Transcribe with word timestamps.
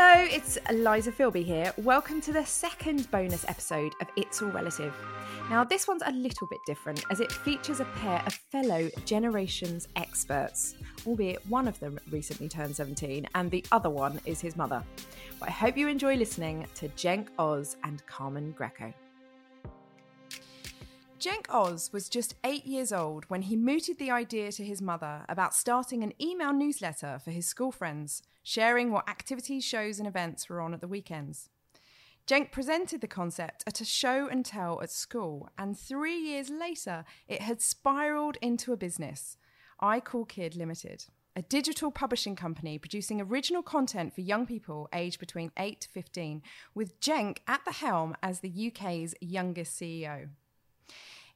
Hello, 0.00 0.28
it's 0.30 0.56
Eliza 0.70 1.10
Filby 1.10 1.42
here. 1.42 1.72
Welcome 1.78 2.20
to 2.20 2.32
the 2.32 2.46
second 2.46 3.10
bonus 3.10 3.44
episode 3.48 3.94
of 4.00 4.06
It's 4.14 4.40
All 4.40 4.48
Relative. 4.50 4.94
Now, 5.50 5.64
this 5.64 5.88
one's 5.88 6.04
a 6.06 6.12
little 6.12 6.46
bit 6.46 6.60
different 6.68 7.04
as 7.10 7.18
it 7.18 7.32
features 7.32 7.80
a 7.80 7.84
pair 7.84 8.22
of 8.24 8.32
fellow 8.32 8.88
Generations 9.06 9.88
experts, 9.96 10.76
albeit 11.04 11.44
one 11.48 11.66
of 11.66 11.80
them 11.80 11.98
recently 12.12 12.48
turned 12.48 12.76
17 12.76 13.26
and 13.34 13.50
the 13.50 13.64
other 13.72 13.90
one 13.90 14.20
is 14.24 14.40
his 14.40 14.54
mother. 14.54 14.84
But 15.40 15.48
I 15.48 15.52
hope 15.52 15.76
you 15.76 15.88
enjoy 15.88 16.14
listening 16.14 16.64
to 16.76 16.86
Jenk 16.90 17.30
Oz 17.36 17.76
and 17.82 18.06
Carmen 18.06 18.52
Greco. 18.52 18.94
Jenk 21.18 21.52
Oz 21.52 21.90
was 21.92 22.08
just 22.08 22.36
eight 22.44 22.64
years 22.64 22.92
old 22.92 23.24
when 23.24 23.42
he 23.42 23.56
mooted 23.56 23.98
the 23.98 24.10
idea 24.10 24.52
to 24.52 24.64
his 24.64 24.80
mother 24.80 25.24
about 25.28 25.52
starting 25.52 26.04
an 26.04 26.12
email 26.20 26.52
newsletter 26.52 27.18
for 27.24 27.32
his 27.32 27.44
school 27.44 27.72
friends, 27.72 28.22
sharing 28.44 28.92
what 28.92 29.08
activities, 29.08 29.64
shows, 29.64 29.98
and 29.98 30.06
events 30.06 30.48
were 30.48 30.60
on 30.60 30.72
at 30.72 30.80
the 30.80 30.86
weekends. 30.86 31.48
Jenk 32.24 32.52
presented 32.52 33.00
the 33.00 33.08
concept 33.08 33.64
at 33.66 33.80
a 33.80 33.84
show 33.84 34.28
and 34.28 34.44
tell 34.44 34.80
at 34.80 34.92
school, 34.92 35.48
and 35.58 35.76
three 35.76 36.16
years 36.16 36.50
later, 36.50 37.04
it 37.26 37.42
had 37.42 37.60
spiraled 37.60 38.36
into 38.40 38.72
a 38.72 38.76
business, 38.76 39.38
iCoolKid 39.82 40.56
Limited, 40.56 41.06
a 41.34 41.42
digital 41.42 41.90
publishing 41.90 42.36
company 42.36 42.78
producing 42.78 43.20
original 43.20 43.62
content 43.62 44.14
for 44.14 44.20
young 44.20 44.46
people 44.46 44.88
aged 44.92 45.18
between 45.18 45.50
8 45.56 45.80
to 45.80 45.88
15, 45.88 46.42
with 46.76 47.00
Jenk 47.00 47.42
at 47.48 47.64
the 47.64 47.72
helm 47.72 48.14
as 48.22 48.38
the 48.38 48.72
UK's 48.72 49.16
youngest 49.20 49.80
CEO. 49.80 50.28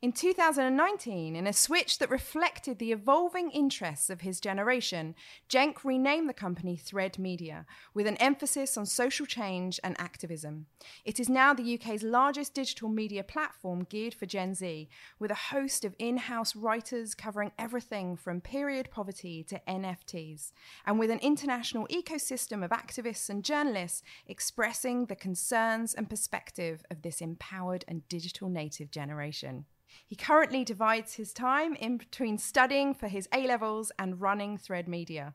In 0.03 0.11
2019, 0.11 1.37
in 1.37 1.47
a 1.47 1.53
switch 1.53 2.01
that 2.01 2.11
reflected 2.11 2.81
the 2.81 2.91
evolving 2.91 3.53
interests 3.53 4.11
of 4.11 4.23
his 4.23 4.41
generation, 4.41 5.15
Jenk 5.49 5.85
renamed 5.85 6.29
the 6.29 6.35
company 6.35 6.77
Thread 6.77 7.21
Media 7.21 7.67
with 7.95 8.09
an 8.09 8.17
emphasis 8.17 8.77
on 8.77 8.85
social 8.85 9.27
change 9.27 9.79
and 9.85 9.95
activism. 10.01 10.67
It 11.05 11.21
is 11.21 11.29
now 11.29 11.55
the 11.55 11.75
UK's 11.75 12.03
largest 12.03 12.53
digital 12.53 12.89
media 12.89 13.23
platform 13.23 13.85
geared 13.89 14.13
for 14.13 14.27
Gen 14.27 14.57
Z, 14.57 14.89
with 15.21 15.31
a 15.31 15.53
host 15.53 15.85
of 15.85 15.95
in 16.01 16.17
house 16.17 16.57
writers 16.57 17.15
covering 17.15 17.53
everything 17.57 18.17
from 18.17 18.41
period 18.41 18.91
poverty 18.91 19.45
to 19.45 19.63
NFTs, 19.69 20.51
and 20.85 20.99
with 20.99 21.13
an 21.13 21.21
international 21.21 21.87
ecosystem 21.87 22.65
of 22.65 22.73
activists 22.73 23.31
and 23.31 23.45
journalists 23.45 24.03
expressing 24.27 25.07
the 25.07 25.15
concerns 25.15 25.95
and 25.95 26.11
perspective 26.11 26.85
of 26.91 27.03
this 27.03 27.21
empowered 27.21 27.85
and 27.87 28.09
digital 28.09 28.49
native 28.49 28.91
generation. 28.91 29.65
He 30.07 30.17
currently 30.17 30.65
divides 30.65 31.15
his 31.15 31.33
time 31.33 31.75
in 31.75 31.97
between 31.97 32.39
studying 32.39 32.95
for 32.95 33.09
his 33.09 33.29
A 33.33 33.47
levels 33.47 33.93
and 33.99 34.21
running 34.21 34.59
Thread 34.59 34.89
Media. 34.89 35.35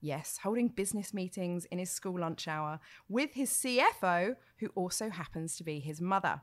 Yes, 0.00 0.38
holding 0.42 0.68
business 0.68 1.12
meetings 1.12 1.64
in 1.66 1.78
his 1.78 1.90
school 1.90 2.20
lunch 2.20 2.46
hour 2.46 2.78
with 3.08 3.34
his 3.34 3.50
CFO, 3.50 4.36
who 4.58 4.68
also 4.74 5.10
happens 5.10 5.56
to 5.56 5.64
be 5.64 5.80
his 5.80 6.00
mother. 6.00 6.42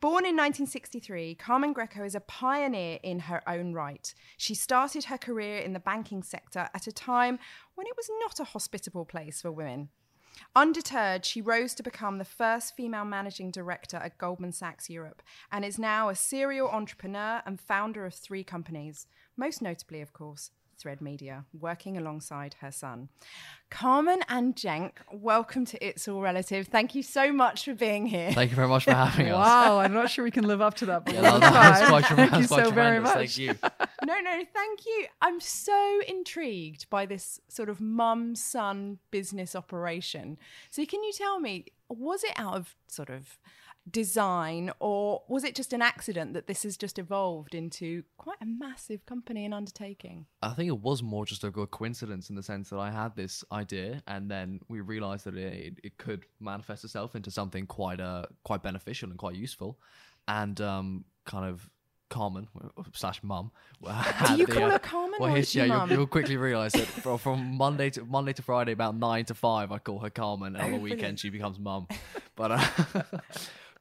Born 0.00 0.24
in 0.24 0.36
1963, 0.36 1.36
Carmen 1.36 1.72
Greco 1.72 2.04
is 2.04 2.14
a 2.14 2.20
pioneer 2.20 2.98
in 3.02 3.20
her 3.20 3.48
own 3.48 3.72
right. 3.72 4.12
She 4.36 4.54
started 4.54 5.04
her 5.04 5.16
career 5.16 5.58
in 5.58 5.72
the 5.72 5.80
banking 5.80 6.22
sector 6.22 6.68
at 6.74 6.86
a 6.86 6.92
time 6.92 7.38
when 7.74 7.86
it 7.86 7.96
was 7.96 8.10
not 8.20 8.40
a 8.40 8.44
hospitable 8.44 9.04
place 9.04 9.40
for 9.40 9.52
women. 9.52 9.88
Undeterred, 10.56 11.24
she 11.24 11.40
rose 11.40 11.74
to 11.74 11.82
become 11.82 12.18
the 12.18 12.24
first 12.24 12.76
female 12.76 13.04
managing 13.04 13.50
director 13.50 13.96
at 13.98 14.18
Goldman 14.18 14.52
Sachs 14.52 14.90
Europe 14.90 15.22
and 15.50 15.64
is 15.64 15.78
now 15.78 16.08
a 16.08 16.14
serial 16.14 16.68
entrepreneur 16.68 17.42
and 17.46 17.60
founder 17.60 18.06
of 18.06 18.14
three 18.14 18.44
companies, 18.44 19.06
most 19.36 19.62
notably, 19.62 20.00
of 20.00 20.12
course, 20.12 20.50
Thread 20.78 21.00
Media, 21.00 21.44
working 21.58 21.96
alongside 21.96 22.56
her 22.60 22.70
son. 22.70 23.08
Carmen 23.70 24.20
and 24.28 24.56
Jenk, 24.56 25.00
welcome 25.12 25.64
to 25.66 25.84
It's 25.84 26.06
All 26.06 26.20
Relative. 26.20 26.68
Thank 26.68 26.94
you 26.94 27.02
so 27.02 27.32
much 27.32 27.64
for 27.64 27.74
being 27.74 28.06
here. 28.06 28.30
Thank 28.32 28.50
you 28.50 28.56
very 28.56 28.68
much 28.68 28.84
for 28.84 28.92
having 28.94 29.28
us. 29.28 29.34
Wow, 29.34 29.78
I'm 29.80 29.92
not 29.92 30.10
sure 30.10 30.24
we 30.24 30.30
can 30.30 30.46
live 30.46 30.60
up 30.60 30.74
to 30.74 30.86
that. 30.86 31.04
But 31.04 31.14
Yeah, 31.14 31.22
we'll 31.22 31.40
that- 31.40 31.52
that 31.52 31.88
quite 31.88 32.04
Thank 32.04 32.06
tremendous, 32.06 32.40
you 32.42 32.48
quite 32.48 32.64
so 32.66 32.70
very 32.70 33.00
much. 33.00 33.14
Thank 33.14 33.38
you. 33.38 33.54
no, 34.04 34.20
no, 34.20 34.42
thank 34.52 34.86
you. 34.86 35.06
I'm 35.20 35.40
so 35.40 36.00
intrigued 36.06 36.88
by 36.90 37.06
this 37.06 37.40
sort 37.48 37.68
of 37.68 37.80
mum 37.80 38.34
son 38.36 38.98
business 39.10 39.56
operation. 39.56 40.38
So, 40.70 40.84
can 40.86 41.02
you 41.02 41.12
tell 41.12 41.40
me, 41.40 41.66
was 41.88 42.22
it 42.24 42.32
out 42.36 42.54
of 42.54 42.74
sort 42.88 43.10
of 43.10 43.38
design 43.90 44.72
or 44.80 45.22
was 45.28 45.44
it 45.44 45.54
just 45.54 45.72
an 45.72 45.82
accident 45.82 46.32
that 46.32 46.46
this 46.46 46.62
has 46.62 46.76
just 46.76 46.98
evolved 46.98 47.54
into 47.54 48.02
quite 48.16 48.38
a 48.40 48.46
massive 48.46 49.04
company 49.06 49.44
and 49.44 49.52
undertaking? 49.52 50.26
I 50.42 50.54
think 50.54 50.68
it 50.68 50.80
was 50.80 51.02
more 51.02 51.26
just 51.26 51.44
a 51.44 51.50
good 51.50 51.70
coincidence 51.70 52.30
in 52.30 52.36
the 52.36 52.42
sense 52.42 52.70
that 52.70 52.78
I 52.78 52.90
had 52.90 53.14
this 53.14 53.44
idea, 53.52 54.02
and 54.06 54.30
then 54.30 54.60
we 54.68 54.80
realized 54.80 55.26
that 55.26 55.36
it, 55.36 55.78
it 55.82 55.98
could 55.98 56.24
manifest 56.40 56.84
itself 56.84 57.14
into 57.14 57.30
something 57.30 57.66
quite 57.66 58.00
uh 58.00 58.24
quite 58.44 58.62
beneficial 58.62 59.10
and 59.10 59.18
quite 59.18 59.34
useful, 59.34 59.78
and 60.28 60.60
um 60.60 61.04
kind 61.24 61.46
of 61.46 61.68
Carmen 62.10 62.46
slash 62.92 63.22
mum. 63.22 63.50
Do 63.82 64.36
you 64.36 64.46
call 64.46 64.70
her 64.70 64.78
Carmen 64.78 65.18
Well, 65.18 65.34
or 65.34 65.38
is 65.38 65.50
she 65.50 65.58
yeah, 65.58 65.66
mum? 65.66 65.90
you'll, 65.90 65.98
you'll 66.00 66.06
quickly 66.06 66.36
realize 66.36 66.72
that 66.72 66.86
from, 67.02 67.18
from 67.18 67.56
Monday 67.56 67.90
to 67.90 68.04
Monday 68.04 68.32
to 68.34 68.42
Friday, 68.42 68.72
about 68.72 68.94
nine 68.96 69.24
to 69.26 69.34
five, 69.34 69.72
I 69.72 69.78
call 69.78 69.98
her 69.98 70.10
Carmen, 70.10 70.54
and 70.54 70.64
on 70.64 70.72
the 70.72 70.78
weekend 70.78 71.18
she 71.18 71.30
becomes 71.30 71.58
mum. 71.58 71.88
But 72.36 72.50
uh, 72.50 73.02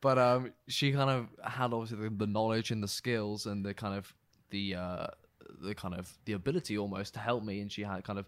but 0.03 0.17
um, 0.19 0.51
she 0.67 0.91
kind 0.91 1.09
of 1.09 1.27
had 1.49 1.73
obviously 1.73 2.09
the, 2.09 2.13
the 2.13 2.27
knowledge 2.27 2.71
and 2.71 2.83
the 2.83 2.89
skills 2.89 3.45
and 3.45 3.65
the 3.65 3.73
kind 3.73 3.95
of 3.95 4.13
the 4.49 4.75
uh, 4.75 5.07
the 5.61 5.73
kind 5.73 5.93
of 5.93 6.11
the 6.25 6.33
ability 6.33 6.77
almost 6.77 7.13
to 7.13 7.21
help 7.21 7.41
me, 7.41 7.61
and 7.61 7.71
she 7.71 7.83
had 7.83 8.03
kind 8.03 8.19
of 8.19 8.25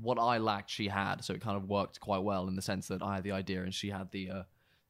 what 0.00 0.18
I 0.18 0.38
lacked, 0.38 0.70
she 0.70 0.88
had, 0.88 1.24
so 1.24 1.32
it 1.32 1.40
kind 1.40 1.56
of 1.56 1.68
worked 1.68 2.00
quite 2.00 2.24
well 2.24 2.48
in 2.48 2.56
the 2.56 2.62
sense 2.62 2.88
that 2.88 3.00
I 3.00 3.14
had 3.14 3.22
the 3.22 3.30
idea 3.30 3.62
and 3.62 3.72
she 3.72 3.90
had 3.90 4.10
the. 4.10 4.30
Uh, 4.30 4.42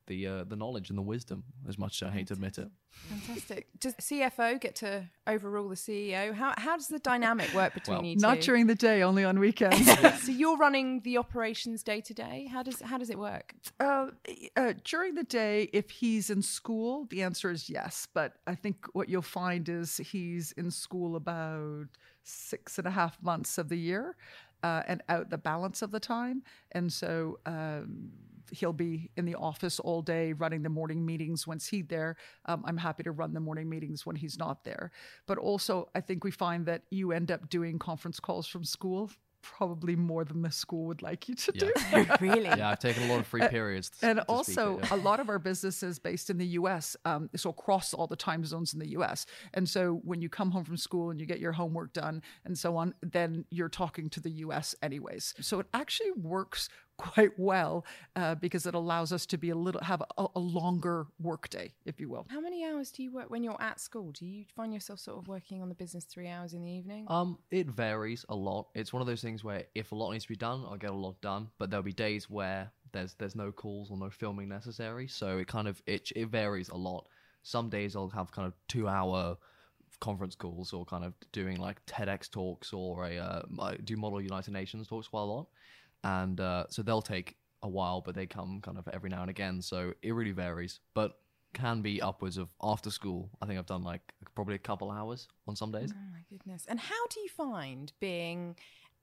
the 0.07 0.27
uh, 0.27 0.45
the 0.45 0.57
knowledge 0.57 0.91
and 0.91 0.99
the 0.99 1.03
wisdom, 1.03 1.45
as 1.69 1.79
much 1.79 2.03
as 2.03 2.09
I 2.09 2.13
hate 2.13 2.29
to 2.29 2.35
admit 2.35 2.59
it. 2.59 2.69
Fantastic. 2.91 3.69
Does 3.81 3.95
CFO 3.95 4.61
get 4.61 4.77
to 4.77 5.05
overrule 5.27 5.69
the 5.69 5.75
CEO? 5.75 6.33
How, 6.33 6.55
how 6.57 6.77
does 6.77 6.87
the 6.87 7.01
dynamic 7.01 7.53
work 7.53 7.75
between 7.75 7.97
Well, 7.97 8.07
you 8.07 8.15
two? 8.15 8.21
Not 8.21 8.41
during 8.41 8.69
the 8.69 8.75
day, 8.77 9.03
only 9.03 9.25
on 9.25 9.41
weekends. 9.41 9.87
so 10.25 10.31
you're 10.31 10.57
running 10.57 11.01
the 11.01 11.19
operations 11.19 11.83
day 11.83 12.01
to 12.03 12.15
day. 12.15 12.49
How 12.51 12.63
does 12.63 12.81
how 12.81 12.99
does 12.99 13.11
it 13.11 13.19
work? 13.19 13.55
uh, 13.81 14.09
uh, 14.57 14.75
during 14.85 15.15
the 15.15 15.25
day, 15.25 15.69
if 15.73 15.91
he's 15.91 16.31
in 16.31 16.43
school, 16.43 17.07
the 17.11 17.23
answer 17.23 17.51
is 17.51 17.69
yes. 17.69 18.07
But 18.13 18.35
I 18.47 18.55
think 18.55 18.87
what 18.93 19.09
you'll 19.09 19.23
find 19.23 19.69
is 19.69 19.97
he's 19.97 20.53
in 20.53 20.71
school 20.71 21.17
about 21.17 21.87
six 22.23 22.79
and 22.79 22.87
a 22.87 22.91
half 22.91 23.21
months 23.23 23.59
of 23.59 23.69
the 23.69 23.77
year 23.77 24.17
uh, 24.63 24.83
and 24.87 25.03
out 25.09 25.31
the 25.31 25.39
balance 25.39 25.83
of 25.83 25.91
the 25.91 26.01
time. 26.01 26.43
And 26.73 26.93
so 26.93 27.39
um, 27.45 28.11
he'll 28.51 28.73
be 28.73 29.11
in 29.17 29.25
the 29.25 29.35
office 29.35 29.81
all 29.81 30.03
day 30.03 30.33
running 30.33 30.63
the 30.63 30.69
morning 30.69 31.05
meetings 31.05 31.47
once 31.47 31.67
he's 31.67 31.87
there. 31.89 32.17
Um, 32.47 32.63
I'm 32.67 32.77
happy 32.77 33.03
to 33.05 33.13
run 33.13 33.35
the 33.35 33.41
morning 33.41 33.69
meetings 33.69 34.07
when 34.07 34.17
he's 34.17 34.39
not 34.39 34.65
there. 34.65 34.91
But 35.27 35.39
also, 35.39 35.89
I 35.95 36.01
think 36.01 36.25
we 36.25 36.31
find 36.31 36.67
that 36.67 36.83
you 36.91 37.13
end 37.13 37.31
up 37.31 37.49
doing 37.49 37.79
conference 37.79 38.21
calls 38.21 38.47
from 38.47 38.65
school 38.65 39.11
probably 39.45 39.95
more 39.95 40.25
than 40.25 40.41
the 40.41 40.51
school 40.51 40.87
would 40.87 41.03
like 41.03 41.29
you 41.29 41.35
to 41.35 41.53
do. 41.53 41.71
really? 42.21 42.45
Yeah, 42.45 42.71
I've 42.71 42.79
taken 42.79 43.03
a 43.03 43.07
lot 43.13 43.21
of 43.21 43.27
free 43.27 43.47
periods. 43.47 43.91
to- 43.91 44.07
And 44.07 44.17
to 44.19 44.25
also, 44.25 44.79
it, 44.79 44.87
yeah. 44.91 44.97
a 44.97 44.97
lot 44.97 45.21
of 45.21 45.29
our 45.29 45.39
business 45.39 45.83
is 45.83 45.99
based 45.99 46.31
in 46.31 46.39
the 46.39 46.47
US, 46.47 46.97
um, 47.05 47.29
so 47.37 47.51
across 47.51 47.93
all 47.93 48.07
the 48.07 48.17
time 48.17 48.45
zones 48.47 48.73
in 48.73 48.81
the 48.81 48.89
US. 48.91 49.27
And 49.53 49.69
so, 49.69 50.01
when 50.03 50.23
you 50.23 50.31
come 50.31 50.51
home 50.51 50.65
from 50.65 50.79
school 50.79 51.11
and 51.11 51.21
you 51.21 51.27
get 51.27 51.41
your 51.41 51.53
homework 51.53 51.93
done 51.93 52.23
and 52.47 52.59
so 52.59 52.77
on, 52.79 52.95
then 53.03 53.45
you're 53.51 53.69
talking 53.69 54.09
to 54.11 54.21
the 54.21 54.31
US 54.31 54.75
anyways. 54.83 55.35
So, 55.41 55.61
it 55.61 55.67
actually 55.75 56.13
works 56.13 56.71
quite 56.97 57.39
well 57.39 57.85
uh, 58.17 58.35
because 58.35 58.67
it 58.67 58.75
allows 58.75 59.13
us 59.13 59.27
to 59.27 59.39
be 59.39 59.51
a 59.51 59.55
little 59.55 59.81
have 59.83 60.03
a, 60.17 60.27
a 60.35 60.39
longer 60.39 61.07
work 61.21 61.49
day, 61.49 61.73
if 61.85 62.01
you 62.01 62.09
will. 62.09 62.27
How 62.29 62.41
many 62.41 62.65
hours 62.65 62.91
do 62.91 63.03
you 63.03 63.13
work 63.13 63.31
when 63.31 63.43
you're 63.43 63.61
at 63.61 63.81
school? 63.81 64.13
Do 64.13 64.27
you 64.27 64.45
find 64.55 64.73
yourself 64.73 65.01
sort 65.01 65.19
of 65.19 65.29
working 65.29 65.63
on 65.63 65.69
the 65.69 65.75
business 65.75 66.05
three 66.05 66.29
hours 66.29 66.55
in 66.55 66.63
the 66.63 66.71
evening? 66.71 67.07
Um, 67.09 67.39
it 67.51 67.67
varies 67.67 68.25
a 68.29 68.35
lot. 68.35 68.69
It's 68.75 68.93
one 68.93 69.01
of 69.01 69.07
those 69.07 69.23
things 69.23 69.43
where 69.43 69.65
if 69.75 69.93
a 69.93 69.95
lot 69.95 70.13
needs 70.13 70.25
to 70.25 70.29
be 70.29 70.37
done, 70.37 70.65
I'll 70.69 70.77
get 70.77 70.91
a 70.91 70.95
lot 70.95 71.21
done. 71.21 71.49
But 71.59 71.71
there'll 71.71 71.83
be 71.83 71.93
days 71.93 72.31
where 72.31 72.71
there's 72.93 73.15
there's 73.15 73.37
no 73.37 73.53
calls 73.53 73.91
or 73.91 73.99
no 73.99 74.11
filming 74.11 74.49
necessary. 74.49 75.09
So 75.09 75.39
it 75.39 75.49
kind 75.49 75.69
of 75.69 75.83
it 75.87 76.13
it 76.15 76.29
varies 76.29 76.69
a 76.69 76.77
lot. 76.77 77.09
Some 77.43 77.69
days 77.69 77.95
I'll 77.95 78.09
have 78.09 78.33
kind 78.33 78.47
of 78.47 78.55
two 78.69 78.89
hour 78.89 79.37
conference 80.01 80.35
calls 80.35 80.73
or 80.73 80.85
kind 80.85 81.05
of 81.05 81.15
doing 81.33 81.59
like 81.59 81.85
TEDx 81.87 82.31
talks 82.31 82.73
or 82.73 83.07
a 83.07 83.19
uh, 83.19 83.43
I 83.61 83.77
do 83.77 83.97
Model 83.97 84.21
United 84.21 84.53
Nations 84.53 84.89
talks 84.89 85.09
quite 85.09 85.23
a 85.23 85.25
lot, 85.25 85.49
and 86.05 86.41
uh, 86.41 86.67
so 86.71 86.83
they'll 86.83 87.03
take 87.03 87.37
a 87.63 87.69
while, 87.69 88.01
but 88.01 88.15
they 88.15 88.27
come 88.27 88.61
kind 88.61 88.79
of 88.79 88.87
every 88.89 89.11
now 89.11 89.23
and 89.23 89.31
again. 89.31 89.63
So 89.63 89.95
it 90.03 90.13
really 90.13 90.33
varies, 90.33 90.81
but 90.95 91.19
can 91.55 91.83
be 91.83 92.03
upwards 92.03 92.37
of 92.37 92.53
after 92.63 92.91
school. 92.91 93.31
I 93.41 93.47
think 93.47 93.59
I've 93.59 93.67
done 93.67 93.83
like 93.83 94.03
probably 94.35 94.57
a 94.57 94.59
couple 94.59 94.91
hours 94.91 95.29
on 95.49 95.57
some 95.57 95.73
days. 95.73 95.95
Oh 95.95 96.13
my 96.13 96.25
goodness. 96.29 96.67
And 96.69 96.79
how 96.79 97.07
do 97.11 97.21
you 97.21 97.29
find 97.29 97.93
being 98.01 98.57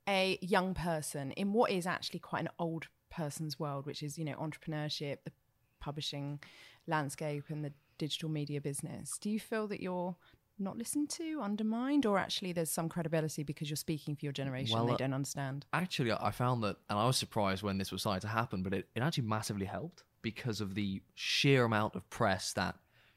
a 0.08 0.38
young 0.42 0.74
person 0.74 1.32
in 1.32 1.54
what 1.54 1.72
is 1.72 1.88
actually 1.88 2.20
quite 2.20 2.42
an 2.42 2.50
old 2.60 2.88
person's 3.10 3.60
world, 3.60 3.86
which 3.86 4.04
is, 4.04 4.18
you 4.18 4.26
know, 4.26 4.36
entrepreneurship, 4.36 5.18
the 5.24 5.32
publishing 5.80 6.40
landscape 6.88 7.46
and 7.50 7.64
the 7.64 7.74
digital 7.98 8.30
media 8.30 8.62
business? 8.62 9.18
Do 9.20 9.30
you 9.30 9.40
feel 9.40 9.68
that 9.68 9.82
you're 9.82 10.16
not 10.62 10.78
listened 10.78 11.10
to, 11.12 11.42
undermined, 11.42 12.06
or 12.06 12.18
actually 12.18 12.54
there's 12.54 12.72
some 12.72 12.90
credibility 12.90 13.44
because 13.44 13.70
you're 13.70 13.78
speaking 13.78 14.16
for 14.16 14.26
your 14.26 14.34
generation 14.34 14.76
Well, 14.76 14.86
they 14.86 14.94
uh, 14.94 14.98
don't 14.98 15.14
understand? 15.14 15.66
Actually, 15.74 16.12
I 16.12 16.32
found 16.32 16.64
that, 16.64 16.78
and 16.90 16.98
I 16.98 17.06
was 17.06 17.18
surprised 17.18 17.64
when 17.64 17.78
this 17.78 17.92
was 17.92 18.02
starting 18.02 18.22
to 18.22 18.28
happen, 18.28 18.64
but 18.64 18.74
it, 18.74 18.88
it 18.96 19.02
actually 19.02 19.28
massively 19.28 19.66
helped 19.66 20.04
because 20.22 20.62
of 20.62 20.76
the 20.76 21.02
sheer 21.16 21.66
amount 21.66 21.96
of 21.96 22.10
press 22.10 22.54
that 22.54 22.76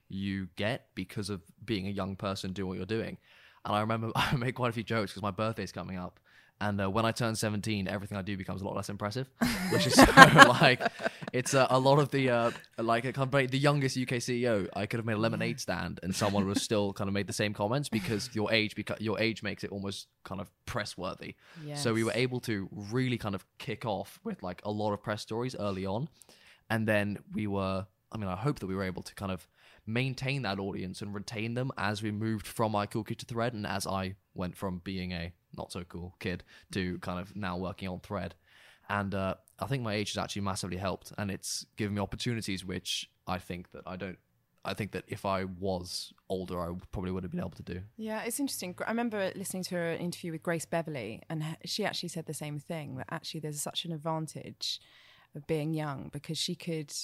you 0.08 0.48
get 0.56 0.88
because 0.94 1.30
of 1.30 1.42
being 1.64 1.86
a 1.86 1.90
young 1.90 2.16
person 2.16 2.52
doing 2.52 2.68
what 2.68 2.76
you're 2.76 2.86
doing. 2.86 3.18
And 3.64 3.74
I 3.74 3.80
remember 3.80 4.10
I 4.16 4.34
made 4.36 4.54
quite 4.54 4.70
a 4.70 4.72
few 4.72 4.82
jokes 4.82 5.12
because 5.12 5.22
my 5.22 5.30
birthday's 5.30 5.72
coming 5.72 5.98
up. 5.98 6.20
And 6.64 6.80
uh, 6.80 6.88
when 6.88 7.04
I 7.04 7.12
turn 7.12 7.36
17, 7.36 7.88
everything 7.88 8.16
I 8.16 8.22
do 8.22 8.38
becomes 8.38 8.62
a 8.62 8.64
lot 8.64 8.74
less 8.74 8.88
impressive, 8.88 9.28
which 9.70 9.86
is 9.86 9.92
so 9.94 10.04
like 10.48 10.80
it's 11.30 11.52
uh, 11.52 11.66
a 11.68 11.78
lot 11.78 11.98
of 11.98 12.10
the 12.10 12.30
uh, 12.30 12.50
like 12.78 13.04
a 13.04 13.12
company, 13.12 13.44
the 13.44 13.58
youngest 13.58 13.98
UK 13.98 14.14
CEO. 14.14 14.66
I 14.74 14.86
could 14.86 14.96
have 14.96 15.04
made 15.04 15.16
a 15.16 15.18
lemonade 15.18 15.60
stand, 15.60 16.00
and 16.02 16.16
someone 16.16 16.46
would 16.46 16.56
have 16.56 16.62
still 16.62 16.94
kind 16.94 17.06
of 17.06 17.12
made 17.12 17.26
the 17.26 17.34
same 17.34 17.52
comments 17.52 17.90
because 17.90 18.30
your 18.34 18.50
age, 18.50 18.74
beca- 18.76 18.98
your 18.98 19.20
age 19.20 19.42
makes 19.42 19.62
it 19.62 19.72
almost 19.72 20.06
kind 20.24 20.40
of 20.40 20.50
press 20.64 20.96
worthy. 20.96 21.34
So 21.74 21.92
we 21.92 22.02
were 22.02 22.14
able 22.14 22.40
to 22.40 22.66
really 22.72 23.18
kind 23.18 23.34
of 23.34 23.44
kick 23.58 23.84
off 23.84 24.18
with 24.24 24.42
like 24.42 24.62
a 24.64 24.70
lot 24.70 24.94
of 24.94 25.02
press 25.02 25.20
stories 25.20 25.54
early 25.54 25.84
on, 25.84 26.08
and 26.70 26.88
then 26.88 27.18
we 27.30 27.46
were. 27.46 27.86
I 28.10 28.16
mean, 28.16 28.28
I 28.28 28.36
hope 28.36 28.60
that 28.60 28.68
we 28.68 28.74
were 28.74 28.84
able 28.84 29.02
to 29.02 29.14
kind 29.14 29.32
of 29.32 29.46
maintain 29.86 30.42
that 30.42 30.58
audience 30.58 31.02
and 31.02 31.12
retain 31.12 31.52
them 31.52 31.70
as 31.76 32.02
we 32.02 32.10
moved 32.10 32.46
from 32.46 32.72
iCoolKid 32.72 33.18
to 33.18 33.26
thread 33.26 33.52
and 33.52 33.66
as 33.66 33.86
I 33.86 34.14
went 34.32 34.56
from 34.56 34.80
being 34.82 35.12
a 35.12 35.32
not 35.56 35.72
so 35.72 35.84
cool 35.84 36.14
kid 36.20 36.44
to 36.72 36.98
kind 36.98 37.20
of 37.20 37.34
now 37.36 37.56
working 37.56 37.88
on 37.88 38.00
thread. 38.00 38.34
And 38.88 39.14
uh, 39.14 39.34
I 39.58 39.66
think 39.66 39.82
my 39.82 39.94
age 39.94 40.12
has 40.14 40.22
actually 40.22 40.42
massively 40.42 40.76
helped 40.76 41.12
and 41.16 41.30
it's 41.30 41.66
given 41.76 41.94
me 41.94 42.00
opportunities 42.00 42.64
which 42.64 43.10
I 43.26 43.38
think 43.38 43.70
that 43.72 43.82
I 43.86 43.96
don't 43.96 44.18
I 44.66 44.72
think 44.72 44.92
that 44.92 45.04
if 45.08 45.26
I 45.26 45.44
was 45.44 46.12
older 46.28 46.60
I 46.60 46.74
probably 46.90 47.10
would 47.10 47.22
have 47.22 47.30
been 47.30 47.40
able 47.40 47.50
to 47.50 47.62
do. 47.62 47.80
Yeah, 47.96 48.22
it's 48.22 48.40
interesting. 48.40 48.74
I 48.86 48.90
remember 48.90 49.30
listening 49.36 49.62
to 49.64 49.76
an 49.76 49.98
interview 49.98 50.32
with 50.32 50.42
Grace 50.42 50.64
Beverley, 50.64 51.20
and 51.28 51.44
she 51.66 51.84
actually 51.84 52.08
said 52.08 52.24
the 52.26 52.34
same 52.34 52.58
thing 52.58 52.96
that 52.96 53.06
actually 53.10 53.40
there's 53.40 53.60
such 53.60 53.84
an 53.84 53.92
advantage 53.92 54.80
of 55.34 55.46
being 55.46 55.74
young 55.74 56.08
because 56.12 56.38
she 56.38 56.54
could 56.54 56.94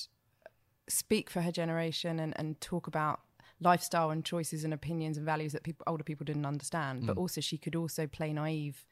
speak 0.89 1.31
for 1.31 1.43
her 1.43 1.53
generation 1.53 2.19
and, 2.19 2.33
and 2.37 2.61
talk 2.61 2.87
about 2.87 3.21
lifestyle 3.61 4.11
and 4.11 4.25
choices 4.25 4.65
and 4.65 4.73
opinions 4.73 5.17
and 5.17 5.27
values 5.27 5.53
that 5.53 5.63
people 5.63 5.85
older 5.87 6.05
people 6.05 6.25
didn't 6.25 6.47
understand. 6.47 7.07
But 7.07 7.17
mm. 7.17 7.21
also 7.21 7.41
she 7.41 7.59
could 7.59 7.77
also 7.77 8.07
play 8.07 8.33
naive 8.33 8.85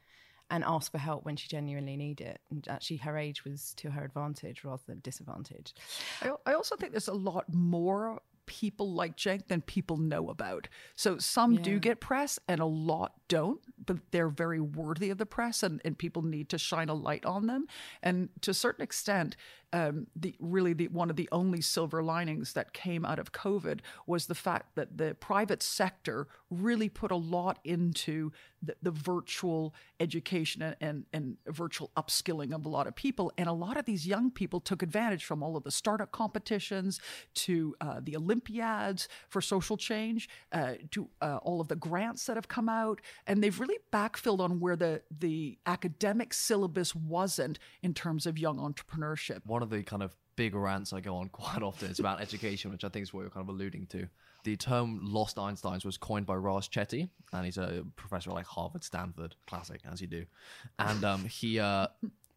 and 0.50 0.64
ask 0.64 0.90
for 0.90 0.98
help 0.98 1.24
when 1.24 1.36
she 1.36 1.48
genuinely 1.48 1.96
needed 1.96 2.26
it. 2.26 2.40
And 2.50 2.66
actually 2.68 2.96
her 2.98 3.16
age 3.18 3.44
was 3.44 3.74
to 3.74 3.90
her 3.90 4.04
advantage 4.04 4.64
rather 4.64 4.82
than 4.86 5.00
disadvantage. 5.00 5.74
I, 6.22 6.30
I 6.46 6.54
also 6.54 6.76
think 6.76 6.92
there's 6.92 7.08
a 7.08 7.14
lot 7.14 7.44
more 7.52 8.20
people 8.46 8.94
like 8.94 9.14
Jenk 9.14 9.48
than 9.48 9.60
people 9.60 9.98
know 9.98 10.30
about. 10.30 10.68
So 10.96 11.18
some 11.18 11.56
do 11.56 11.78
get 11.78 12.00
press 12.00 12.38
and 12.48 12.60
a 12.60 12.66
lot 12.66 13.12
don't, 13.28 13.60
but 13.84 13.98
they're 14.10 14.30
very 14.30 14.58
worthy 14.58 15.10
of 15.10 15.18
the 15.18 15.26
press 15.26 15.62
and, 15.62 15.82
and 15.84 15.98
people 15.98 16.22
need 16.22 16.48
to 16.48 16.58
shine 16.58 16.88
a 16.88 16.94
light 16.94 17.26
on 17.26 17.46
them. 17.46 17.66
And 18.02 18.30
to 18.40 18.52
a 18.52 18.54
certain 18.54 18.82
extent, 18.82 19.36
um, 19.72 20.06
the 20.16 20.34
really 20.38 20.72
the 20.72 20.88
one 20.88 21.10
of 21.10 21.16
the 21.16 21.28
only 21.32 21.60
silver 21.60 22.02
linings 22.02 22.54
that 22.54 22.72
came 22.72 23.04
out 23.04 23.18
of 23.18 23.32
COVID 23.32 23.80
was 24.06 24.26
the 24.26 24.34
fact 24.34 24.74
that 24.76 24.96
the 24.96 25.14
private 25.14 25.62
sector 25.62 26.26
really 26.50 26.88
put 26.88 27.10
a 27.10 27.16
lot 27.16 27.58
into 27.64 28.32
the, 28.62 28.74
the 28.82 28.90
virtual 28.90 29.74
education 30.00 30.62
and, 30.62 30.76
and, 30.80 31.04
and 31.12 31.36
virtual 31.46 31.90
upskilling 31.96 32.54
of 32.54 32.66
a 32.66 32.68
lot 32.68 32.86
of 32.86 32.94
people. 32.94 33.32
And 33.38 33.48
a 33.48 33.52
lot 33.52 33.76
of 33.76 33.84
these 33.84 34.06
young 34.06 34.30
people 34.30 34.60
took 34.60 34.82
advantage 34.82 35.24
from 35.24 35.42
all 35.42 35.56
of 35.56 35.64
the 35.64 35.70
startup 35.70 36.10
competitions 36.10 37.00
to 37.34 37.76
uh, 37.80 38.00
the 38.02 38.16
Olympiads 38.16 39.08
for 39.28 39.40
social 39.40 39.76
change, 39.76 40.28
uh, 40.52 40.74
to 40.90 41.08
uh, 41.20 41.38
all 41.42 41.60
of 41.60 41.68
the 41.68 41.76
grants 41.76 42.26
that 42.26 42.36
have 42.36 42.48
come 42.48 42.68
out. 42.68 43.00
And 43.26 43.42
they've 43.42 43.58
really 43.58 43.78
backfilled 43.92 44.40
on 44.40 44.60
where 44.60 44.76
the, 44.76 45.02
the 45.16 45.58
academic 45.66 46.34
syllabus 46.34 46.94
wasn't 46.94 47.58
in 47.82 47.94
terms 47.94 48.26
of 48.26 48.38
young 48.38 48.58
entrepreneurship. 48.58 49.40
One 49.58 49.64
of 49.64 49.70
the 49.70 49.82
kind 49.82 50.04
of 50.04 50.14
big 50.36 50.54
rants 50.54 50.92
I 50.92 51.00
go 51.00 51.16
on 51.16 51.28
quite 51.32 51.64
often 51.64 51.90
is 51.90 51.98
about 51.98 52.20
education, 52.20 52.70
which 52.70 52.84
I 52.84 52.88
think 52.88 53.02
is 53.02 53.12
what 53.12 53.22
you're 53.22 53.30
kind 53.30 53.42
of 53.42 53.52
alluding 53.52 53.86
to. 53.86 54.06
The 54.44 54.56
term 54.56 55.00
"lost 55.02 55.36
Einsteins" 55.36 55.84
was 55.84 55.96
coined 55.98 56.26
by 56.26 56.36
Raj 56.36 56.70
Chetty, 56.70 57.08
and 57.32 57.44
he's 57.44 57.58
a 57.58 57.84
professor 57.96 58.30
at 58.30 58.34
like 58.34 58.46
Harvard, 58.46 58.84
Stanford, 58.84 59.34
classic 59.48 59.80
as 59.90 60.00
you 60.00 60.06
do. 60.06 60.26
And 60.78 61.04
um, 61.04 61.24
he, 61.24 61.58
uh, 61.58 61.88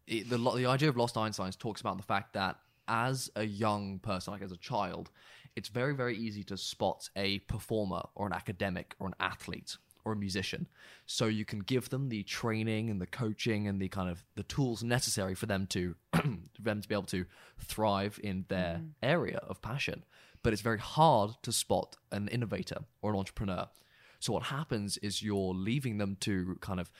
it, 0.07 0.31
the 0.31 0.39
the 0.39 0.65
idea 0.65 0.89
of 0.89 0.97
lost 0.97 1.13
Einsteins 1.13 1.55
talks 1.55 1.79
about 1.79 1.97
the 1.97 2.03
fact 2.03 2.33
that 2.33 2.57
as 2.87 3.29
a 3.35 3.43
young 3.43 3.99
person, 3.99 4.33
like 4.33 4.41
as 4.41 4.51
a 4.51 4.57
child, 4.57 5.11
it's 5.55 5.69
very 5.69 5.93
very 5.93 6.17
easy 6.17 6.43
to 6.45 6.57
spot 6.57 7.07
a 7.15 7.37
performer 7.39 8.01
or 8.15 8.25
an 8.25 8.33
academic 8.33 8.95
or 8.97 9.05
an 9.05 9.15
athlete 9.19 9.77
or 10.05 10.13
a 10.13 10.15
musician. 10.15 10.67
So 11.05 11.25
you 11.25 11.45
can 11.45 11.59
give 11.59 11.89
them 11.89 12.09
the 12.09 12.23
training 12.23 12.89
and 12.89 13.01
the 13.01 13.07
coaching 13.07 13.67
and 13.67 13.81
the 13.81 13.89
kind 13.89 14.09
of 14.09 14.23
the 14.35 14.43
tools 14.43 14.83
necessary 14.83 15.35
for 15.35 15.45
them 15.45 15.67
to 15.67 15.95
for 16.13 16.61
them 16.61 16.81
to 16.81 16.87
be 16.87 16.95
able 16.95 17.03
to 17.03 17.25
thrive 17.59 18.19
in 18.23 18.45
their 18.47 18.75
mm-hmm. 18.75 18.87
area 19.03 19.39
of 19.47 19.61
passion. 19.61 20.03
But 20.43 20.53
it's 20.53 20.61
very 20.61 20.79
hard 20.79 21.31
to 21.43 21.51
spot 21.51 21.97
an 22.11 22.27
innovator 22.27 22.79
or 23.01 23.11
an 23.11 23.17
entrepreneur. 23.17 23.67
So 24.19 24.33
what 24.33 24.43
happens 24.43 24.97
is 24.97 25.21
you're 25.21 25.53
leaving 25.53 25.97
them 25.97 26.17
to 26.21 26.57
kind 26.61 26.79
of 26.79 26.91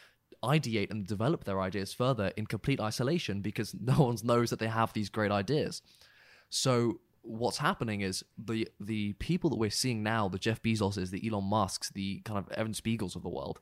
ideate 0.43 0.89
and 0.89 1.05
develop 1.05 1.43
their 1.43 1.61
ideas 1.61 1.93
further 1.93 2.31
in 2.35 2.47
complete 2.47 2.79
isolation 2.79 3.41
because 3.41 3.75
no 3.79 3.93
one 3.93 4.17
knows 4.23 4.49
that 4.49 4.59
they 4.59 4.67
have 4.67 4.93
these 4.93 5.09
great 5.09 5.31
ideas. 5.31 5.81
So 6.49 6.99
what's 7.23 7.57
happening 7.57 8.01
is 8.01 8.23
the 8.37 8.67
the 8.79 9.13
people 9.13 9.49
that 9.49 9.57
we're 9.57 9.69
seeing 9.69 10.03
now, 10.03 10.27
the 10.27 10.39
Jeff 10.39 10.61
Bezoses, 10.61 11.09
the 11.11 11.27
Elon 11.27 11.43
Musks, 11.45 11.89
the 11.89 12.21
kind 12.25 12.37
of 12.39 12.51
Evan 12.53 12.73
Spiegels 12.73 13.15
of 13.15 13.23
the 13.23 13.29
world, 13.29 13.59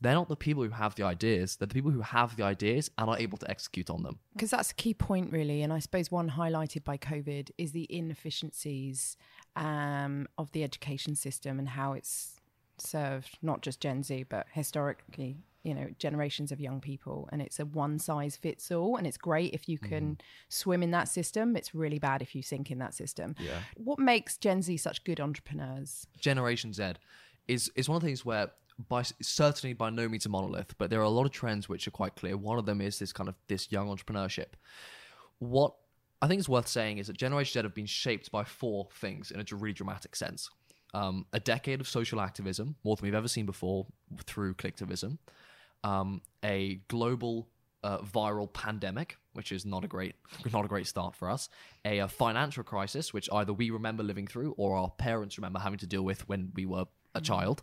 they're 0.00 0.14
not 0.14 0.28
the 0.28 0.36
people 0.36 0.62
who 0.62 0.70
have 0.70 0.94
the 0.94 1.02
ideas. 1.02 1.56
They're 1.56 1.66
the 1.66 1.74
people 1.74 1.90
who 1.90 2.00
have 2.00 2.36
the 2.36 2.44
ideas 2.44 2.90
and 2.96 3.10
are 3.10 3.18
able 3.18 3.38
to 3.38 3.50
execute 3.50 3.90
on 3.90 4.02
them. 4.02 4.18
because 4.34 4.50
that's 4.50 4.70
a 4.70 4.74
key 4.74 4.94
point 4.94 5.32
really 5.32 5.62
and 5.62 5.72
i 5.72 5.78
suppose 5.78 6.10
one 6.10 6.30
highlighted 6.30 6.84
by 6.84 6.96
covid 6.96 7.50
is 7.58 7.72
the 7.72 7.86
inefficiencies 7.90 9.16
um, 9.56 10.26
of 10.38 10.50
the 10.52 10.62
education 10.64 11.14
system 11.14 11.58
and 11.58 11.70
how 11.70 11.92
it's 11.92 12.40
served 12.78 13.38
not 13.42 13.60
just 13.60 13.80
gen 13.80 14.02
z 14.02 14.22
but 14.22 14.46
historically 14.52 15.36
you 15.62 15.74
know 15.74 15.88
generations 15.98 16.50
of 16.52 16.60
young 16.60 16.80
people 16.80 17.28
and 17.32 17.42
it's 17.42 17.60
a 17.60 17.64
one 17.66 17.98
size 17.98 18.36
fits 18.36 18.70
all 18.70 18.96
and 18.96 19.06
it's 19.06 19.18
great 19.18 19.52
if 19.52 19.68
you 19.68 19.78
can 19.78 20.18
swim 20.48 20.82
in 20.82 20.90
that 20.90 21.08
system 21.08 21.54
it's 21.56 21.74
really 21.74 21.98
bad 21.98 22.22
if 22.22 22.34
you 22.34 22.42
sink 22.42 22.70
in 22.70 22.78
that 22.78 22.94
system 22.94 23.34
Yeah. 23.38 23.60
what 23.76 23.98
makes 23.98 24.36
gen 24.38 24.62
z 24.62 24.76
such 24.76 25.04
good 25.04 25.20
entrepreneurs 25.20 26.06
Generation 26.18 26.72
Z 26.72 26.92
is 27.48 27.70
is 27.76 27.88
one 27.88 27.96
of 27.96 28.02
the 28.02 28.06
things 28.08 28.24
where 28.24 28.50
by 28.88 29.02
certainly 29.20 29.74
by 29.74 29.90
no 29.90 30.08
means 30.08 30.24
a 30.24 30.30
monolith, 30.30 30.74
but 30.78 30.88
there 30.88 31.00
are 31.00 31.04
a 31.04 31.08
lot 31.10 31.26
of 31.26 31.32
trends 31.32 31.68
which 31.68 31.86
are 31.86 31.90
quite 31.90 32.16
clear. 32.16 32.34
One 32.36 32.58
of 32.58 32.64
them 32.64 32.80
is 32.80 32.98
this 32.98 33.12
kind 33.12 33.28
of 33.28 33.34
this 33.46 33.70
young 33.70 33.88
entrepreneurship. 33.88 34.54
What 35.38 35.74
I 36.22 36.28
think 36.28 36.40
is 36.40 36.48
worth 36.48 36.68
saying 36.68 36.98
is 36.98 37.06
that 37.08 37.16
Generation 37.18 37.52
Z 37.60 37.62
have 37.64 37.74
been 37.74 37.86
shaped 37.86 38.30
by 38.30 38.44
four 38.44 38.88
things 38.94 39.30
in 39.30 39.40
a 39.40 39.44
really 39.54 39.72
dramatic 39.74 40.16
sense. 40.16 40.48
Um, 40.92 41.26
a 41.32 41.40
decade 41.40 41.80
of 41.80 41.88
social 41.88 42.20
activism, 42.20 42.76
more 42.84 42.96
than 42.96 43.04
we've 43.04 43.14
ever 43.14 43.28
seen 43.28 43.46
before 43.46 43.86
through 44.24 44.54
collectivism. 44.54 45.18
Um, 45.82 46.22
a 46.44 46.80
global 46.88 47.48
uh, 47.82 47.98
viral 47.98 48.52
pandemic, 48.52 49.16
which 49.32 49.52
is 49.52 49.64
not 49.64 49.84
a 49.84 49.88
great 49.88 50.14
not 50.52 50.64
a 50.64 50.68
great 50.68 50.86
start 50.86 51.14
for 51.14 51.30
us. 51.30 51.48
A, 51.84 52.00
uh 52.00 52.08
financial 52.08 52.62
crisis, 52.62 53.12
which 53.12 53.28
either 53.32 53.52
we 53.52 53.70
remember 53.70 54.02
living 54.02 54.26
through 54.26 54.54
or 54.56 54.76
our 54.76 54.90
parents 54.90 55.38
remember 55.38 55.58
having 55.58 55.78
to 55.78 55.86
deal 55.86 56.02
with 56.02 56.28
when 56.28 56.52
we 56.54 56.66
were 56.66 56.84
a 57.14 57.20
child. 57.20 57.62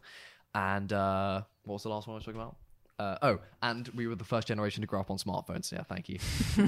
And 0.56 0.92
uh, 0.92 1.44
what 1.64 1.74
was 1.74 1.84
the 1.84 1.90
last 1.90 2.08
one 2.08 2.16
I 2.16 2.18
was 2.18 2.26
talking 2.26 2.42
about? 2.42 2.56
Uh, 3.00 3.16
oh, 3.22 3.40
and 3.62 3.88
we 3.90 4.08
were 4.08 4.16
the 4.16 4.24
first 4.24 4.48
generation 4.48 4.82
to 4.82 4.88
grow 4.88 5.00
up 5.00 5.12
on 5.12 5.18
smartphones. 5.18 5.72
Yeah, 5.72 5.84
thank 5.84 6.10
you. 6.10 6.18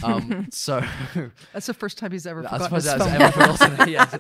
Um, 0.04 0.48
so 0.52 0.80
That's 1.54 1.66
the 1.66 1.74
first 1.74 1.98
time 1.98 2.12
he's 2.12 2.28
ever 2.28 2.44
forgotten 2.44 2.76
his 2.76 2.86
phone. 2.86 3.22
ever 3.22 3.90
yes. 3.90 4.16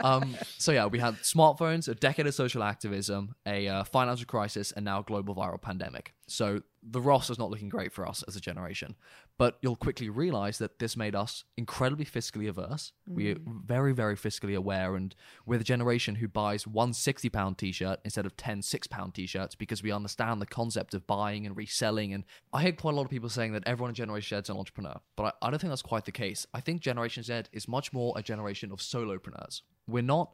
Um, 0.00 0.36
so 0.56 0.70
yeah, 0.70 0.86
we 0.86 1.00
had 1.00 1.14
smartphones, 1.16 1.88
a 1.88 1.96
decade 1.96 2.28
of 2.28 2.34
social 2.34 2.62
activism, 2.62 3.34
a 3.44 3.66
uh, 3.66 3.84
financial 3.84 4.26
crisis, 4.26 4.70
and 4.70 4.84
now 4.84 5.00
a 5.00 5.02
global 5.02 5.34
viral 5.34 5.60
pandemic. 5.60 6.14
So 6.30 6.62
the 6.82 7.00
roster's 7.00 7.38
not 7.38 7.50
looking 7.50 7.68
great 7.68 7.92
for 7.92 8.06
us 8.06 8.22
as 8.28 8.36
a 8.36 8.40
generation. 8.40 8.94
But 9.36 9.58
you'll 9.62 9.76
quickly 9.76 10.08
realize 10.08 10.58
that 10.58 10.78
this 10.78 10.96
made 10.96 11.14
us 11.14 11.44
incredibly 11.56 12.04
fiscally 12.04 12.48
averse. 12.48 12.92
We're 13.06 13.36
mm. 13.36 13.64
very, 13.64 13.92
very 13.92 14.16
fiscally 14.16 14.56
aware, 14.56 14.96
and 14.96 15.14
we're 15.46 15.58
the 15.58 15.64
generation 15.64 16.16
who 16.16 16.28
buys 16.28 16.66
one 16.66 16.92
60 16.92 17.28
pound 17.30 17.58
t 17.58 17.72
shirt 17.72 18.00
instead 18.04 18.26
of 18.26 18.36
10 18.36 18.62
six 18.62 18.86
pound 18.86 19.14
t 19.14 19.26
shirts 19.26 19.54
because 19.54 19.82
we 19.82 19.92
understand 19.92 20.40
the 20.40 20.46
concept 20.46 20.94
of 20.94 21.06
buying 21.06 21.46
and 21.46 21.56
reselling. 21.56 22.12
And 22.12 22.24
I 22.52 22.62
hear 22.62 22.72
quite 22.72 22.92
a 22.92 22.96
lot 22.96 23.04
of 23.04 23.10
people 23.10 23.28
saying 23.28 23.52
that 23.52 23.64
everyone 23.66 23.90
in 23.90 23.94
Generation 23.94 24.36
Z 24.36 24.42
is 24.42 24.50
an 24.50 24.56
entrepreneur, 24.56 25.00
but 25.16 25.36
I, 25.42 25.46
I 25.46 25.50
don't 25.50 25.60
think 25.60 25.70
that's 25.70 25.82
quite 25.82 26.04
the 26.04 26.12
case. 26.12 26.46
I 26.52 26.60
think 26.60 26.80
Generation 26.80 27.22
Z 27.22 27.42
is 27.52 27.68
much 27.68 27.92
more 27.92 28.12
a 28.16 28.22
generation 28.22 28.72
of 28.72 28.80
solopreneurs. 28.80 29.62
We're 29.86 30.02
not 30.02 30.32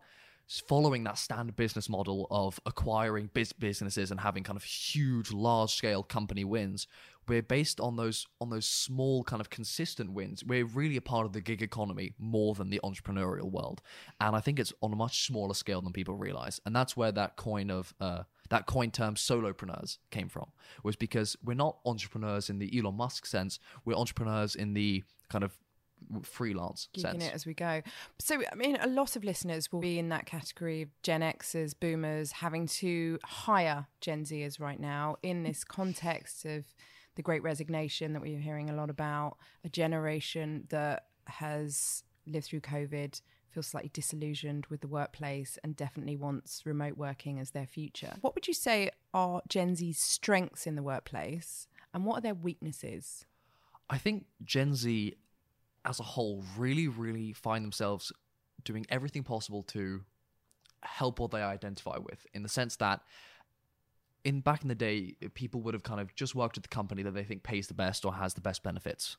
following 0.48 1.04
that 1.04 1.18
standard 1.18 1.56
business 1.56 1.88
model 1.88 2.26
of 2.30 2.60
acquiring 2.66 3.30
biz- 3.32 3.52
businesses 3.52 4.10
and 4.10 4.20
having 4.20 4.42
kind 4.42 4.56
of 4.56 4.64
huge, 4.64 5.32
large 5.32 5.74
scale 5.74 6.02
company 6.02 6.44
wins. 6.44 6.86
We're 7.26 7.42
based 7.42 7.80
on 7.80 7.96
those 7.96 8.26
on 8.38 8.50
those 8.50 8.66
small 8.66 9.24
kind 9.24 9.40
of 9.40 9.48
consistent 9.48 10.12
wins. 10.12 10.44
We're 10.44 10.66
really 10.66 10.96
a 10.96 11.00
part 11.00 11.24
of 11.24 11.32
the 11.32 11.40
gig 11.40 11.62
economy 11.62 12.12
more 12.18 12.54
than 12.54 12.68
the 12.68 12.80
entrepreneurial 12.84 13.50
world, 13.50 13.80
and 14.20 14.36
I 14.36 14.40
think 14.40 14.58
it's 14.58 14.74
on 14.82 14.92
a 14.92 14.96
much 14.96 15.26
smaller 15.26 15.54
scale 15.54 15.80
than 15.80 15.94
people 15.94 16.16
realize. 16.16 16.60
And 16.66 16.76
that's 16.76 16.98
where 16.98 17.12
that 17.12 17.36
coin 17.36 17.70
of 17.70 17.94
uh, 17.98 18.24
that 18.50 18.66
coin 18.66 18.90
term 18.90 19.14
solopreneurs 19.14 19.96
came 20.10 20.28
from 20.28 20.50
was 20.82 20.96
because 20.96 21.34
we're 21.42 21.54
not 21.54 21.78
entrepreneurs 21.86 22.50
in 22.50 22.58
the 22.58 22.78
Elon 22.78 22.96
Musk 22.96 23.24
sense. 23.24 23.58
We're 23.86 23.96
entrepreneurs 23.96 24.54
in 24.54 24.74
the 24.74 25.02
kind 25.30 25.44
of 25.44 25.56
freelance 26.22 26.88
geeking 26.94 27.00
sense. 27.00 27.24
it 27.24 27.34
as 27.34 27.46
we 27.46 27.54
go. 27.54 27.82
So, 28.18 28.42
I 28.50 28.54
mean, 28.54 28.76
a 28.80 28.86
lot 28.86 29.16
of 29.16 29.24
listeners 29.24 29.72
will 29.72 29.80
be 29.80 29.98
in 29.98 30.08
that 30.10 30.26
category 30.26 30.82
of 30.82 30.88
Gen 31.02 31.20
Xers, 31.20 31.74
boomers, 31.78 32.32
having 32.32 32.66
to 32.66 33.18
hire 33.24 33.86
Gen 34.00 34.24
Zers 34.24 34.60
right 34.60 34.80
now 34.80 35.16
in 35.22 35.42
this 35.42 35.64
context 35.64 36.44
of 36.44 36.66
the 37.16 37.22
great 37.22 37.42
resignation 37.42 38.12
that 38.12 38.22
we're 38.22 38.38
hearing 38.38 38.70
a 38.70 38.74
lot 38.74 38.90
about, 38.90 39.36
a 39.64 39.68
generation 39.68 40.66
that 40.70 41.04
has 41.26 42.02
lived 42.26 42.46
through 42.46 42.60
COVID, 42.60 43.20
feels 43.50 43.66
slightly 43.68 43.90
disillusioned 43.92 44.66
with 44.68 44.80
the 44.80 44.88
workplace, 44.88 45.58
and 45.62 45.76
definitely 45.76 46.16
wants 46.16 46.62
remote 46.64 46.96
working 46.96 47.38
as 47.38 47.50
their 47.50 47.66
future. 47.66 48.14
What 48.20 48.34
would 48.34 48.48
you 48.48 48.54
say 48.54 48.90
are 49.12 49.42
Gen 49.48 49.76
Z's 49.76 49.98
strengths 49.98 50.66
in 50.66 50.74
the 50.74 50.82
workplace, 50.82 51.68
and 51.92 52.04
what 52.04 52.18
are 52.18 52.22
their 52.22 52.34
weaknesses? 52.34 53.24
I 53.88 53.98
think 53.98 54.26
Gen 54.42 54.74
Z 54.74 55.14
as 55.84 56.00
a 56.00 56.02
whole 56.02 56.42
really, 56.56 56.88
really 56.88 57.32
find 57.32 57.64
themselves 57.64 58.12
doing 58.64 58.86
everything 58.88 59.22
possible 59.22 59.62
to 59.62 60.02
help 60.82 61.18
what 61.18 61.30
they 61.30 61.42
identify 61.42 61.98
with, 61.98 62.26
in 62.34 62.42
the 62.42 62.48
sense 62.48 62.76
that 62.76 63.00
in 64.24 64.40
back 64.40 64.62
in 64.62 64.68
the 64.68 64.74
day, 64.74 65.16
people 65.34 65.60
would 65.60 65.74
have 65.74 65.82
kind 65.82 66.00
of 66.00 66.14
just 66.14 66.34
worked 66.34 66.56
at 66.56 66.62
the 66.62 66.68
company 66.68 67.02
that 67.02 67.12
they 67.12 67.24
think 67.24 67.42
pays 67.42 67.66
the 67.66 67.74
best 67.74 68.04
or 68.04 68.14
has 68.14 68.34
the 68.34 68.40
best 68.40 68.62
benefits. 68.62 69.16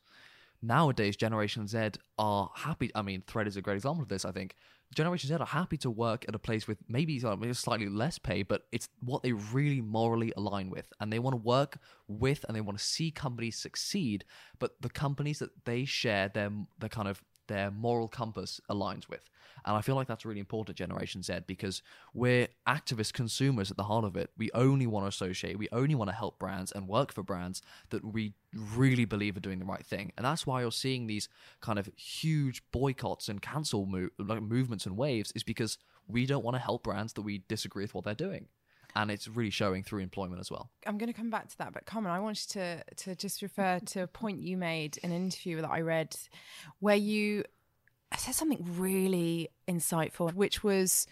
Nowadays, 0.62 1.16
Generation 1.16 1.66
Z 1.66 1.90
are 2.18 2.50
happy. 2.54 2.90
I 2.94 3.02
mean, 3.02 3.22
Thread 3.26 3.46
is 3.46 3.56
a 3.56 3.62
great 3.62 3.74
example 3.74 4.02
of 4.02 4.08
this. 4.08 4.24
I 4.24 4.32
think 4.32 4.56
Generation 4.94 5.28
Z 5.28 5.34
are 5.34 5.46
happy 5.46 5.76
to 5.78 5.90
work 5.90 6.24
at 6.28 6.34
a 6.34 6.38
place 6.38 6.66
with 6.66 6.78
maybe 6.88 7.20
uh, 7.24 7.36
slightly 7.52 7.88
less 7.88 8.18
pay, 8.18 8.42
but 8.42 8.62
it's 8.72 8.88
what 9.00 9.22
they 9.22 9.32
really 9.32 9.80
morally 9.80 10.32
align 10.36 10.70
with, 10.70 10.92
and 11.00 11.12
they 11.12 11.18
want 11.18 11.34
to 11.34 11.42
work 11.42 11.78
with 12.08 12.44
and 12.46 12.56
they 12.56 12.60
want 12.60 12.78
to 12.78 12.84
see 12.84 13.10
companies 13.10 13.58
succeed. 13.58 14.24
But 14.58 14.80
the 14.80 14.90
companies 14.90 15.40
that 15.40 15.50
they 15.64 15.84
share 15.84 16.28
their 16.28 16.50
the 16.78 16.88
kind 16.88 17.08
of 17.08 17.22
their 17.48 17.70
moral 17.70 18.08
compass 18.08 18.60
aligns 18.70 19.08
with. 19.08 19.28
And 19.64 19.76
I 19.76 19.80
feel 19.80 19.96
like 19.96 20.06
that's 20.06 20.24
really 20.24 20.40
important 20.40 20.76
Generation 20.76 21.22
Z 21.22 21.40
because 21.46 21.82
we're 22.14 22.48
activist 22.68 23.14
consumers 23.14 23.70
at 23.70 23.76
the 23.76 23.84
heart 23.84 24.04
of 24.04 24.16
it. 24.16 24.30
We 24.36 24.50
only 24.52 24.86
want 24.86 25.04
to 25.04 25.08
associate, 25.08 25.58
we 25.58 25.68
only 25.72 25.94
want 25.94 26.08
to 26.08 26.16
help 26.16 26.38
brands 26.38 26.72
and 26.72 26.86
work 26.86 27.12
for 27.12 27.22
brands 27.22 27.62
that 27.90 28.04
we 28.04 28.34
really 28.54 29.04
believe 29.04 29.36
are 29.36 29.40
doing 29.40 29.58
the 29.58 29.64
right 29.64 29.84
thing. 29.84 30.12
And 30.16 30.24
that's 30.24 30.46
why 30.46 30.60
you're 30.60 30.72
seeing 30.72 31.06
these 31.06 31.28
kind 31.60 31.78
of 31.78 31.90
huge 31.96 32.62
boycotts 32.70 33.28
and 33.28 33.42
cancel 33.42 33.86
mo- 33.86 34.10
like 34.18 34.42
movements 34.42 34.86
and 34.86 34.96
waves 34.96 35.32
is 35.34 35.42
because 35.42 35.78
we 36.06 36.26
don't 36.26 36.44
want 36.44 36.54
to 36.54 36.60
help 36.60 36.84
brands 36.84 37.14
that 37.14 37.22
we 37.22 37.42
disagree 37.48 37.84
with 37.84 37.94
what 37.94 38.04
they're 38.04 38.14
doing. 38.14 38.46
And 38.96 39.10
it's 39.10 39.28
really 39.28 39.50
showing 39.50 39.82
through 39.82 40.00
employment 40.00 40.40
as 40.40 40.50
well. 40.50 40.70
I'm 40.86 40.98
going 40.98 41.12
to 41.12 41.12
come 41.12 41.30
back 41.30 41.48
to 41.48 41.58
that, 41.58 41.72
but 41.72 41.84
Carmen, 41.84 42.10
I 42.10 42.18
wanted 42.18 42.48
to 42.50 42.82
to 43.04 43.14
just 43.14 43.42
refer 43.42 43.78
to 43.78 44.02
a 44.02 44.06
point 44.06 44.40
you 44.40 44.56
made 44.56 44.96
in 44.98 45.12
an 45.12 45.16
interview 45.16 45.60
that 45.60 45.70
I 45.70 45.82
read, 45.82 46.16
where 46.80 46.96
you 46.96 47.44
said 48.16 48.34
something 48.34 48.64
really 48.78 49.50
insightful, 49.68 50.32
which 50.32 50.64
was 50.64 51.06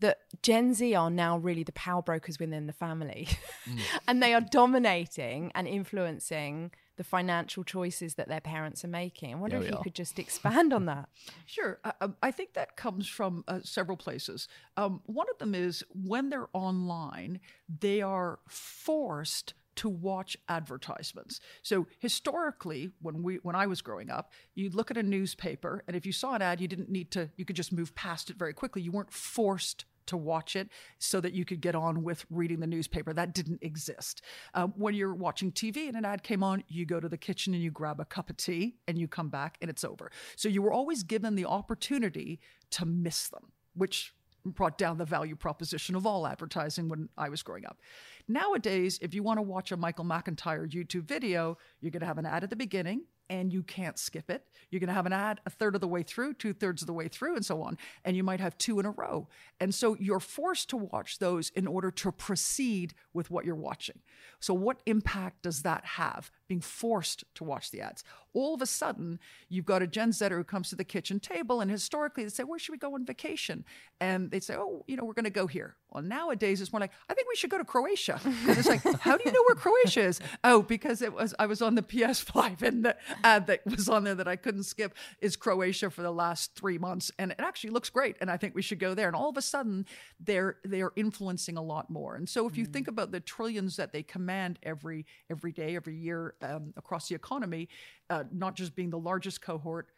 that 0.00 0.18
Gen 0.42 0.74
Z 0.74 0.94
are 0.94 1.10
now 1.10 1.38
really 1.38 1.62
the 1.62 1.72
power 1.72 2.02
brokers 2.02 2.38
within 2.38 2.66
the 2.66 2.72
family, 2.72 3.28
mm. 3.68 3.78
and 4.08 4.22
they 4.22 4.34
are 4.34 4.40
dominating 4.40 5.52
and 5.54 5.66
influencing 5.66 6.72
the 7.00 7.04
financial 7.04 7.64
choices 7.64 8.16
that 8.16 8.28
their 8.28 8.42
parents 8.42 8.84
are 8.84 8.88
making. 8.88 9.32
I 9.32 9.36
wonder 9.38 9.56
Yeah, 9.56 9.62
if 9.62 9.70
you 9.70 9.76
are. 9.78 9.82
could 9.82 9.94
just 9.94 10.18
expand 10.18 10.70
on 10.74 10.84
that. 10.84 11.08
Sure. 11.46 11.78
I, 11.82 11.92
um, 12.02 12.14
I 12.22 12.30
think 12.30 12.52
that 12.52 12.76
comes 12.76 13.08
from 13.08 13.42
uh, 13.48 13.60
several 13.64 13.96
places. 13.96 14.48
Um, 14.76 15.00
one 15.06 15.26
of 15.30 15.38
them 15.38 15.54
is 15.54 15.82
when 15.94 16.28
they're 16.28 16.50
online, 16.52 17.40
they 17.80 18.02
are 18.02 18.38
forced 18.48 19.54
to 19.76 19.88
watch 19.88 20.36
advertisements. 20.46 21.40
So 21.62 21.86
historically, 22.00 22.90
when 23.00 23.22
we 23.22 23.36
when 23.36 23.56
I 23.56 23.66
was 23.66 23.80
growing 23.80 24.10
up, 24.10 24.30
you'd 24.54 24.74
look 24.74 24.90
at 24.90 24.98
a 24.98 25.02
newspaper, 25.02 25.82
and 25.86 25.96
if 25.96 26.04
you 26.04 26.12
saw 26.12 26.34
an 26.34 26.42
ad, 26.42 26.60
you 26.60 26.68
didn't 26.68 26.90
need 26.90 27.10
to. 27.12 27.30
You 27.36 27.46
could 27.46 27.56
just 27.56 27.72
move 27.72 27.94
past 27.94 28.28
it 28.28 28.36
very 28.36 28.52
quickly. 28.52 28.82
You 28.82 28.92
weren't 28.92 29.12
forced 29.12 29.86
to 30.06 30.16
watch 30.16 30.56
it 30.56 30.68
so 30.98 31.20
that 31.20 31.32
you 31.32 31.44
could 31.44 31.60
get 31.60 31.74
on 31.74 32.02
with 32.02 32.24
reading 32.30 32.60
the 32.60 32.66
newspaper. 32.66 33.12
That 33.12 33.34
didn't 33.34 33.62
exist. 33.62 34.22
Um, 34.54 34.72
when 34.76 34.94
you're 34.94 35.14
watching 35.14 35.52
TV 35.52 35.88
and 35.88 35.96
an 35.96 36.04
ad 36.04 36.22
came 36.22 36.42
on, 36.42 36.64
you 36.68 36.86
go 36.86 37.00
to 37.00 37.08
the 37.08 37.18
kitchen 37.18 37.54
and 37.54 37.62
you 37.62 37.70
grab 37.70 38.00
a 38.00 38.04
cup 38.04 38.30
of 38.30 38.36
tea 38.36 38.76
and 38.88 38.98
you 38.98 39.08
come 39.08 39.28
back 39.28 39.56
and 39.60 39.70
it's 39.70 39.84
over. 39.84 40.10
So 40.36 40.48
you 40.48 40.62
were 40.62 40.72
always 40.72 41.02
given 41.02 41.34
the 41.34 41.46
opportunity 41.46 42.40
to 42.70 42.84
miss 42.84 43.28
them, 43.28 43.52
which 43.74 44.14
brought 44.44 44.78
down 44.78 44.98
the 44.98 45.04
value 45.04 45.36
proposition 45.36 45.94
of 45.94 46.06
all 46.06 46.26
advertising 46.26 46.88
when 46.88 47.08
I 47.16 47.28
was 47.28 47.42
growing 47.42 47.66
up. 47.66 47.78
Nowadays, 48.26 48.98
if 49.02 49.14
you 49.14 49.22
want 49.22 49.38
to 49.38 49.42
watch 49.42 49.70
a 49.70 49.76
Michael 49.76 50.04
McIntyre 50.04 50.68
YouTube 50.70 51.04
video, 51.04 51.58
you're 51.80 51.90
going 51.90 52.00
to 52.00 52.06
have 52.06 52.18
an 52.18 52.26
ad 52.26 52.42
at 52.44 52.50
the 52.50 52.56
beginning 52.56 53.02
and 53.30 53.52
you 53.52 53.62
can't 53.62 53.98
skip 53.98 54.28
it. 54.28 54.44
You're 54.70 54.80
going 54.80 54.88
to 54.88 54.94
have 54.94 55.06
an 55.06 55.12
ad 55.12 55.40
a 55.46 55.50
third 55.50 55.74
of 55.74 55.80
the 55.80 55.88
way 55.88 56.02
through, 56.02 56.34
two 56.34 56.52
thirds 56.52 56.82
of 56.82 56.86
the 56.86 56.92
way 56.92 57.08
through, 57.08 57.36
and 57.36 57.46
so 57.46 57.62
on. 57.62 57.78
And 58.04 58.16
you 58.16 58.24
might 58.24 58.40
have 58.40 58.58
two 58.58 58.78
in 58.80 58.84
a 58.84 58.90
row. 58.90 59.28
And 59.60 59.74
so 59.74 59.96
you're 59.98 60.20
forced 60.20 60.68
to 60.70 60.76
watch 60.76 61.18
those 61.18 61.50
in 61.50 61.66
order 61.66 61.90
to 61.92 62.12
proceed 62.12 62.92
with 63.14 63.30
what 63.30 63.44
you're 63.44 63.54
watching. 63.54 64.00
So, 64.40 64.52
what 64.54 64.82
impact 64.86 65.42
does 65.42 65.62
that 65.62 65.84
have, 65.84 66.30
being 66.48 66.60
forced 66.60 67.24
to 67.36 67.44
watch 67.44 67.70
the 67.70 67.80
ads? 67.80 68.02
All 68.32 68.54
of 68.54 68.62
a 68.62 68.66
sudden, 68.66 69.18
you've 69.48 69.64
got 69.64 69.82
a 69.82 69.86
Gen 69.86 70.12
Zer 70.12 70.36
who 70.36 70.44
comes 70.44 70.70
to 70.70 70.76
the 70.76 70.84
kitchen 70.84 71.20
table, 71.20 71.60
and 71.60 71.70
historically 71.70 72.24
they 72.24 72.30
say, 72.30 72.44
Where 72.44 72.58
should 72.58 72.72
we 72.72 72.78
go 72.78 72.94
on 72.94 73.04
vacation? 73.04 73.64
And 74.00 74.30
they 74.30 74.40
say, 74.40 74.54
Oh, 74.56 74.84
you 74.86 74.96
know, 74.96 75.04
we're 75.04 75.14
going 75.14 75.24
to 75.24 75.30
go 75.30 75.46
here. 75.46 75.76
Well, 75.90 76.02
nowadays 76.02 76.60
it's 76.60 76.72
more 76.72 76.80
like, 76.80 76.92
I 77.08 77.14
think 77.14 77.28
we 77.28 77.36
should 77.36 77.50
go 77.50 77.58
to 77.58 77.64
Croatia. 77.64 78.20
Because 78.22 78.58
it's 78.58 78.68
like, 78.68 78.82
How 79.00 79.16
do 79.16 79.22
you 79.26 79.32
know 79.32 79.44
where 79.48 79.56
Croatia 79.56 80.02
is? 80.02 80.20
Oh, 80.42 80.62
because 80.62 81.02
it 81.02 81.12
was, 81.12 81.34
I 81.38 81.46
was 81.46 81.60
on 81.60 81.74
the 81.74 81.82
PS5 81.82 82.62
and 82.62 82.84
the 82.84 82.96
ad 83.24 83.46
that 83.46 83.60
was 83.66 83.88
on 83.88 84.04
there 84.04 84.14
that 84.14 84.28
I 84.28 84.36
couldn't 84.36 84.64
skip 84.64 84.94
is 85.20 85.36
Croatia 85.36 85.90
for 85.90 86.02
the 86.02 86.10
last 86.10 86.54
three 86.54 86.78
months. 86.78 87.10
And 87.18 87.32
it 87.32 87.40
actually 87.40 87.70
looks 87.70 87.90
great. 87.90 88.16
And 88.20 88.30
I 88.30 88.36
think 88.36 88.54
we 88.54 88.62
should 88.62 88.78
go 88.78 88.94
there. 88.94 89.06
And 89.06 89.16
all 89.16 89.28
of 89.28 89.36
a 89.36 89.42
sudden, 89.42 89.86
they're, 90.18 90.56
they're 90.64 90.92
influencing 90.96 91.56
a 91.56 91.62
lot 91.62 91.90
more. 91.90 92.16
And 92.16 92.28
so 92.28 92.46
if 92.46 92.56
you 92.56 92.64
think 92.64 92.88
about 92.88 93.10
the 93.12 93.20
trillions 93.20 93.76
that 93.76 93.92
they 93.92 94.02
command 94.02 94.58
every, 94.62 95.06
every 95.30 95.52
day, 95.52 95.76
every 95.76 95.96
year 95.96 96.34
um, 96.42 96.72
across 96.76 97.08
the 97.08 97.14
economy, 97.14 97.68
uh, 98.08 98.24
not 98.32 98.56
just 98.56 98.74
being 98.74 98.90
the 98.90 98.98
largest 98.98 99.40
cohort, 99.40 99.88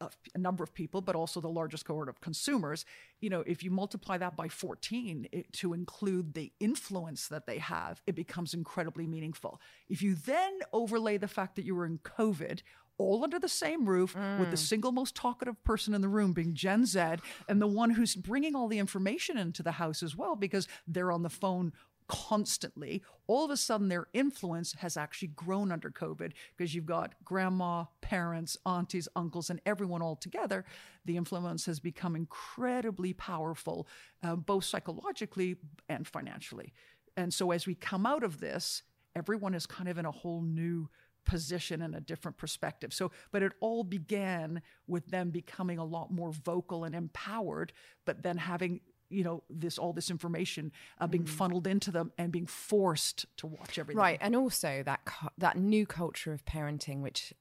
a 0.00 0.38
number 0.38 0.62
of 0.62 0.72
people, 0.74 1.00
but 1.00 1.16
also 1.16 1.40
the 1.40 1.48
largest 1.48 1.84
cohort 1.84 2.08
of 2.08 2.20
consumers. 2.20 2.84
You 3.20 3.30
know, 3.30 3.42
if 3.46 3.62
you 3.62 3.70
multiply 3.70 4.18
that 4.18 4.36
by 4.36 4.48
14 4.48 5.28
it, 5.32 5.52
to 5.54 5.74
include 5.74 6.34
the 6.34 6.52
influence 6.60 7.28
that 7.28 7.46
they 7.46 7.58
have, 7.58 8.02
it 8.06 8.14
becomes 8.14 8.54
incredibly 8.54 9.06
meaningful. 9.06 9.60
If 9.88 10.02
you 10.02 10.14
then 10.14 10.60
overlay 10.72 11.16
the 11.16 11.28
fact 11.28 11.56
that 11.56 11.64
you 11.64 11.74
were 11.74 11.86
in 11.86 11.98
COVID, 11.98 12.62
all 12.98 13.22
under 13.22 13.38
the 13.38 13.48
same 13.48 13.88
roof 13.88 14.14
with 14.38 14.50
the 14.50 14.56
mm. 14.56 14.58
single 14.58 14.90
most 14.92 15.14
talkative 15.14 15.62
person 15.62 15.94
in 15.94 16.00
the 16.00 16.08
room 16.08 16.32
being 16.32 16.52
Gen 16.52 16.84
Z 16.84 17.00
and 17.48 17.62
the 17.62 17.66
one 17.66 17.90
who's 17.90 18.16
bringing 18.16 18.56
all 18.56 18.66
the 18.66 18.80
information 18.80 19.38
into 19.38 19.62
the 19.62 19.72
house 19.72 20.02
as 20.02 20.16
well 20.16 20.34
because 20.34 20.66
they're 20.86 21.12
on 21.12 21.22
the 21.22 21.30
phone 21.30 21.72
constantly, 22.08 23.02
all 23.26 23.44
of 23.44 23.50
a 23.50 23.56
sudden 23.56 23.88
their 23.88 24.06
influence 24.12 24.72
has 24.78 24.96
actually 24.96 25.28
grown 25.28 25.70
under 25.70 25.90
COVID 25.90 26.32
because 26.56 26.74
you've 26.74 26.86
got 26.86 27.14
grandma, 27.24 27.84
parents, 28.00 28.56
aunties, 28.66 29.08
uncles, 29.14 29.50
and 29.50 29.60
everyone 29.66 30.02
all 30.02 30.16
together. 30.16 30.64
The 31.04 31.16
influence 31.16 31.66
has 31.66 31.78
become 31.78 32.16
incredibly 32.16 33.12
powerful, 33.12 33.86
uh, 34.22 34.36
both 34.36 34.64
psychologically 34.64 35.56
and 35.88 36.06
financially. 36.06 36.72
And 37.16 37.32
so 37.32 37.50
as 37.50 37.66
we 37.66 37.74
come 37.74 38.06
out 38.06 38.22
of 38.22 38.40
this, 38.40 38.82
everyone 39.14 39.54
is 39.54 39.66
kind 39.66 39.88
of 39.88 39.98
in 39.98 40.06
a 40.06 40.10
whole 40.10 40.42
new 40.42 40.88
position 41.28 41.82
and 41.82 41.94
a 41.94 42.00
different 42.00 42.38
perspective. 42.38 42.92
So, 42.92 43.12
but 43.30 43.42
it 43.42 43.52
all 43.60 43.84
began 43.84 44.62
with 44.86 45.06
them 45.08 45.30
becoming 45.30 45.78
a 45.78 45.84
lot 45.84 46.10
more 46.10 46.32
vocal 46.32 46.84
and 46.84 46.94
empowered, 46.94 47.72
but 48.06 48.22
then 48.22 48.38
having 48.38 48.80
you 49.10 49.24
know 49.24 49.42
this 49.50 49.78
all 49.78 49.92
this 49.92 50.10
information 50.10 50.72
uh, 51.00 51.06
being 51.06 51.24
funneled 51.24 51.66
into 51.66 51.90
them 51.90 52.12
and 52.18 52.32
being 52.32 52.46
forced 52.46 53.26
to 53.38 53.46
watch 53.46 53.78
everything. 53.78 53.98
Right, 53.98 54.18
and 54.20 54.34
also 54.36 54.82
that 54.84 55.00
that 55.38 55.56
new 55.56 55.86
culture 55.86 56.32
of 56.32 56.44
parenting, 56.44 57.00
which 57.00 57.32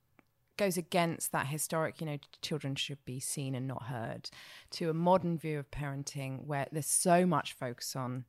goes 0.57 0.75
against 0.75 1.31
that 1.31 1.47
historic, 1.47 2.01
you 2.01 2.07
know, 2.07 2.17
children 2.41 2.75
should 2.75 3.03
be 3.05 3.19
seen 3.19 3.55
and 3.55 3.67
not 3.67 3.83
heard, 3.83 4.29
to 4.71 4.89
a 4.89 4.93
modern 4.93 5.37
view 5.37 5.59
of 5.59 5.69
parenting 5.71 6.45
where 6.45 6.67
there's 6.71 6.87
so 6.87 7.25
much 7.25 7.53
focus 7.53 7.95
on 7.95 8.25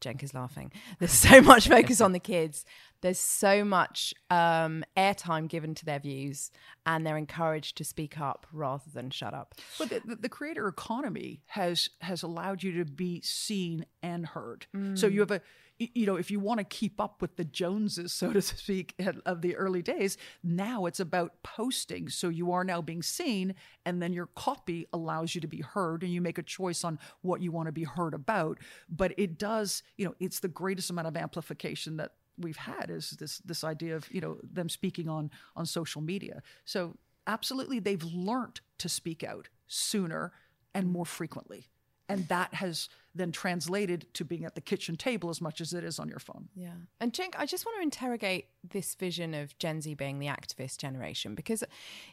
Jenk 0.00 0.22
is 0.22 0.34
laughing. 0.34 0.72
There's 0.98 1.12
so 1.12 1.40
much 1.42 1.68
focus 1.68 2.00
on 2.00 2.12
the 2.12 2.18
kids. 2.34 2.64
There's 3.02 3.18
so 3.18 3.64
much 3.64 4.14
um, 4.30 4.84
airtime 4.96 5.48
given 5.48 5.74
to 5.76 5.84
their 5.84 5.98
views, 5.98 6.50
and 6.86 7.06
they're 7.06 7.16
encouraged 7.16 7.76
to 7.78 7.84
speak 7.84 8.18
up 8.18 8.46
rather 8.52 8.90
than 8.92 9.10
shut 9.10 9.34
up. 9.34 9.54
But 9.78 9.90
the, 9.90 10.16
the, 10.16 10.28
creator 10.28 10.66
economy 10.66 11.42
has 11.46 11.90
has 12.00 12.22
allowed 12.22 12.62
you 12.62 12.72
to 12.78 12.90
be 12.90 13.20
seen 13.20 13.86
and 14.02 14.26
heard. 14.26 14.66
So 14.94 15.06
you 15.06 15.20
have 15.20 15.30
a 15.30 15.42
you 15.78 16.06
know 16.06 16.16
if 16.16 16.30
you 16.30 16.40
want 16.40 16.58
to 16.58 16.64
keep 16.64 17.00
up 17.00 17.20
with 17.20 17.36
the 17.36 17.44
Joneses, 17.44 18.12
so 18.12 18.32
to 18.32 18.42
speak, 18.42 18.94
of 19.24 19.42
the 19.42 19.56
early 19.56 19.82
days, 19.82 20.16
now 20.42 20.86
it's 20.86 21.00
about 21.00 21.42
posting. 21.42 22.08
So 22.08 22.28
you 22.28 22.52
are 22.52 22.64
now 22.64 22.80
being 22.82 23.02
seen, 23.02 23.54
and 23.84 24.00
then 24.00 24.12
your 24.12 24.26
copy 24.26 24.86
allows 24.92 25.34
you 25.34 25.40
to 25.40 25.46
be 25.46 25.60
heard, 25.60 26.02
and 26.02 26.12
you 26.12 26.20
make 26.20 26.38
a 26.38 26.42
choice 26.42 26.84
on 26.84 26.98
what 27.22 27.40
you 27.40 27.52
want 27.52 27.66
to 27.66 27.72
be 27.72 27.84
heard 27.84 28.14
about. 28.14 28.58
But 28.88 29.14
it 29.16 29.38
does, 29.38 29.82
you 29.96 30.06
know, 30.06 30.14
it's 30.20 30.40
the 30.40 30.48
greatest 30.48 30.90
amount 30.90 31.08
of 31.08 31.16
amplification 31.16 31.96
that 31.98 32.12
we've 32.38 32.56
had 32.56 32.90
is 32.90 33.10
this 33.12 33.38
this 33.38 33.64
idea 33.64 33.96
of 33.96 34.12
you 34.12 34.20
know 34.20 34.36
them 34.42 34.68
speaking 34.68 35.08
on 35.08 35.30
on 35.54 35.66
social 35.66 36.00
media. 36.00 36.42
So 36.64 36.96
absolutely, 37.26 37.80
they've 37.80 38.02
learned 38.02 38.60
to 38.78 38.88
speak 38.88 39.24
out 39.24 39.48
sooner 39.66 40.32
and 40.74 40.88
more 40.88 41.06
frequently, 41.06 41.68
and 42.08 42.28
that 42.28 42.54
has 42.54 42.88
then 43.14 43.32
translated 43.32 44.06
to 44.14 44.24
being 44.24 44.44
at 44.44 44.54
the 44.54 44.60
kitchen 44.60 44.96
table 44.96 45.30
as 45.30 45.40
much 45.40 45.60
as 45.60 45.72
it 45.72 45.82
is 45.82 45.98
on 45.98 46.08
your 46.08 46.18
phone. 46.18 46.48
Yeah. 46.54 46.74
And 47.00 47.12
Jenk, 47.12 47.34
I 47.38 47.46
just 47.46 47.64
want 47.64 47.78
to 47.78 47.82
interrogate 47.82 48.48
this 48.68 48.94
vision 48.94 49.34
of 49.34 49.58
Gen 49.58 49.80
Z 49.80 49.94
being 49.94 50.18
the 50.18 50.26
activist 50.26 50.78
generation 50.78 51.34
because 51.34 51.64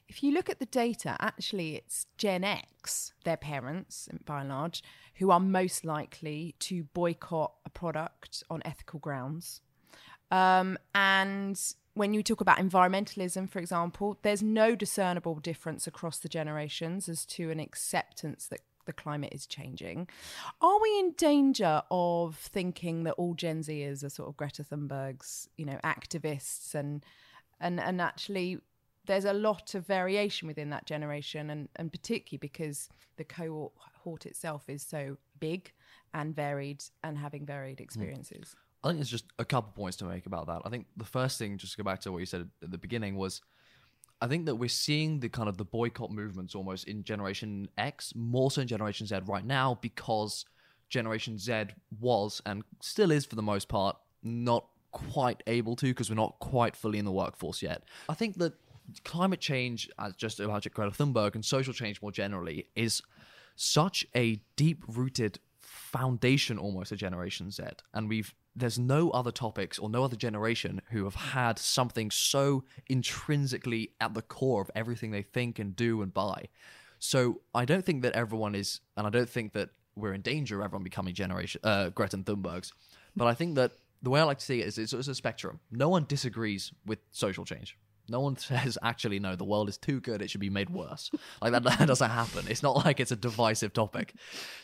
if 0.08 0.24
you 0.24 0.34
look 0.34 0.50
at 0.50 0.60
the 0.60 0.66
data, 0.66 1.18
actually 1.20 1.76
it's 1.76 2.06
Gen 2.18 2.44
X, 2.44 3.14
their 3.26 3.38
parents 3.38 4.08
by 4.26 4.42
and 4.42 4.50
large, 4.50 4.82
who 5.16 5.30
are 5.30 5.40
most 5.40 5.86
likely 5.86 6.56
to 6.60 6.84
boycott 6.94 7.54
a 7.66 7.70
product 7.70 8.44
on 8.50 8.62
ethical 8.66 9.00
grounds. 9.00 9.62
Um, 10.32 10.78
and 10.96 11.60
when 11.94 12.14
you 12.14 12.24
talk 12.24 12.42
about 12.42 12.58
environmentalism, 12.58 13.50
for 13.50 13.60
example, 13.60 14.18
there's 14.24 14.42
no 14.42 14.74
discernible 14.74 15.36
difference 15.36 15.86
across 15.86 16.18
the 16.18 16.30
generations 16.30 17.08
as 17.08 17.26
to 17.28 17.52
an 17.52 17.60
acceptance 17.60 18.48
that 18.48 18.62
the 18.86 18.94
climate 18.94 19.34
is 19.34 19.46
changing. 19.46 20.08
Are 20.62 20.82
we 20.82 21.00
in 21.00 21.12
danger 21.14 21.82
of 21.92 22.36
thinking 22.36 23.04
that 23.04 23.14
all 23.14 23.34
Gen 23.34 23.62
Zers 23.62 24.04
are 24.04 24.10
sort 24.10 24.30
of 24.30 24.38
Greta 24.38 24.64
Thunberg's, 24.64 25.50
you 25.58 25.66
know, 25.66 25.80
activists 25.84 26.76
and 26.76 27.06
and 27.60 27.80
and 27.80 28.02
actually 28.02 28.60
there's 29.06 29.26
a 29.26 29.34
lot 29.34 29.76
of 29.76 29.86
variation 29.86 30.48
within 30.48 30.70
that 30.70 30.86
generation 30.86 31.50
and, 31.50 31.68
and 31.76 31.92
particularly 31.92 32.38
because 32.38 32.90
the 33.18 33.24
cohort 33.24 34.26
itself 34.26 34.70
is 34.70 34.82
so 34.82 35.18
big 35.40 35.72
and 36.14 36.36
varied 36.36 36.84
and 37.04 37.18
having 37.18 37.46
varied 37.46 37.80
hmm. 37.80 37.84
experiences. 37.84 38.56
I 38.84 38.90
think 38.90 39.00
there's 39.00 39.10
just 39.10 39.26
a 39.40 39.46
couple 39.46 39.72
points 39.72 39.98
to 39.98 40.06
make 40.06 40.26
about 40.26 40.48
that. 40.48 40.62
I 40.66 40.70
think 40.70 40.88
the 40.98 41.06
first 41.06 41.40
thing, 41.40 41.58
just 41.58 41.74
to 41.74 41.78
go 41.78 41.90
back 41.90 42.02
to 42.02 42.12
what 42.12 42.18
you 42.18 42.26
said 42.26 42.50
at 42.62 42.70
the 42.70 42.78
beginning, 42.78 43.16
was 43.16 43.42
I 44.24 44.28
think 44.28 44.46
that 44.46 44.56
we're 44.56 44.70
seeing 44.70 45.20
the 45.20 45.28
kind 45.28 45.50
of 45.50 45.58
the 45.58 45.66
boycott 45.66 46.10
movements 46.10 46.56
almost 46.56 46.88
in 46.88 47.04
Generation 47.04 47.68
X, 47.78 48.14
more 48.16 48.50
so 48.50 48.62
in 48.62 48.70
Generation 48.70 49.06
Z 49.06 49.20
right 49.26 49.46
now, 49.46 49.78
because 49.82 50.46
Generation 50.88 51.38
Z 51.38 51.66
was 52.00 52.42
and 52.46 52.64
still 52.80 53.12
is 53.12 53.26
for 53.26 53.36
the 53.36 53.42
most 53.42 53.68
part 53.68 53.98
not 54.24 54.66
quite 54.94 55.44
able 55.46 55.76
to 55.76 55.88
because 55.88 56.10
we're 56.10 56.16
not 56.16 56.40
quite 56.40 56.74
fully 56.74 57.00
in 57.00 57.04
the 57.04 57.12
workforce 57.12 57.62
yet. 57.62 57.84
I 58.08 58.14
think 58.14 58.38
that 58.38 58.54
climate 59.04 59.42
change, 59.42 59.90
as 60.00 60.16
just 60.16 60.40
about 60.40 60.66
Greta 60.74 60.92
Thunberg, 60.92 61.36
and 61.36 61.44
social 61.44 61.74
change 61.74 62.02
more 62.02 62.14
generally, 62.14 62.68
is 62.78 63.02
such 63.58 64.08
a 64.16 64.40
deep 64.56 64.86
rooted 64.88 65.38
foundation 65.60 66.58
almost 66.58 66.94
of 66.94 66.98
Generation 66.98 67.52
Z. 67.52 67.64
And 67.94 68.08
we've 68.08 68.34
there's 68.56 68.78
no 68.78 69.10
other 69.12 69.32
topics 69.32 69.80
or 69.80 69.90
no 69.90 70.04
other 70.04 70.16
generation 70.16 70.82
who 70.92 71.06
have 71.06 71.16
had 71.16 71.58
something 71.58 72.12
so 72.12 72.64
intrinsically 72.88 73.92
at 74.00 74.14
the 74.14 74.22
core 74.22 74.62
of 74.62 74.70
everything 74.76 75.12
they 75.12 75.24
think 75.24 75.60
and 75.60 75.76
do 75.76 76.02
and 76.02 76.14
buy. 76.14 76.46
So 77.00 77.42
I 77.54 77.66
don't 77.66 77.84
think 77.84 78.04
that 78.04 78.14
everyone 78.14 78.56
is, 78.56 78.80
and 78.96 79.06
I 79.08 79.10
don't 79.10 79.30
think 79.30 79.54
that 79.54 79.70
we're 79.96 80.14
in 80.14 80.22
danger 80.22 80.60
of 80.60 80.66
everyone 80.66 80.84
becoming 80.84 81.14
generation 81.14 81.62
uh, 81.64 81.90
Greta 81.90 82.18
Thunbergs. 82.18 82.72
But 83.16 83.28
I 83.28 83.34
think 83.34 83.56
that 83.56 83.72
the 84.02 84.10
way 84.10 84.20
I 84.20 84.24
like 84.24 84.40
to 84.40 84.46
see 84.46 84.62
it 84.62 84.68
is 84.68 84.78
it's, 84.78 84.94
it's 84.94 85.08
a 85.08 85.16
spectrum. 85.16 85.60
No 85.72 85.90
one 85.90 86.06
disagrees 86.08 86.72
with 86.86 87.00
social 87.12 87.46
change. 87.46 87.78
No 88.10 88.20
one 88.20 88.38
says 88.38 88.78
actually 88.84 89.20
no, 89.20 89.36
the 89.36 89.44
world 89.44 89.70
is 89.70 89.78
too 89.78 90.00
good; 90.00 90.22
it 90.22 90.30
should 90.30 90.42
be 90.42 90.50
made 90.50 90.70
worse. 90.70 91.10
Like 91.42 91.54
that, 91.54 91.64
that 91.80 91.88
doesn't 91.88 92.10
happen. 92.10 92.46
It's 92.50 92.64
not 92.64 92.86
like 92.86 93.00
it's 93.00 93.12
a 93.12 93.16
divisive 93.16 93.74
topic. 93.74 94.14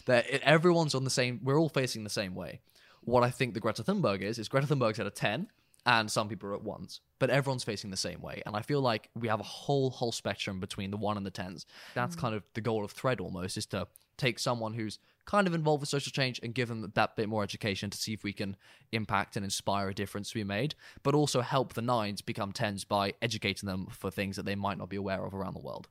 That 0.05 0.25
everyone's 0.43 0.95
on 0.95 1.03
the 1.03 1.09
same. 1.09 1.39
We're 1.43 1.59
all 1.59 1.69
facing 1.69 2.03
the 2.03 2.09
same 2.09 2.35
way. 2.35 2.61
What 3.01 3.23
I 3.23 3.29
think 3.29 3.53
the 3.53 3.59
Greta 3.59 3.83
Thunberg 3.83 4.21
is 4.21 4.39
is 4.39 4.47
Greta 4.47 4.67
Thunberg's 4.67 4.99
at 4.99 5.07
a 5.07 5.11
ten, 5.11 5.47
and 5.85 6.11
some 6.11 6.27
people 6.27 6.49
are 6.49 6.55
at 6.55 6.63
ones, 6.63 7.01
but 7.17 7.29
everyone's 7.29 7.63
facing 7.63 7.89
the 7.89 7.97
same 7.97 8.21
way. 8.21 8.41
And 8.45 8.55
I 8.55 8.61
feel 8.61 8.81
like 8.81 9.09
we 9.15 9.27
have 9.27 9.39
a 9.39 9.43
whole 9.43 9.89
whole 9.89 10.11
spectrum 10.11 10.59
between 10.59 10.91
the 10.91 10.97
one 10.97 11.17
and 11.17 11.25
the 11.25 11.31
tens. 11.31 11.65
That's 11.95 12.15
kind 12.15 12.35
of 12.35 12.43
the 12.53 12.61
goal 12.61 12.83
of 12.83 12.91
Thread 12.91 13.19
almost 13.19 13.57
is 13.57 13.65
to 13.67 13.87
take 14.17 14.37
someone 14.37 14.73
who's 14.73 14.99
kind 15.25 15.47
of 15.47 15.53
involved 15.53 15.81
with 15.81 15.89
social 15.89 16.11
change 16.11 16.39
and 16.41 16.55
give 16.55 16.67
them 16.67 16.91
that 16.95 17.15
bit 17.15 17.29
more 17.29 17.43
education 17.43 17.89
to 17.91 17.97
see 17.97 18.13
if 18.13 18.23
we 18.23 18.33
can 18.33 18.55
impact 18.91 19.35
and 19.35 19.45
inspire 19.45 19.89
a 19.89 19.93
difference 19.93 20.29
to 20.29 20.35
be 20.35 20.43
made, 20.43 20.73
but 21.03 21.13
also 21.13 21.41
help 21.41 21.73
the 21.73 21.81
nines 21.81 22.21
become 22.21 22.51
tens 22.51 22.83
by 22.83 23.13
educating 23.21 23.67
them 23.67 23.87
for 23.91 24.09
things 24.09 24.35
that 24.35 24.45
they 24.45 24.55
might 24.55 24.77
not 24.77 24.89
be 24.89 24.95
aware 24.95 25.23
of 25.23 25.33
around 25.33 25.53
the 25.53 25.61
world. 25.61 25.87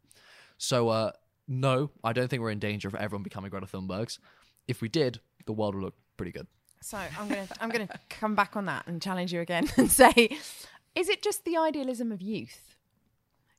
So, 0.58 0.88
uh, 0.88 1.12
no, 1.46 1.90
I 2.02 2.12
don't 2.12 2.28
think 2.28 2.42
we're 2.42 2.50
in 2.50 2.58
danger 2.58 2.88
of 2.88 2.96
everyone 2.96 3.22
becoming 3.22 3.50
Greta 3.50 3.66
Thunbergs. 3.66 4.18
If 4.66 4.82
we 4.82 4.88
did, 4.88 5.20
the 5.46 5.52
world 5.52 5.76
would 5.76 5.84
look 5.84 5.94
pretty 6.16 6.32
good. 6.32 6.48
So 6.80 6.98
I'm 6.98 7.28
gonna 7.28 7.48
I'm 7.60 7.70
gonna 7.70 7.88
come 8.10 8.34
back 8.34 8.56
on 8.56 8.66
that 8.66 8.86
and 8.86 9.00
challenge 9.00 9.32
you 9.32 9.40
again 9.40 9.68
and 9.76 9.90
say, 9.90 10.30
is 10.94 11.08
it 11.08 11.22
just 11.22 11.44
the 11.44 11.56
idealism 11.56 12.12
of 12.12 12.22
youth? 12.22 12.76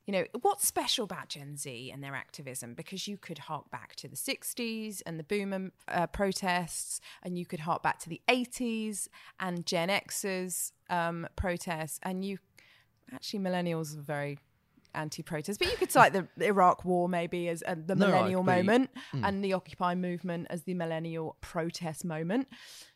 You 0.06 0.12
know, 0.12 0.24
what's 0.40 0.66
special 0.66 1.04
about 1.04 1.28
Gen 1.28 1.56
Z 1.56 1.90
and 1.92 2.02
their 2.02 2.16
activism? 2.16 2.74
Because 2.74 3.06
you 3.06 3.16
could 3.16 3.38
hark 3.38 3.70
back 3.70 3.94
to 3.96 4.08
the 4.08 4.16
60s 4.16 5.02
and 5.06 5.20
the 5.20 5.22
boomer 5.22 5.70
uh, 5.86 6.08
protests, 6.08 7.00
and 7.22 7.38
you 7.38 7.46
could 7.46 7.60
hark 7.60 7.82
back 7.82 8.00
to 8.00 8.08
the 8.08 8.20
80s 8.28 9.06
and 9.38 9.64
Gen 9.64 9.88
X's 9.88 10.72
um, 10.88 11.28
protests, 11.36 12.00
and 12.02 12.24
you 12.24 12.38
actually, 13.12 13.38
millennials 13.38 13.96
are 13.96 14.02
very 14.02 14.38
anti-protest, 14.94 15.58
but 15.58 15.70
you 15.70 15.76
could 15.76 15.90
cite 15.90 16.12
the, 16.12 16.26
Iraq 16.44 16.84
War 16.84 17.08
maybe 17.08 17.48
as 17.48 17.62
uh, 17.66 17.74
the 17.86 17.96
millennial 17.96 18.40
completely- 18.40 18.62
moment 18.62 18.90
and 19.12 19.44
the 19.44 19.52
Occupy 19.52 19.94
movement 19.94 20.46
as 20.50 20.62
the 20.62 20.74
millennial 20.74 21.36
protest 21.40 22.04
moment. 22.04 22.48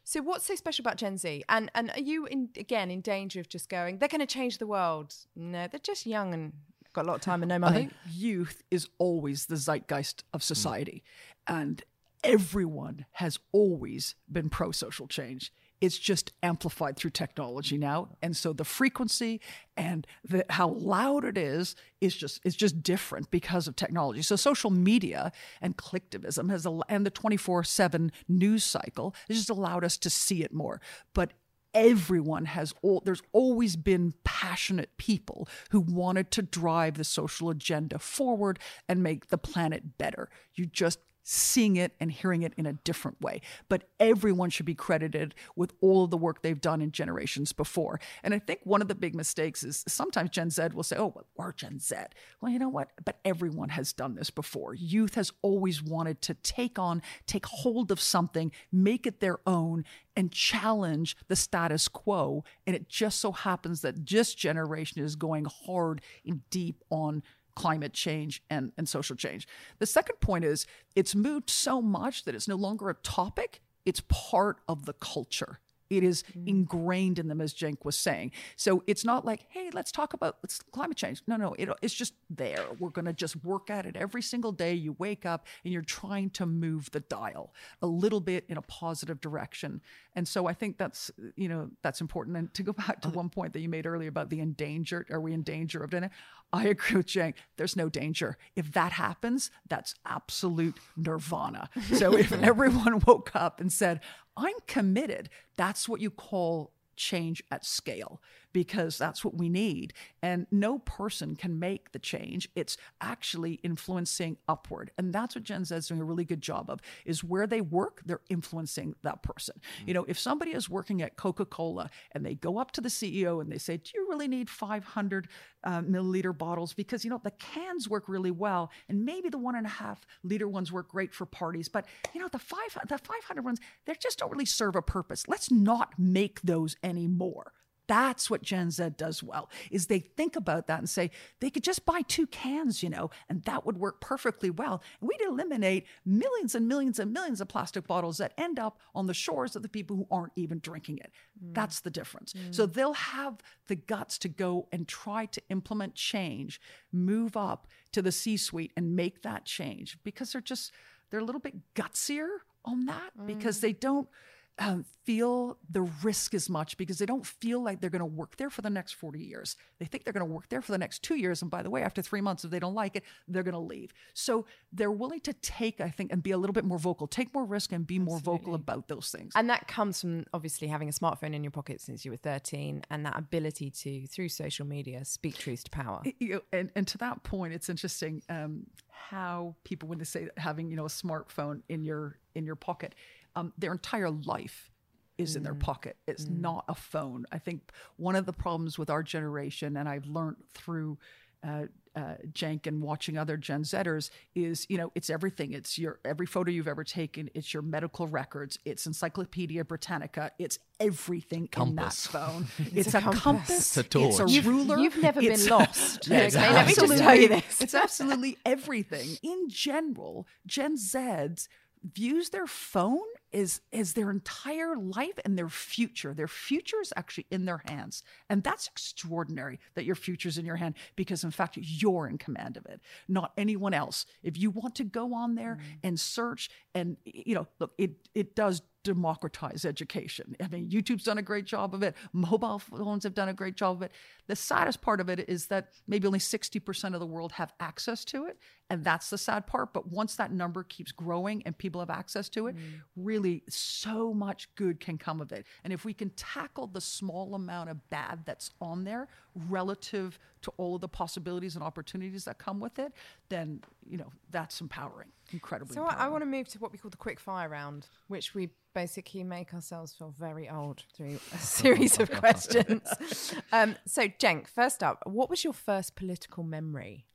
So 0.04 0.20
what's 0.20 0.46
so 0.46 0.54
special 0.54 0.83
about 0.83 0.96
Gen 0.96 1.16
Z? 1.18 1.44
And 1.48 1.70
and 1.74 1.90
are 1.90 2.00
you 2.00 2.26
in 2.26 2.50
again 2.59 2.90
in 2.90 3.00
danger 3.00 3.40
of 3.40 3.48
just 3.48 3.68
going, 3.68 3.98
they're 3.98 4.09
gonna 4.09 4.26
change 4.26 4.59
the 4.59 4.66
world? 4.66 5.14
No, 5.35 5.66
they're 5.66 5.80
just 5.83 6.04
young 6.07 6.35
and 6.35 6.52
got 6.92 7.04
a 7.04 7.09
lot 7.09 7.14
of 7.16 7.20
time 7.22 7.42
and 7.42 7.48
no 7.48 7.59
money. 7.59 7.90
youth 8.11 8.62
is 8.70 8.88
always 8.98 9.46
the 9.46 9.57
zeitgeist 9.57 10.22
of 10.33 10.42
society 10.42 11.02
and 11.46 11.83
everyone 12.22 13.04
has 13.12 13.38
always 13.52 14.14
been 14.30 14.48
pro 14.48 14.70
social 14.70 15.07
change 15.07 15.52
it's 15.80 15.98
just 15.98 16.32
amplified 16.42 16.96
through 16.96 17.10
technology 17.10 17.76
now. 17.76 18.16
And 18.22 18.37
so 18.37 18.52
the 18.52 18.64
frequency 18.64 19.40
and 19.76 20.06
the, 20.24 20.44
how 20.50 20.68
loud 20.68 21.24
it 21.24 21.37
is 21.37 21.76
is 22.00 22.16
just 22.16 22.40
is 22.44 22.56
just 22.56 22.82
different 22.82 23.30
because 23.30 23.68
of 23.68 23.76
technology. 23.76 24.22
So 24.22 24.37
social 24.37 24.70
media 24.70 25.32
and 25.60 25.76
clicktivism 25.76 26.50
has 26.50 26.66
and 26.88 27.06
the 27.06 27.10
24/7 27.10 28.10
news 28.28 28.64
cycle 28.64 29.14
has 29.28 29.37
just 29.37 29.50
allowed 29.50 29.84
us 29.84 29.96
to 29.98 30.10
see 30.10 30.42
it 30.42 30.52
more. 30.52 30.80
But 31.12 31.32
everyone 31.74 32.44
has 32.46 32.72
all 32.82 33.02
there's 33.04 33.22
always 33.32 33.76
been 33.76 34.14
passionate 34.22 34.96
people 34.96 35.48
who 35.70 35.80
wanted 35.80 36.30
to 36.30 36.42
drive 36.42 36.94
the 36.94 37.04
social 37.04 37.50
agenda 37.50 37.98
forward 37.98 38.58
and 38.88 39.02
make 39.02 39.28
the 39.28 39.38
planet 39.38 39.98
better. 39.98 40.30
You 40.54 40.66
just 40.66 41.00
seeing 41.24 41.76
it 41.76 41.92
and 41.98 42.12
hearing 42.12 42.42
it 42.42 42.52
in 42.56 42.66
a 42.66 42.74
different 42.74 43.20
way. 43.20 43.40
But 43.68 43.88
everyone 43.98 44.50
should 44.50 44.66
be 44.66 44.74
credited 44.74 45.34
with 45.56 45.72
all 45.80 46.04
of 46.04 46.10
the 46.10 46.16
work 46.16 46.42
they've 46.42 46.60
done 46.60 46.80
in 46.80 46.92
generations 46.92 47.52
before. 47.52 47.98
And 48.22 48.34
i 48.34 48.38
think 48.38 48.60
one 48.64 48.82
of 48.82 48.88
the 48.88 48.94
big 48.94 49.14
mistakes 49.14 49.64
is 49.64 49.84
sometimes 49.88 50.30
gen 50.30 50.50
z 50.50 50.62
will 50.74 50.82
say 50.82 50.96
oh 50.96 51.12
well, 51.14 51.26
we're 51.37 51.52
gen 51.52 51.80
z. 51.80 51.96
Well 52.40 52.52
you 52.52 52.58
know 52.58 52.68
what? 52.68 52.92
But 53.04 53.18
everyone 53.24 53.70
has 53.70 53.92
done 53.92 54.14
this 54.14 54.30
before. 54.30 54.74
Youth 54.74 55.14
has 55.14 55.32
always 55.42 55.82
wanted 55.82 56.20
to 56.22 56.34
take 56.34 56.78
on 56.78 57.02
take 57.26 57.46
hold 57.46 57.90
of 57.90 57.98
something 58.00 58.52
make 58.70 59.06
it 59.06 59.20
their 59.20 59.38
own 59.46 59.84
and 60.16 60.30
challenge 60.30 61.16
the 61.28 61.37
status 61.37 61.88
quo. 61.88 62.44
And 62.66 62.76
it 62.76 62.88
just 62.88 63.18
so 63.18 63.32
happens 63.32 63.80
that 63.80 64.06
this 64.06 64.34
generation 64.34 65.02
is 65.02 65.16
going 65.16 65.46
hard 65.66 66.02
and 66.26 66.48
deep 66.50 66.82
on 66.90 67.22
climate 67.56 67.92
change 67.92 68.42
and, 68.50 68.72
and 68.76 68.88
social 68.88 69.16
change. 69.16 69.46
The 69.78 69.86
second 69.86 70.20
point 70.20 70.44
is 70.44 70.66
it's 70.94 71.14
moved 71.14 71.50
so 71.50 71.80
much 71.80 72.24
that 72.24 72.34
it's 72.34 72.48
no 72.48 72.56
longer 72.56 72.90
a 72.90 72.94
topic, 72.94 73.60
it's 73.84 74.02
part 74.08 74.58
of 74.68 74.86
the 74.86 74.94
culture. 74.94 75.60
It 75.90 76.03
is 76.03 76.23
mm. 76.37 76.49
ingrained 76.49 77.18
in 77.18 77.29
them, 77.29 77.40
as 77.40 77.53
Jenk 77.53 77.85
was 77.85 77.97
saying. 77.97 78.33
So 78.57 78.83
it's 78.87 79.05
not 79.05 79.25
like, 79.25 79.47
hey, 79.49 79.70
let's 79.73 79.92
talk 79.92 80.14
about 80.14 80.38
let's, 80.42 80.61
climate 80.73 80.97
change. 80.97 81.23
No, 81.27 81.37
no, 81.37 81.55
it, 81.59 81.68
it's 81.83 81.94
just 81.94 82.14
there. 82.31 82.64
We're 82.79 82.90
going 82.90 83.05
to 83.05 83.12
just 83.12 83.37
work 83.44 83.70
at 83.70 83.87
it 83.87 83.97
every 83.97 84.23
single 84.23 84.53
day. 84.53 84.75
You 84.75 84.97
wake 84.99 85.27
up 85.27 85.47
and 85.64 85.73
you're 85.73 85.83
trying 85.83 86.31
to 86.31 86.47
move 86.47 86.90
the 86.90 87.01
dial 87.01 87.53
a 87.83 87.87
little 87.87 88.20
bit 88.20 88.44
in 88.49 88.57
a 88.57 88.62
positive 88.62 89.20
direction. 89.20 89.81
And 90.14 90.27
so 90.27 90.47
I 90.47 90.53
think 90.53 90.79
that's 90.79 91.11
you 91.37 91.49
know 91.49 91.70
that's 91.83 92.01
important. 92.01 92.37
And 92.37 92.55
to 92.55 92.62
go 92.62 92.73
back 92.73 93.01
to 93.03 93.09
oh. 93.09 93.12
one 93.12 93.29
point 93.29 93.53
that 93.53 93.61
you 93.61 93.68
made 93.68 93.87
earlier 93.87 94.09
about 94.09 94.31
the 94.31 94.40
endangered, 94.40 95.11
are 95.11 95.20
we 95.20 95.33
in 95.33 95.42
danger 95.42 95.83
of 95.83 95.90
doing 95.90 96.05
it? 96.05 96.11
I 96.53 96.66
agree 96.66 96.99
with 96.99 97.07
Jenk. 97.07 97.37
There's 97.57 97.75
no 97.75 97.88
danger. 97.88 98.38
If 98.55 98.73
that 98.73 98.92
happens, 98.92 99.51
that's 99.68 99.94
absolute 100.07 100.79
nirvana. 100.97 101.68
So 101.94 102.16
if 102.16 102.33
everyone 102.42 103.01
woke 103.01 103.35
up 103.35 103.61
and 103.61 103.73
said, 103.73 104.01
I'm 104.37 104.57
committed, 104.66 105.31
that's 105.57 105.88
what 105.88 106.01
you 106.01 106.11
call 106.11 106.73
change 106.97 107.42
at 107.51 107.64
scale 107.64 108.20
because 108.54 108.96
that's 108.96 109.22
what 109.22 109.36
we 109.36 109.50
need. 109.50 109.92
And 110.22 110.46
no 110.50 110.78
person 110.78 111.36
can 111.36 111.58
make 111.58 111.92
the 111.92 111.98
change. 111.98 112.48
It's 112.54 112.78
actually 113.02 113.54
influencing 113.64 114.38
upward. 114.48 114.92
And 114.96 115.12
that's 115.12 115.34
what 115.34 115.44
Gen 115.44 115.66
Z 115.66 115.74
is 115.74 115.88
doing 115.88 116.00
a 116.00 116.04
really 116.04 116.24
good 116.24 116.40
job 116.40 116.70
of 116.70 116.80
is 117.04 117.22
where 117.22 117.46
they 117.46 117.60
work, 117.60 118.00
they're 118.06 118.20
influencing 118.30 118.94
that 119.02 119.22
person. 119.22 119.56
Mm-hmm. 119.56 119.88
You 119.88 119.94
know, 119.94 120.04
if 120.08 120.18
somebody 120.18 120.52
is 120.52 120.70
working 120.70 121.02
at 121.02 121.16
Coca-Cola 121.16 121.90
and 122.12 122.24
they 122.24 122.36
go 122.36 122.56
up 122.58 122.70
to 122.72 122.80
the 122.80 122.88
CEO 122.88 123.42
and 123.42 123.50
they 123.50 123.58
say, 123.58 123.76
do 123.76 123.90
you 123.92 124.06
really 124.08 124.28
need 124.28 124.48
500 124.48 125.28
uh, 125.64 125.80
milliliter 125.82 126.36
bottles? 126.36 126.72
Because, 126.74 127.04
you 127.04 127.10
know, 127.10 127.20
the 127.22 127.32
cans 127.32 127.88
work 127.88 128.08
really 128.08 128.30
well. 128.30 128.70
And 128.88 129.04
maybe 129.04 129.28
the 129.28 129.38
one 129.38 129.56
and 129.56 129.66
a 129.66 129.70
half 129.70 130.06
liter 130.22 130.46
ones 130.46 130.70
work 130.70 130.88
great 130.88 131.12
for 131.12 131.26
parties. 131.26 131.68
But, 131.68 131.86
you 132.14 132.20
know, 132.20 132.28
the, 132.28 132.38
five, 132.38 132.78
the 132.88 132.98
500 132.98 133.44
ones, 133.44 133.58
they 133.84 133.96
just 134.00 134.20
don't 134.20 134.30
really 134.30 134.46
serve 134.46 134.76
a 134.76 134.82
purpose. 134.82 135.24
Let's 135.26 135.50
not 135.50 135.94
make 135.98 136.40
those 136.42 136.76
anymore. 136.84 137.52
That's 137.87 138.31
what 138.31 138.42
Gen 138.42 138.70
Z 138.70 138.90
does 138.97 139.23
well 139.23 139.51
is 139.70 139.87
they 139.87 139.99
think 139.99 140.37
about 140.37 140.66
that 140.66 140.79
and 140.79 140.88
say 140.88 141.11
they 141.40 141.51
could 141.51 141.64
just 141.64 141.85
buy 141.85 142.03
two 142.03 142.27
cans, 142.27 142.83
you 142.83 142.90
know, 142.90 143.11
and 143.29 143.42
that 143.44 143.66
would 143.66 143.79
work 143.79 144.01
perfectly 144.01 144.51
well. 144.51 144.83
And 145.01 145.09
we'd 145.09 145.27
eliminate 145.27 145.87
millions 146.05 146.55
and 146.55 146.66
millions 146.66 146.99
and 146.99 147.12
millions 147.12 147.40
of 147.40 147.49
plastic 147.49 147.87
bottles 147.87 148.18
that 148.18 148.33
end 148.38 148.59
up 148.59 148.79
on 148.94 149.07
the 149.07 149.14
shores 149.14 149.55
of 149.57 149.62
the 149.62 149.68
people 149.68 149.97
who 149.97 150.07
aren't 150.11 150.33
even 150.37 150.61
drinking 150.61 150.99
it. 150.99 151.12
Mm. 151.42 151.55
That's 151.55 151.81
the 151.81 151.90
difference. 151.90 152.33
Mm. 152.33 152.55
So 152.55 152.66
they'll 152.66 152.94
have 152.94 153.38
the 153.68 153.77
guts 153.77 154.18
to 154.18 154.29
go 154.29 154.68
and 154.73 154.88
try 154.88 155.27
to 155.27 155.42
implement 155.51 155.94
change, 155.94 156.61
move 156.92 157.37
up 157.37 157.66
to 157.92 158.03
the 158.03 158.12
C-suite 158.12 158.73
and 158.77 158.97
make 158.97 159.23
that 159.23 159.44
change 159.44 159.99
because 160.05 160.33
they're 160.33 160.40
just 160.40 160.73
they're 161.11 161.20
a 161.20 161.25
little 161.25 161.40
bit 161.40 161.75
gutsier 161.75 162.29
on 162.64 162.87
that 162.87 163.11
mm. 163.18 163.27
because 163.27 163.61
they 163.61 163.73
don't 163.73 164.09
um, 164.58 164.84
feel 165.04 165.58
the 165.68 165.82
risk 166.02 166.32
as 166.32 166.48
much 166.48 166.76
because 166.76 166.98
they 166.98 167.06
don't 167.06 167.26
feel 167.26 167.62
like 167.62 167.80
they're 167.80 167.90
going 167.90 168.00
to 168.00 168.06
work 168.06 168.36
there 168.36 168.50
for 168.50 168.62
the 168.62 168.70
next 168.70 168.92
40 168.92 169.18
years. 169.18 169.56
They 169.80 169.86
think 169.86 170.04
they're 170.04 170.12
going 170.12 170.26
to 170.26 170.32
work 170.32 170.48
there 170.48 170.62
for 170.62 170.70
the 170.70 170.78
next 170.78 171.02
two 171.02 171.16
years. 171.16 171.42
And 171.42 171.50
by 171.50 171.62
the 171.62 171.70
way, 171.70 171.82
after 171.82 172.00
three 172.00 172.20
months, 172.20 172.44
if 172.44 172.50
they 172.50 172.60
don't 172.60 172.74
like 172.74 172.94
it, 172.94 173.02
they're 173.26 173.42
going 173.42 173.54
to 173.54 173.58
leave. 173.58 173.92
So 174.14 174.46
they're 174.72 174.92
willing 174.92 175.20
to 175.20 175.32
take, 175.32 175.80
I 175.80 175.90
think, 175.90 176.12
and 176.12 176.22
be 176.22 176.30
a 176.30 176.38
little 176.38 176.54
bit 176.54 176.64
more 176.64 176.78
vocal, 176.78 177.08
take 177.08 177.34
more 177.34 177.44
risk 177.44 177.72
and 177.72 177.84
be 177.84 177.96
Absolutely. 177.96 178.12
more 178.12 178.20
vocal 178.20 178.54
about 178.54 178.86
those 178.86 179.10
things. 179.10 179.32
And 179.34 179.50
that 179.50 179.66
comes 179.66 180.00
from 180.00 180.24
obviously 180.32 180.68
having 180.68 180.88
a 180.88 180.92
smartphone 180.92 181.34
in 181.34 181.42
your 181.42 181.50
pocket 181.50 181.80
since 181.80 182.04
you 182.04 182.12
were 182.12 182.16
13 182.16 182.84
and 182.90 183.06
that 183.06 183.18
ability 183.18 183.70
to, 183.70 184.06
through 184.06 184.28
social 184.28 184.66
media, 184.66 185.04
speak 185.04 185.36
truth 185.36 185.64
to 185.64 185.70
power. 185.70 186.02
You 186.20 186.34
know, 186.34 186.40
and, 186.52 186.70
and 186.76 186.86
to 186.88 186.98
that 186.98 187.22
point, 187.24 187.54
it's 187.54 187.68
interesting 187.68 188.22
um, 188.28 188.66
how 188.88 189.56
people, 189.64 189.88
when 189.88 189.98
they 189.98 190.04
say 190.04 190.28
having, 190.36 190.70
you 190.70 190.76
know, 190.76 190.86
a 190.86 190.88
smartphone 190.88 191.62
in 191.68 191.84
your 191.84 192.18
in 192.34 192.44
your 192.44 192.56
pocket, 192.56 192.94
um, 193.37 193.53
their 193.59 193.73
entire 193.73 194.11
life 194.11 194.70
is 195.18 195.33
mm. 195.33 195.37
in 195.37 195.42
their 195.42 195.55
mm. 195.55 195.61
pocket. 195.61 195.97
It's 196.07 196.25
mm. 196.25 196.40
not 196.40 196.64
a 196.68 196.75
phone. 196.75 197.27
I 197.33 197.38
think 197.38 197.70
one 197.97 198.16
of 198.16 198.27
the 198.27 198.33
problems 198.33 198.79
with 198.79 198.90
our 198.90 199.03
generation, 199.03 199.77
and 199.77 199.88
I've 199.88 200.07
learned 200.07 200.37
through 200.53 200.99
uh, 201.47 201.66
uh, 201.97 202.14
Jenk 202.33 202.66
and 202.66 202.83
watching 202.83 203.16
other 203.16 203.37
Gen 203.37 203.62
Zers 203.62 204.11
is, 204.35 204.66
you 204.68 204.77
know, 204.77 204.90
it's 204.94 205.11
everything. 205.11 205.53
It's 205.53 205.79
your 205.79 206.01
every 206.05 206.27
photo 206.27 206.51
you've 206.51 206.66
ever 206.66 206.83
taken. 206.83 207.31
It's 207.35 207.55
your 207.55 207.62
medical 207.62 208.09
records. 208.09 208.59
It's 208.64 208.87
Encyclopedia 208.87 209.64
Britannica. 209.64 210.33
It's 210.38 210.59
everything 210.81 211.47
compass. 211.47 212.07
in 212.07 212.12
that 212.12 212.18
phone. 212.18 212.47
it's, 212.75 212.88
it's, 212.88 212.94
a, 212.94 213.01
compass. 213.01 213.23
compass. 213.23 213.51
It's 213.51 213.77
a 213.77 213.83
torch. 213.85 214.09
It's 214.09 214.20
a 214.20 214.29
you've, 214.29 214.47
ruler. 214.47 214.79
You've 214.79 215.01
never 215.01 215.20
it's, 215.20 215.44
been 215.44 215.51
lost. 215.51 216.07
yeah, 216.09 216.18
exactly. 216.18 216.55
Let 216.55 216.66
me 216.66 216.75
just 216.75 216.99
tell 216.99 217.14
you 217.14 217.29
this. 217.29 217.61
it's 217.61 217.75
absolutely 217.75 218.38
everything. 218.44 219.16
In 219.23 219.49
general, 219.49 220.27
Gen 220.47 220.77
Zs 220.77 221.47
views 221.85 222.31
their 222.31 222.47
phone 222.47 222.99
is 223.35 223.61
is 223.73 223.94
their 223.94 224.11
entire 224.11 224.77
life 224.77 225.18
and 225.25 225.37
their 225.37 225.49
future. 225.49 226.14
Their 226.14 226.29
future 226.29 226.81
is 226.81 226.92
actually 226.97 227.27
in 227.31 227.44
their 227.44 227.62
hands. 227.66 228.05
And 228.31 228.42
that's 228.42 228.68
extraordinary 228.68 229.59
that 229.75 229.85
your 229.85 229.97
future's 229.97 230.38
in 230.38 230.47
your 230.47 230.57
hand 230.57 230.77
because 230.94 231.25
in 231.25 231.33
fact 231.33 231.59
you're 231.61 232.07
in 232.07 232.16
command 232.16 232.57
of 232.57 232.64
it, 232.66 232.81
not 233.09 233.33
anyone 233.37 233.75
else. 233.75 234.07
If 234.23 234.38
you 234.38 234.51
want 234.51 234.77
to 234.77 234.85
go 234.85 235.14
on 235.14 235.35
there 235.35 235.59
mm. 235.61 235.79
and 235.83 235.99
search 235.99 236.49
and 236.75 236.97
you 237.05 237.35
know, 237.35 237.49
look, 237.59 237.73
it 237.77 238.09
it 238.14 238.37
does 238.37 238.62
democratize 238.85 239.64
education. 239.64 240.37
I 240.40 240.49
mean, 240.49 240.68
YouTube's 240.68 241.05
done 241.05 241.18
a 241.18 241.23
great 241.23 241.47
job 241.47 241.75
of 241.75 241.83
it. 241.83 241.97
Mobile 242.12 242.59
phones 242.59 243.03
have 243.05 243.14
done 243.14 243.31
a 243.31 243.33
great 243.33 243.57
job 243.57 243.79
of 243.79 243.83
it. 243.83 243.92
The 244.27 244.37
saddest 244.37 244.83
part 244.83 245.01
of 245.01 245.09
it 245.09 245.29
is 245.29 245.47
that 245.47 245.70
maybe 245.88 246.07
only 246.07 246.18
60% 246.18 246.94
of 246.94 247.01
the 247.01 247.07
world 247.07 247.33
have 247.33 247.53
access 247.59 248.05
to 248.07 248.27
it. 248.27 248.38
And 248.70 248.85
that's 248.85 249.11
the 249.11 249.18
sad 249.18 249.47
part. 249.47 249.73
But 249.73 249.88
once 249.88 250.16
that 250.16 250.33
number 250.33 250.62
keeps 250.62 250.92
growing 250.92 251.42
and 251.44 251.57
people 251.57 251.81
have 251.81 251.90
access 251.90 252.29
to 252.31 252.47
it, 252.47 252.57
mm. 252.57 252.61
really 252.94 253.23
so 253.48 254.12
much 254.12 254.48
good 254.54 254.80
can 254.80 254.98
come 254.98 255.20
of 255.20 255.32
it. 255.32 255.46
And 255.62 255.72
if 255.72 255.84
we 255.84 255.92
can 255.94 256.10
tackle 256.10 256.66
the 256.66 256.80
small 256.80 257.34
amount 257.34 257.70
of 257.70 257.88
bad 257.90 258.20
that's 258.24 258.50
on 258.60 258.84
there 258.84 259.08
relative 259.48 260.18
to 260.42 260.52
all 260.56 260.74
of 260.76 260.80
the 260.80 260.88
possibilities 260.88 261.54
and 261.54 261.64
opportunities 261.64 262.24
that 262.24 262.38
come 262.38 262.60
with 262.60 262.78
it, 262.78 262.92
then, 263.28 263.62
you 263.88 263.96
know, 263.96 264.12
that's 264.30 264.60
empowering, 264.60 265.08
incredibly 265.32 265.74
so 265.74 265.82
empowering. 265.82 266.02
I 266.02 266.08
want 266.08 266.22
to 266.22 266.26
move 266.26 266.48
to 266.48 266.58
what 266.58 266.72
we 266.72 266.78
call 266.78 266.90
the 266.90 266.96
quick 266.96 267.18
fire 267.18 267.48
round, 267.48 267.87
which 268.08 268.34
we 268.34 268.50
basically 268.74 269.24
make 269.24 269.54
ourselves 269.54 269.92
feel 269.92 270.14
very 270.18 270.48
old 270.48 270.84
through 270.94 271.18
a 271.32 271.38
series 271.38 271.98
of 271.98 272.10
questions. 272.10 273.34
Um, 273.52 273.76
so, 273.87 274.08
Jenk, 274.18 274.48
first 274.48 274.82
up, 274.82 275.02
what 275.06 275.30
was 275.30 275.44
your 275.44 275.52
first 275.52 275.96
political 275.96 276.42
memory? 276.42 277.06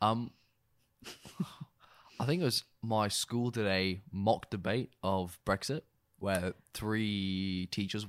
Um, 0.00 0.30
I 2.20 2.24
think 2.24 2.42
it 2.42 2.44
was 2.44 2.64
my 2.88 3.08
school 3.08 3.50
did 3.50 3.66
a 3.66 4.00
mock 4.10 4.48
debate 4.50 4.90
of 5.02 5.38
Brexit 5.46 5.82
where 6.18 6.54
three 6.72 7.68
teachers 7.70 8.06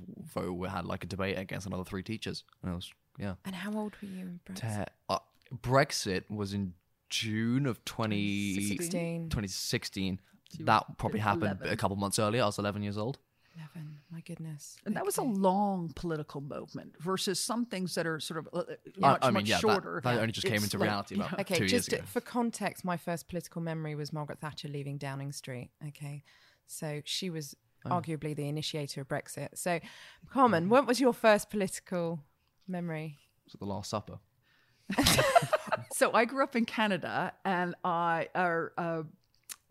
had 0.68 0.86
like 0.86 1.04
a 1.04 1.06
debate 1.06 1.38
against 1.38 1.66
another 1.66 1.84
three 1.84 2.02
teachers. 2.02 2.44
And 2.62 2.72
it 2.72 2.74
was, 2.74 2.92
yeah. 3.18 3.34
And 3.44 3.54
how 3.54 3.72
old 3.72 3.94
were 4.00 4.08
you 4.08 4.20
in 4.20 4.40
Brexit? 4.48 4.86
Uh, 5.08 5.18
Brexit 5.54 6.28
was 6.30 6.54
in 6.54 6.74
June 7.10 7.66
of 7.66 7.84
2016. 7.84 9.28
2016 9.28 10.20
that 10.60 10.84
probably 10.98 11.20
happened 11.20 11.58
11. 11.60 11.68
a 11.68 11.76
couple 11.76 11.96
months 11.96 12.18
earlier. 12.18 12.42
I 12.42 12.46
was 12.46 12.58
11 12.58 12.82
years 12.82 12.98
old. 12.98 13.18
11, 13.56 13.98
my 14.10 14.20
goodness. 14.20 14.76
And 14.84 14.94
okay. 14.94 15.00
that 15.00 15.06
was 15.06 15.18
a 15.18 15.22
long 15.22 15.92
political 15.94 16.40
movement 16.40 16.94
versus 17.00 17.40
some 17.40 17.66
things 17.66 17.94
that 17.94 18.06
are 18.06 18.20
sort 18.20 18.38
of 18.38 18.48
uh, 18.52 18.58
uh 18.58 18.62
much, 18.98 19.18
I, 19.22 19.26
I 19.26 19.30
mean, 19.30 19.34
much 19.34 19.48
yeah, 19.48 19.58
shorter. 19.58 20.00
That, 20.04 20.14
that 20.14 20.20
only 20.20 20.32
just 20.32 20.46
it's 20.46 20.54
came 20.54 20.62
into 20.62 20.78
like, 20.78 20.88
reality 20.88 21.14
about 21.16 21.40
okay, 21.40 21.56
two 21.56 21.66
just 21.66 21.90
years 21.90 22.00
ago. 22.00 22.06
for 22.06 22.20
context, 22.20 22.84
my 22.84 22.96
first 22.96 23.28
political 23.28 23.60
memory 23.60 23.94
was 23.94 24.12
Margaret 24.12 24.40
Thatcher 24.40 24.68
leaving 24.68 24.98
Downing 24.98 25.32
Street. 25.32 25.70
Okay. 25.88 26.22
So 26.66 27.02
she 27.04 27.30
was 27.30 27.56
oh. 27.84 27.90
arguably 27.90 28.34
the 28.34 28.48
initiator 28.48 29.00
of 29.00 29.08
Brexit. 29.08 29.48
So, 29.54 29.80
Carmen, 30.30 30.68
what 30.68 30.86
was 30.86 31.00
your 31.00 31.12
first 31.12 31.50
political 31.50 32.20
memory? 32.68 33.18
Was 33.44 33.54
it 33.54 33.60
the 33.60 33.66
Last 33.66 33.90
Supper? 33.90 34.18
so 35.92 36.12
I 36.12 36.24
grew 36.24 36.42
up 36.42 36.56
in 36.56 36.64
Canada, 36.64 37.32
and 37.44 37.74
I 37.84 38.28
our 38.34 38.72
uh, 38.76 39.02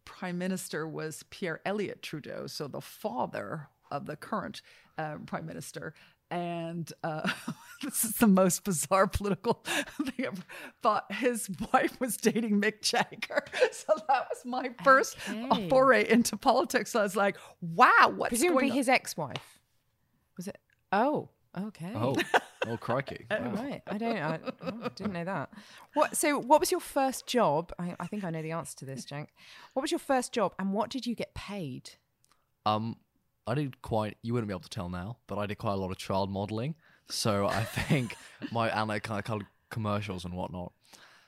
prime 0.10 0.39
minister 0.39 0.88
was 0.88 1.24
Pierre 1.30 1.62
Elliott 1.65 2.02
Trudeau, 2.02 2.48
so 2.48 2.67
the 2.67 2.82
father 2.82 3.67
of 3.91 4.08
the 4.08 4.15
current 4.15 4.63
uh, 4.98 5.17
prime 5.28 5.45
minister. 5.45 5.93
And 6.32 6.91
uh, 7.04 7.30
this 7.84 8.04
is 8.04 8.13
the 8.13 8.28
most 8.28 8.63
bizarre 8.63 9.08
political 9.19 9.63
thing 9.63 10.26
ever. 10.26 10.41
But 10.82 11.06
his 11.12 11.48
wife 11.72 12.00
was 12.00 12.17
dating 12.17 12.60
Mick 12.60 12.82
Jagger, 12.82 13.45
so 13.72 13.93
that 14.08 14.28
was 14.30 14.43
my 14.45 14.72
first 14.84 15.15
okay. 15.30 15.69
foray 15.69 16.10
into 16.10 16.38
politics. 16.38 16.91
So 16.91 17.00
I 17.00 17.04
was 17.04 17.15
like, 17.15 17.38
"Wow, 17.62 18.12
what's 18.15 18.30
presumably 18.30 18.69
his 18.69 18.89
ex-wife? 18.89 19.60
Was 20.38 20.48
it? 20.48 20.58
Oh, 20.91 21.30
Okay. 21.58 21.91
Oh, 21.95 22.15
oh, 22.67 22.78
crikey! 22.78 23.26
oh, 23.32 23.50
right. 23.52 23.82
I 23.88 23.98
don't. 23.98 24.17
I, 24.17 24.39
oh, 24.63 24.89
didn't 24.95 25.13
know 25.13 25.26
that. 25.26 25.50
What? 25.93 26.15
So, 26.17 26.38
what 26.38 26.60
was 26.60 26.72
your 26.72 26.80
first 26.80 27.28
job? 27.28 27.72
I, 27.80 27.95
I 28.00 28.08
think 28.08 28.24
I 28.24 28.30
know 28.30 28.41
the 28.41 28.52
answer 28.52 28.76
to 28.78 28.86
this, 28.86 29.06
Jenk. 29.06 29.30
What 29.74 29.82
was 29.82 29.91
your 29.91 30.00
first 30.00 30.34
job, 30.34 30.54
and 30.60 30.74
what 30.74 30.89
did 30.89 31.06
you 31.06 31.15
get 31.15 31.34
paid? 31.34 31.91
Um, 32.65 32.98
I 33.48 33.56
did 33.56 33.82
quite. 33.82 34.17
You 34.22 34.34
wouldn't 34.34 34.48
be 34.48 34.54
able 34.54 34.62
to 34.62 34.69
tell 34.69 34.89
now, 34.89 35.17
but 35.28 35.38
I 35.38 35.45
did 35.45 35.58
quite 35.58 35.74
a 35.74 35.78
lot 35.78 35.91
of 35.91 35.98
child 35.98 36.30
modelling. 36.30 36.76
So 37.10 37.48
I 37.48 37.63
think 37.63 38.15
my 38.52 38.69
and 38.69 38.91
I 38.91 39.00
kind 39.00 39.19
of 39.19 39.26
colored 39.26 39.48
commercials 39.69 40.26
and 40.26 40.34
whatnot. 40.34 40.74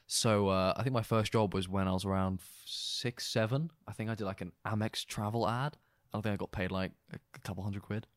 So 0.07 0.49
uh, 0.49 0.73
I 0.75 0.83
think 0.83 0.93
my 0.93 1.03
first 1.03 1.31
job 1.31 1.53
was 1.53 1.69
when 1.69 1.87
I 1.87 1.93
was 1.93 2.05
around 2.05 2.39
six, 2.65 3.25
seven. 3.27 3.71
I 3.87 3.93
think 3.93 4.09
I 4.09 4.15
did 4.15 4.25
like 4.25 4.41
an 4.41 4.51
Amex 4.65 5.05
travel 5.05 5.47
ad. 5.47 5.77
I 6.13 6.19
think 6.19 6.33
I 6.33 6.35
got 6.35 6.51
paid 6.51 6.71
like 6.71 6.91
a 7.13 7.39
couple 7.39 7.63
hundred 7.63 7.83
quid. 7.83 8.07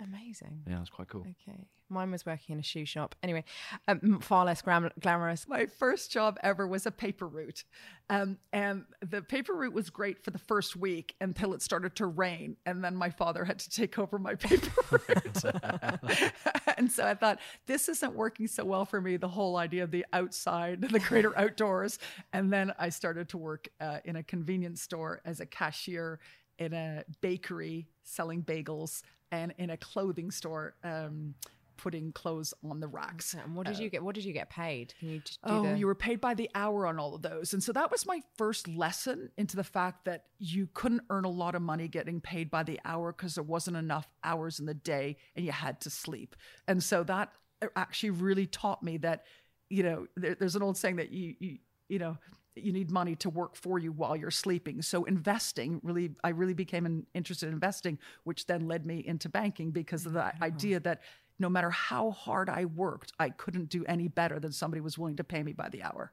Amazing. 0.00 0.62
Yeah, 0.68 0.80
it's 0.80 0.90
quite 0.90 1.08
cool. 1.08 1.22
Okay. 1.22 1.58
Mine 1.88 2.12
was 2.12 2.24
working 2.24 2.52
in 2.52 2.60
a 2.60 2.62
shoe 2.62 2.84
shop. 2.84 3.16
Anyway, 3.22 3.44
um, 3.88 4.20
far 4.20 4.44
less 4.44 4.62
gram- 4.62 4.90
glamorous. 5.00 5.48
My 5.48 5.66
first 5.66 6.12
job 6.12 6.38
ever 6.42 6.68
was 6.68 6.86
a 6.86 6.90
paper 6.90 7.26
route. 7.26 7.64
Um, 8.08 8.38
and 8.52 8.84
the 9.00 9.22
paper 9.22 9.54
route 9.54 9.72
was 9.72 9.90
great 9.90 10.22
for 10.22 10.30
the 10.30 10.38
first 10.38 10.76
week 10.76 11.16
until 11.20 11.52
it 11.52 11.62
started 11.62 11.96
to 11.96 12.06
rain. 12.06 12.56
And 12.64 12.84
then 12.84 12.94
my 12.94 13.10
father 13.10 13.44
had 13.44 13.58
to 13.60 13.70
take 13.70 13.98
over 13.98 14.18
my 14.18 14.34
paper 14.36 15.00
route. 15.08 16.32
and 16.76 16.92
so 16.92 17.04
I 17.04 17.14
thought, 17.14 17.40
this 17.66 17.88
isn't 17.88 18.14
working 18.14 18.46
so 18.46 18.64
well 18.64 18.84
for 18.84 19.00
me, 19.00 19.16
the 19.16 19.28
whole 19.28 19.56
idea 19.56 19.82
of 19.82 19.90
the 19.90 20.06
outside, 20.12 20.82
the 20.82 21.00
greater 21.00 21.36
outdoors. 21.38 21.98
And 22.32 22.52
then 22.52 22.72
I 22.78 22.90
started 22.90 23.30
to 23.30 23.38
work 23.38 23.68
uh, 23.80 23.98
in 24.04 24.16
a 24.16 24.22
convenience 24.22 24.82
store 24.82 25.22
as 25.24 25.40
a 25.40 25.46
cashier 25.46 26.20
in 26.58 26.72
a 26.74 27.04
bakery 27.20 27.88
selling 28.02 28.42
bagels 28.42 29.02
and 29.30 29.54
in 29.58 29.70
a 29.70 29.76
clothing 29.76 30.30
store 30.30 30.74
um, 30.84 31.34
putting 31.76 32.10
clothes 32.12 32.52
on 32.68 32.80
the 32.80 32.88
racks. 32.88 33.34
And 33.34 33.54
what 33.54 33.66
did 33.66 33.78
you 33.78 33.88
get? 33.88 34.02
What 34.02 34.14
did 34.14 34.24
you 34.24 34.32
get 34.32 34.50
paid? 34.50 34.94
Can 34.98 35.08
you 35.10 35.22
Oh, 35.44 35.62
the? 35.62 35.78
you 35.78 35.86
were 35.86 35.94
paid 35.94 36.20
by 36.20 36.34
the 36.34 36.50
hour 36.54 36.86
on 36.86 36.98
all 36.98 37.14
of 37.14 37.22
those. 37.22 37.52
And 37.52 37.62
so 37.62 37.72
that 37.72 37.90
was 37.90 38.04
my 38.04 38.20
first 38.36 38.66
lesson 38.66 39.30
into 39.36 39.54
the 39.56 39.62
fact 39.64 40.04
that 40.06 40.24
you 40.40 40.68
couldn't 40.74 41.02
earn 41.08 41.24
a 41.24 41.30
lot 41.30 41.54
of 41.54 41.62
money 41.62 41.86
getting 41.86 42.20
paid 42.20 42.50
by 42.50 42.64
the 42.64 42.80
hour 42.84 43.12
because 43.12 43.36
there 43.36 43.44
wasn't 43.44 43.76
enough 43.76 44.08
hours 44.24 44.58
in 44.58 44.66
the 44.66 44.74
day 44.74 45.16
and 45.36 45.46
you 45.46 45.52
had 45.52 45.80
to 45.82 45.90
sleep. 45.90 46.34
And 46.66 46.82
so 46.82 47.04
that 47.04 47.32
actually 47.76 48.10
really 48.10 48.46
taught 48.46 48.82
me 48.82 48.96
that, 48.98 49.24
you 49.70 49.82
know, 49.84 50.06
there, 50.16 50.34
there's 50.34 50.56
an 50.56 50.62
old 50.62 50.76
saying 50.76 50.96
that 50.96 51.12
you, 51.12 51.34
you, 51.38 51.58
you 51.88 51.98
know, 52.00 52.16
you 52.64 52.72
need 52.72 52.90
money 52.90 53.14
to 53.16 53.30
work 53.30 53.56
for 53.56 53.78
you 53.78 53.92
while 53.92 54.16
you're 54.16 54.30
sleeping. 54.30 54.82
So 54.82 55.04
investing 55.04 55.80
really, 55.82 56.10
I 56.22 56.30
really 56.30 56.54
became 56.54 56.86
an, 56.86 57.06
interested 57.14 57.46
in 57.46 57.54
investing, 57.54 57.98
which 58.24 58.46
then 58.46 58.66
led 58.66 58.86
me 58.86 59.04
into 59.04 59.28
banking 59.28 59.70
because 59.70 60.06
of 60.06 60.12
the 60.12 60.32
idea 60.42 60.80
that 60.80 61.02
no 61.38 61.48
matter 61.48 61.70
how 61.70 62.10
hard 62.10 62.48
I 62.48 62.64
worked, 62.64 63.12
I 63.18 63.30
couldn't 63.30 63.68
do 63.68 63.84
any 63.86 64.08
better 64.08 64.40
than 64.40 64.52
somebody 64.52 64.80
was 64.80 64.98
willing 64.98 65.16
to 65.16 65.24
pay 65.24 65.42
me 65.42 65.52
by 65.52 65.68
the 65.68 65.82
hour. 65.82 66.12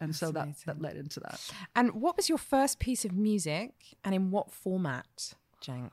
And 0.00 0.14
so 0.14 0.32
that, 0.32 0.48
that 0.66 0.82
led 0.82 0.96
into 0.96 1.20
that. 1.20 1.40
and 1.76 1.94
what 1.94 2.16
was 2.16 2.28
your 2.28 2.38
first 2.38 2.80
piece 2.80 3.04
of 3.04 3.12
music, 3.12 3.72
and 4.02 4.14
in 4.14 4.30
what 4.30 4.50
format, 4.50 5.34
Jenk? 5.60 5.92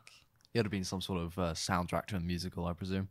It 0.53 0.59
would 0.59 0.65
have 0.65 0.71
been 0.71 0.83
some 0.83 1.01
sort 1.01 1.21
of 1.21 1.37
uh, 1.37 1.53
soundtrack 1.53 2.07
to 2.07 2.15
a 2.15 2.19
musical, 2.19 2.65
I 2.65 2.73
presume. 2.73 3.09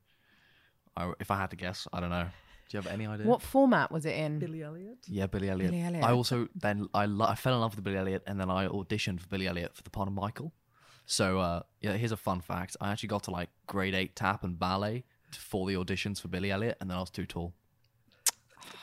I, 0.96 1.12
if 1.20 1.30
I 1.30 1.36
had 1.36 1.50
to 1.50 1.56
guess, 1.56 1.86
I 1.92 2.00
don't 2.00 2.10
know. 2.10 2.26
Do 2.70 2.76
you 2.76 2.82
have 2.82 2.92
any 2.92 3.04
idea? 3.04 3.26
What 3.26 3.42
format 3.42 3.90
was 3.90 4.06
it 4.06 4.14
in? 4.14 4.38
Billy 4.38 4.62
Elliot. 4.62 4.98
Yeah, 5.08 5.26
Billy 5.26 5.50
Elliot. 5.50 5.72
Billy 5.72 5.82
Elliot. 5.82 6.04
I 6.04 6.12
also 6.12 6.46
then 6.54 6.88
I, 6.94 7.06
lo- 7.06 7.26
I 7.26 7.34
fell 7.34 7.52
in 7.54 7.60
love 7.60 7.74
with 7.74 7.82
Billy 7.84 7.96
Elliot, 7.96 8.22
and 8.28 8.40
then 8.40 8.48
I 8.48 8.68
auditioned 8.68 9.20
for 9.20 9.26
Billy 9.26 9.48
Elliot 9.48 9.74
for 9.74 9.82
the 9.82 9.90
part 9.90 10.06
of 10.06 10.14
Michael. 10.14 10.52
So 11.04 11.40
uh, 11.40 11.62
yeah, 11.80 11.94
here's 11.94 12.12
a 12.12 12.16
fun 12.16 12.40
fact: 12.40 12.76
I 12.80 12.92
actually 12.92 13.08
got 13.08 13.24
to 13.24 13.32
like 13.32 13.48
grade 13.66 13.96
eight 13.96 14.14
tap 14.14 14.44
and 14.44 14.56
ballet 14.56 15.02
for 15.32 15.66
the 15.66 15.74
auditions 15.74 16.20
for 16.20 16.28
Billy 16.28 16.52
Elliot, 16.52 16.76
and 16.80 16.88
then 16.88 16.96
I 16.96 17.00
was 17.00 17.10
too 17.10 17.26
tall. 17.26 17.54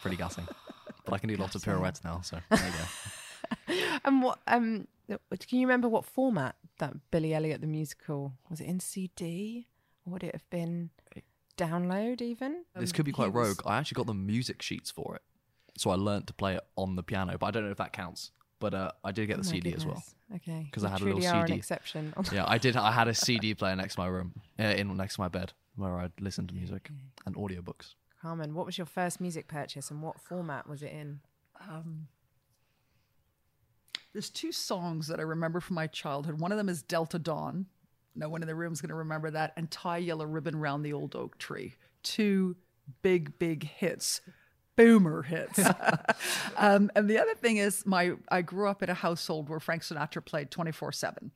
Pretty 0.01 0.17
gutting, 0.17 0.47
but 1.05 1.13
I 1.13 1.17
can 1.17 1.29
do 1.29 1.37
lots 1.37 1.55
of 1.55 1.63
pirouettes 1.63 2.03
now. 2.03 2.19
So 2.21 2.39
there 2.49 2.59
you 2.67 2.73
go. 3.77 3.99
And 4.03 4.21
what? 4.21 4.39
Um, 4.47 4.89
can 5.07 5.59
you 5.59 5.65
remember 5.65 5.87
what 5.87 6.03
format 6.03 6.55
that 6.79 6.93
Billy 7.09 7.33
Elliot 7.33 7.61
the 7.61 7.67
musical 7.67 8.33
was? 8.49 8.59
It 8.59 8.65
in 8.65 8.81
CD, 8.81 9.69
or 10.05 10.11
would 10.11 10.23
it 10.23 10.33
have 10.35 10.49
been 10.49 10.89
download 11.57 12.21
even? 12.21 12.63
this 12.75 12.91
could 12.91 13.05
be 13.05 13.11
quite 13.11 13.33
was- 13.33 13.49
rogue. 13.49 13.61
I 13.65 13.77
actually 13.77 13.95
got 13.95 14.07
the 14.07 14.13
music 14.13 14.61
sheets 14.61 14.89
for 14.91 15.15
it, 15.15 15.21
so 15.77 15.89
I 15.89 15.95
learned 15.95 16.27
to 16.27 16.33
play 16.33 16.55
it 16.55 16.63
on 16.75 16.95
the 16.95 17.03
piano. 17.03 17.37
But 17.37 17.47
I 17.47 17.51
don't 17.51 17.65
know 17.65 17.71
if 17.71 17.77
that 17.77 17.93
counts. 17.93 18.31
But 18.59 18.73
uh, 18.73 18.91
I 19.03 19.11
did 19.11 19.27
get 19.27 19.35
the 19.37 19.43
Oh 19.47 19.51
my 19.51 19.51
CD 19.51 19.73
as 19.75 19.85
well. 19.85 20.03
Okay. 20.35 20.63
Because 20.65 20.83
I 20.83 20.87
You 20.87 20.91
had 20.93 21.01
a 21.01 21.03
little 21.03 21.19
truly 21.19 21.27
are 21.35 21.41
an 21.41 21.47
CD. 21.47 21.59
exception. 21.59 22.13
Yeah, 22.31 22.45
I 22.47 22.57
did. 22.57 22.75
I 22.75 22.91
had 22.91 23.07
a 23.07 23.13
CD 23.13 23.53
player 23.53 23.75
next 23.75 23.93
to 23.95 23.99
my 23.99 24.07
room, 24.07 24.33
uh, 24.59 24.63
in 24.63 24.97
next 24.97 25.15
to 25.15 25.21
my 25.21 25.27
bed, 25.27 25.53
where 25.75 25.95
I'd 25.99 26.13
listen 26.19 26.47
to 26.47 26.55
music 26.55 26.89
and 27.27 27.35
audiobooks. 27.35 27.93
Carmen, 28.19 28.55
what 28.55 28.65
was 28.65 28.79
your 28.79 28.87
first 28.87 29.21
music 29.21 29.47
purchase, 29.47 29.91
and 29.91 30.01
what 30.01 30.19
format 30.19 30.67
was 30.67 30.81
it 30.81 30.91
in? 30.91 31.19
Um, 31.69 32.07
there's 34.13 34.31
two 34.31 34.51
songs 34.51 35.07
that 35.07 35.19
I 35.19 35.23
remember 35.23 35.59
from 35.59 35.75
my 35.75 35.85
childhood. 35.85 36.39
One 36.39 36.51
of 36.51 36.57
them 36.57 36.69
is 36.69 36.81
Delta 36.81 37.19
Dawn. 37.19 37.67
No 38.17 38.29
one 38.29 38.41
in 38.41 38.47
the 38.47 38.55
room 38.55 38.73
is 38.73 38.81
going 38.81 38.89
to 38.89 38.95
remember 38.95 39.31
that. 39.31 39.53
And 39.55 39.69
Tie 39.69 39.97
Yellow 39.99 40.25
Ribbon 40.25 40.55
Round 40.57 40.83
the 40.83 40.93
Old 40.93 41.15
Oak 41.15 41.37
Tree. 41.37 41.75
Two 42.03 42.55
big, 43.01 43.37
big 43.39 43.63
hits. 43.63 44.21
Boomer 44.75 45.23
hits. 45.23 45.59
um, 46.57 46.91
and 46.95 47.09
the 47.09 47.19
other 47.19 47.33
thing 47.35 47.57
is, 47.57 47.85
my 47.85 48.13
I 48.29 48.41
grew 48.43 48.67
up 48.67 48.83
in 48.83 48.89
a 48.89 48.93
household 48.93 49.49
where 49.49 49.59
Frank 49.59 49.81
Sinatra 49.81 50.23
played 50.23 50.51
24 50.51 50.91
7. 50.91 51.31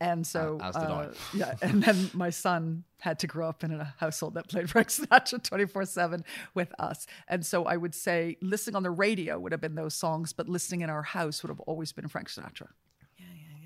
And 0.00 0.26
so, 0.26 0.58
Uh, 0.60 0.68
as 0.68 0.74
did 0.74 0.82
I. 0.82 1.04
uh, 1.04 1.14
yeah. 1.32 1.54
And 1.62 1.82
then 1.82 2.10
my 2.12 2.30
son 2.30 2.82
had 2.98 3.20
to 3.20 3.26
grow 3.28 3.48
up 3.48 3.62
in 3.62 3.72
a 3.72 3.94
household 3.98 4.34
that 4.34 4.48
played 4.48 4.68
Frank 4.70 4.88
Sinatra 4.88 5.42
24 5.42 5.84
7 5.86 6.24
with 6.54 6.72
us. 6.78 7.06
And 7.28 7.46
so 7.46 7.64
I 7.64 7.76
would 7.76 7.94
say 7.94 8.36
listening 8.42 8.76
on 8.76 8.82
the 8.82 8.90
radio 8.90 9.38
would 9.38 9.52
have 9.52 9.60
been 9.60 9.74
those 9.76 9.94
songs, 9.94 10.32
but 10.32 10.48
listening 10.48 10.80
in 10.82 10.90
our 10.90 11.02
house 11.02 11.42
would 11.42 11.50
have 11.50 11.60
always 11.60 11.92
been 11.92 12.08
Frank 12.08 12.28
Sinatra. 12.28 12.68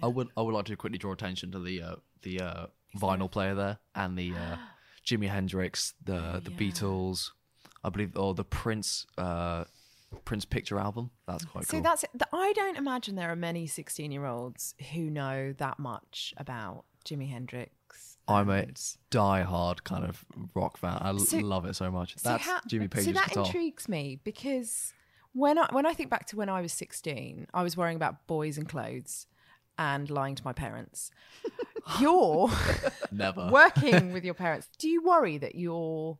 I 0.03 0.07
would 0.07 0.29
I 0.37 0.43
would 0.43 0.55
like 0.55 0.67
to 0.67 0.77
quickly 0.77 0.99
draw 0.99 1.13
attention 1.13 1.53
to 1.53 1.59
the 1.59 1.83
uh, 1.83 1.97
the 2.23 2.41
uh, 2.41 2.67
vinyl 2.97 3.31
player 3.31 3.55
there 3.55 3.79
and 3.95 4.17
the 4.19 4.33
uh, 4.33 4.57
Jimi 5.07 5.29
Hendrix, 5.29 5.95
the 6.05 6.41
the 6.45 6.51
Beatles, 6.51 7.31
I 7.85 7.91
believe, 7.91 8.17
or 8.17 8.35
the 8.35 8.45
Prince 8.45 9.07
uh, 9.19 9.65
Prince 10.25 10.45
picture 10.45 10.79
album. 10.79 11.11
That's 11.27 11.45
quite 11.45 11.65
So 11.67 11.73
cool. 11.73 11.81
that's 11.83 12.03
th- 12.13 12.23
I 12.33 12.53
don't 12.55 12.77
imagine 12.77 13.15
there 13.17 13.31
are 13.31 13.37
many 13.37 13.67
16 13.67 14.11
year 14.13 14.25
olds 14.27 14.75
who 14.93 15.11
know 15.11 15.53
that 15.59 15.79
much 15.79 16.33
about 16.37 16.85
Jimi 17.05 17.29
Hendrix. 17.31 17.73
I'm 18.29 18.51
a 18.51 18.67
die-hard 19.11 19.85
kind 19.85 20.05
of 20.05 20.25
rock 20.55 20.79
fan. 20.79 20.99
I 21.01 21.17
So- 21.19 21.39
love 21.39 21.65
it 21.65 21.75
so 21.77 21.91
much. 21.93 22.17
So 22.19 22.31
That's 22.31 22.45
how- 22.45 22.61
Jimmy 22.67 22.89
Page's 22.89 23.07
So 23.07 23.13
that 23.13 23.29
guitar. 23.29 23.45
intrigues 23.47 23.89
me 23.89 24.19
because 24.25 24.93
when 25.33 25.59
I 25.59 25.69
when 25.71 25.87
I 25.87 25.95
think 25.95 26.11
back 26.11 26.27
to 26.29 26.37
when 26.37 26.49
I 26.49 26.61
was 26.61 26.73
16, 26.73 27.47
I 27.55 27.63
was 27.63 27.77
worrying 27.77 27.97
about 27.97 28.27
boys 28.27 28.59
and 28.59 28.69
clothes 28.69 29.27
and 29.79 30.11
lying 30.11 30.35
to 30.35 30.45
my 30.45 30.53
parents. 30.53 31.11
You're 32.01 32.51
Never. 33.13 33.49
working 33.51 34.13
with 34.13 34.25
your 34.25 34.35
parents. 34.35 34.69
Do 34.79 34.89
you 34.89 35.05
worry 35.05 35.39
that 35.39 35.55
you're 35.55 36.19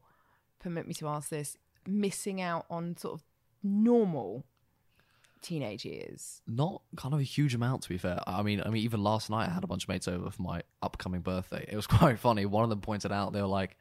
permit 0.61 0.87
me 0.87 0.95
to 0.95 1.09
ask 1.09 1.29
this 1.29 1.57
missing 1.87 2.41
out 2.41 2.67
on 2.71 2.97
sort 2.97 3.15
of 3.15 3.25
normal 3.65 4.45
teenage 5.43 5.85
years? 5.85 6.41
Not 6.47 6.83
kind 6.97 7.15
of 7.15 7.21
a 7.21 7.25
huge 7.25 7.53
amount, 7.55 7.83
to 7.83 7.89
be 7.89 7.99
fair. 7.99 8.21
I 8.29 8.43
mean, 8.43 8.63
I 8.65 8.69
mean, 8.69 8.85
even 8.85 9.03
last 9.03 9.29
night 9.29 9.49
I 9.49 9.53
had 9.53 9.65
a 9.65 9.67
bunch 9.67 9.85
of 9.85 9.89
mates 9.89 10.07
over 10.07 10.31
for 10.31 10.43
my 10.43 10.63
upcoming 10.83 11.21
birthday. 11.23 11.67
It 11.69 11.75
was 11.75 11.87
quite 11.89 12.19
funny. 12.21 12.47
One 12.47 12.63
of 12.63 12.71
them 12.71 12.81
pointed 12.81 13.11
out 13.11 13.33
they 13.33 13.43
were 13.43 13.49
like, 13.49 13.77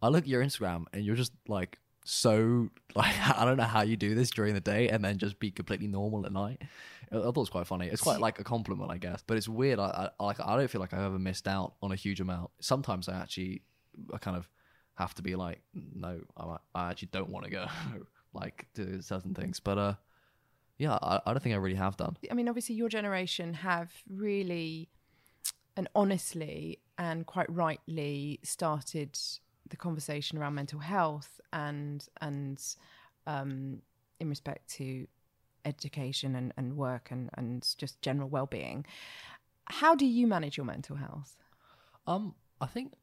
"I 0.00 0.08
look 0.08 0.24
at 0.24 0.28
your 0.28 0.42
Instagram 0.42 0.86
and 0.94 1.04
you're 1.04 1.16
just 1.16 1.32
like 1.46 1.78
so 2.08 2.70
like 2.94 3.14
I 3.20 3.44
don't 3.44 3.56
know 3.56 3.64
how 3.64 3.82
you 3.82 3.96
do 3.96 4.14
this 4.14 4.30
during 4.30 4.54
the 4.54 4.60
day 4.60 4.88
and 4.88 5.04
then 5.04 5.18
just 5.18 5.38
be 5.38 5.50
completely 5.50 5.88
normal 5.88 6.24
at 6.26 6.32
night." 6.32 6.62
I 7.10 7.14
thought 7.14 7.28
it 7.28 7.36
was 7.36 7.48
quite 7.48 7.66
funny. 7.66 7.88
It's 7.88 8.02
quite 8.02 8.20
like 8.20 8.38
a 8.38 8.44
compliment, 8.44 8.90
I 8.90 8.98
guess. 8.98 9.22
But 9.26 9.38
it's 9.38 9.48
weird. 9.48 9.78
I, 9.78 10.10
I 10.18 10.24
like 10.24 10.40
I 10.40 10.56
don't 10.56 10.70
feel 10.70 10.80
like 10.80 10.92
I've 10.92 11.00
ever 11.00 11.18
missed 11.18 11.48
out 11.48 11.74
on 11.82 11.92
a 11.92 11.96
huge 11.96 12.20
amount. 12.20 12.50
Sometimes 12.60 13.08
I 13.08 13.18
actually 13.18 13.62
I 14.12 14.18
kind 14.18 14.36
of 14.36 14.48
have 14.94 15.14
to 15.14 15.22
be 15.22 15.36
like, 15.36 15.60
no, 15.74 16.20
I, 16.36 16.56
I 16.74 16.90
actually 16.90 17.08
don't 17.12 17.30
want 17.30 17.44
to 17.44 17.50
go 17.50 17.66
like 18.32 18.66
do 18.74 19.00
certain 19.00 19.34
things. 19.34 19.60
But 19.60 19.78
uh, 19.78 19.94
yeah, 20.76 20.98
I, 21.00 21.20
I 21.26 21.32
don't 21.32 21.42
think 21.42 21.54
I 21.54 21.58
really 21.58 21.76
have 21.76 21.96
done. 21.96 22.16
I 22.30 22.34
mean, 22.34 22.48
obviously, 22.48 22.74
your 22.74 22.88
generation 22.88 23.54
have 23.54 23.92
really 24.08 24.88
and 25.76 25.88
honestly 25.94 26.80
and 26.98 27.24
quite 27.24 27.50
rightly 27.50 28.40
started 28.42 29.16
the 29.70 29.76
conversation 29.76 30.38
around 30.38 30.54
mental 30.54 30.80
health 30.80 31.40
and 31.52 32.06
and 32.20 32.62
um, 33.26 33.82
in 34.20 34.28
respect 34.28 34.68
to 34.76 35.06
education 35.64 36.34
and, 36.34 36.52
and 36.56 36.76
work 36.76 37.08
and, 37.10 37.30
and 37.34 37.74
just 37.76 38.00
general 38.00 38.28
well-being. 38.28 38.86
How 39.66 39.94
do 39.94 40.06
you 40.06 40.26
manage 40.26 40.56
your 40.56 40.64
mental 40.66 40.96
health? 40.96 41.36
Um, 42.06 42.34
I 42.60 42.66
think 42.66 42.94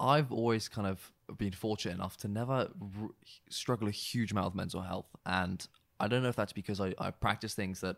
I've 0.00 0.32
always 0.32 0.68
kind 0.68 0.88
of 0.88 1.12
been 1.38 1.52
fortunate 1.52 1.94
enough 1.94 2.16
to 2.18 2.28
never 2.28 2.70
r- 3.00 3.10
struggle 3.48 3.88
a 3.88 3.92
huge 3.92 4.32
amount 4.32 4.46
with 4.46 4.54
mental 4.56 4.80
health, 4.80 5.14
and 5.24 5.66
I 6.00 6.08
don't 6.08 6.22
know 6.22 6.28
if 6.28 6.36
that's 6.36 6.52
because 6.52 6.80
I, 6.80 6.92
I 6.98 7.10
practice 7.10 7.54
things 7.54 7.80
that 7.80 7.96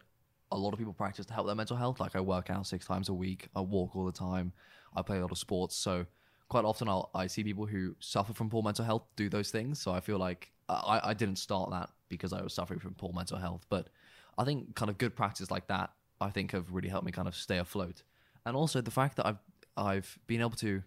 a 0.52 0.56
lot 0.56 0.72
of 0.72 0.78
people 0.78 0.92
practice 0.92 1.26
to 1.26 1.34
help 1.34 1.46
their 1.46 1.56
mental 1.56 1.76
health. 1.76 2.00
Like 2.00 2.14
I 2.14 2.20
work 2.20 2.50
out 2.50 2.66
six 2.66 2.86
times 2.86 3.08
a 3.08 3.14
week, 3.14 3.48
I 3.56 3.60
walk 3.60 3.96
all 3.96 4.04
the 4.04 4.12
time, 4.12 4.52
I 4.94 5.02
play 5.02 5.18
a 5.18 5.22
lot 5.22 5.32
of 5.32 5.38
sports. 5.38 5.76
So 5.76 6.06
quite 6.48 6.64
often 6.64 6.88
I'll, 6.88 7.10
I 7.14 7.26
see 7.26 7.44
people 7.44 7.66
who 7.66 7.94
suffer 8.00 8.32
from 8.32 8.50
poor 8.50 8.62
mental 8.62 8.84
health 8.84 9.02
do 9.16 9.28
those 9.28 9.50
things. 9.50 9.80
So 9.80 9.92
I 9.92 10.00
feel 10.00 10.18
like 10.18 10.50
uh, 10.68 10.82
I, 10.84 11.10
I 11.10 11.14
didn't 11.14 11.36
start 11.36 11.70
that 11.70 11.90
because 12.08 12.32
I 12.32 12.42
was 12.42 12.54
suffering 12.54 12.80
from 12.80 12.94
poor 12.94 13.12
mental 13.12 13.38
health, 13.38 13.66
but 13.68 13.88
I 14.36 14.44
think 14.44 14.74
kind 14.74 14.90
of 14.90 14.98
good 14.98 15.14
practice 15.14 15.50
like 15.50 15.66
that 15.68 15.90
I 16.20 16.30
think 16.30 16.52
have 16.52 16.72
really 16.72 16.88
helped 16.88 17.06
me 17.06 17.12
kind 17.12 17.28
of 17.28 17.34
stay 17.34 17.58
afloat. 17.58 18.02
And 18.44 18.56
also 18.56 18.80
the 18.80 18.90
fact 18.90 19.16
that 19.16 19.26
I've 19.26 19.38
I've 19.76 20.18
been 20.26 20.40
able 20.40 20.56
to 20.56 20.82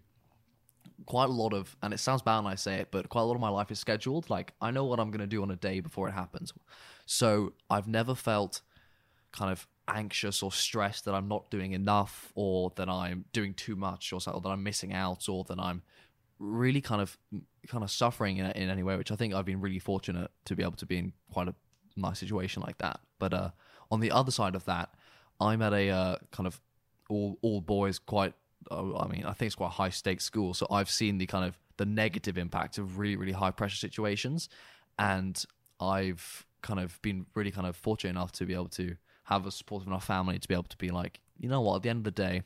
quite 1.06 1.30
a 1.30 1.32
lot 1.32 1.54
of 1.54 1.76
and 1.82 1.94
it 1.94 2.00
sounds 2.00 2.22
bad 2.22 2.44
when 2.44 2.52
I 2.52 2.56
say 2.56 2.76
it, 2.76 2.90
but 2.92 3.10
quite 3.10 3.22
a 3.22 3.26
lot 3.26 3.36
of 3.36 3.42
my 3.42 3.50
life 3.50 3.72
is 3.72 3.80
scheduled. 3.80 4.30
Like 4.30 4.54
I 4.62 4.72
know 4.72 4.86
what 4.86 5.00
I'm 5.00 5.12
gonna 5.12 5.28
do 5.28 5.42
on 5.42 5.52
a 5.52 5.56
day 5.56 5.80
before 5.80 6.08
it 6.08 6.12
happens. 6.12 6.54
So 7.06 7.54
I've 7.70 7.88
never 7.88 8.16
felt 8.16 8.62
kind 9.32 9.52
of 9.52 9.68
anxious 9.92 10.42
or 10.42 10.52
stressed 10.52 11.06
that 11.06 11.14
I'm 11.14 11.28
not 11.28 11.52
doing 11.52 11.74
enough 11.74 12.32
or 12.36 12.72
that 12.76 12.90
I'm 12.90 13.26
doing 13.34 13.54
too 13.54 13.76
much 13.76 14.14
or, 14.14 14.20
or 14.32 14.42
that 14.42 14.50
I'm 14.50 14.64
missing 14.64 14.94
out 14.94 15.30
or 15.30 15.44
that 15.46 15.60
I'm 15.60 15.84
really 16.40 16.82
kind 16.82 17.02
of 17.02 17.18
kind 17.68 17.84
of 17.84 17.92
suffering 17.92 18.38
in, 18.38 18.46
in 18.52 18.70
any 18.70 18.84
way, 18.84 18.98
which 18.98 19.12
I 19.12 19.16
think 19.16 19.34
I've 19.34 19.46
been 19.46 19.62
really 19.62 19.80
fortunate 19.80 20.32
to 20.46 20.56
be 20.56 20.64
able 20.64 20.78
to 20.78 20.86
be 20.86 20.98
in 20.98 21.14
quite 21.32 21.48
a 21.48 21.56
nice 21.96 22.20
situation 22.20 22.64
like 22.64 22.78
that. 22.80 23.00
But 23.20 23.34
uh, 23.34 23.50
on 23.92 24.00
the 24.00 24.12
other 24.12 24.32
side 24.32 24.56
of 24.56 24.66
that, 24.66 24.90
I'm 25.40 25.62
at 25.62 25.74
a 25.74 25.90
uh, 25.90 26.16
kind 26.32 26.48
of 26.48 26.60
all 27.10 27.38
all 27.42 27.62
boys 27.62 28.00
quite. 28.00 28.34
Uh, 28.70 28.98
I 28.98 29.08
mean, 29.08 29.26
I 29.26 29.34
think 29.34 29.48
it's 29.48 29.56
quite 29.56 29.72
high 29.72 29.90
stakes 29.90 30.24
school, 30.24 30.54
so 30.54 30.68
I've 30.70 30.90
seen 30.90 31.18
the 31.18 31.26
kind 31.26 31.46
of 31.46 31.58
the 31.78 31.86
negative 31.86 32.38
impact 32.38 32.78
of 32.78 32.98
really 32.98 33.16
really 33.16 33.32
high 33.32 33.52
pressure 33.52 33.78
situations, 33.78 34.50
and 34.98 35.44
I've 35.80 36.46
kind 36.62 36.80
of 36.80 37.02
been 37.02 37.26
really 37.34 37.52
kind 37.52 37.68
of 37.68 37.76
fortunate 37.76 38.12
enough 38.12 38.32
to 38.34 38.46
be 38.46 38.54
able 38.54 38.70
to 38.70 38.96
have 39.32 39.46
a 39.46 39.52
supportive 39.52 39.88
enough 39.88 40.06
family 40.06 40.38
to 40.38 40.48
be 40.48 40.54
able 40.54 40.64
to 40.64 40.78
be 40.78 40.90
like, 40.90 41.20
you 41.38 41.50
know 41.50 41.62
what, 41.62 41.78
at 41.78 41.84
the 41.84 41.90
end 41.90 42.00
of 42.00 42.04
the 42.04 42.12
day, 42.12 42.44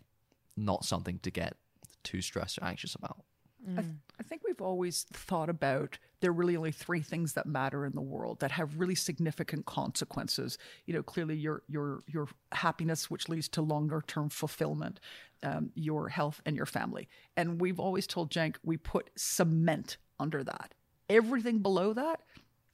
not 0.56 0.86
something 0.86 1.20
to 1.20 1.32
get 1.32 1.58
too 2.04 2.22
stressed 2.22 2.60
or 2.60 2.66
anxious 2.66 2.96
about. 2.96 3.26
I, 3.72 3.82
th- 3.82 3.94
I 4.20 4.24
think 4.24 4.44
we've 4.46 4.62
always 4.62 5.06
thought 5.12 5.50
about 5.50 5.98
there 6.20 6.30
are 6.30 6.34
really 6.34 6.56
only 6.56 6.72
three 6.72 7.02
things 7.02 7.34
that 7.34 7.48
matter 7.48 7.86
in 7.86 7.94
the 7.94 8.02
world 8.02 8.40
that 8.40 8.52
have 8.52 8.80
really 8.80 8.96
significant 8.96 9.66
consequences. 9.66 10.58
You 10.86 10.94
know, 10.94 11.04
clearly 11.04 11.36
your 11.36 11.64
your 11.68 12.04
your 12.06 12.28
happiness, 12.52 13.10
which 13.10 13.28
leads 13.28 13.50
to 13.50 13.62
longer 13.62 14.04
term 14.06 14.30
fulfillment, 14.30 15.00
um, 15.42 15.72
your 15.74 16.10
health, 16.10 16.42
and 16.46 16.56
your 16.56 16.68
family. 16.68 17.08
And 17.36 17.60
we've 17.60 17.80
always 17.80 18.06
told 18.06 18.30
Jenk 18.30 18.60
we 18.64 18.78
put 18.78 19.10
cement 19.16 19.98
under 20.20 20.44
that. 20.44 20.74
Everything 21.10 21.60
below 21.60 21.94
that 21.94 22.22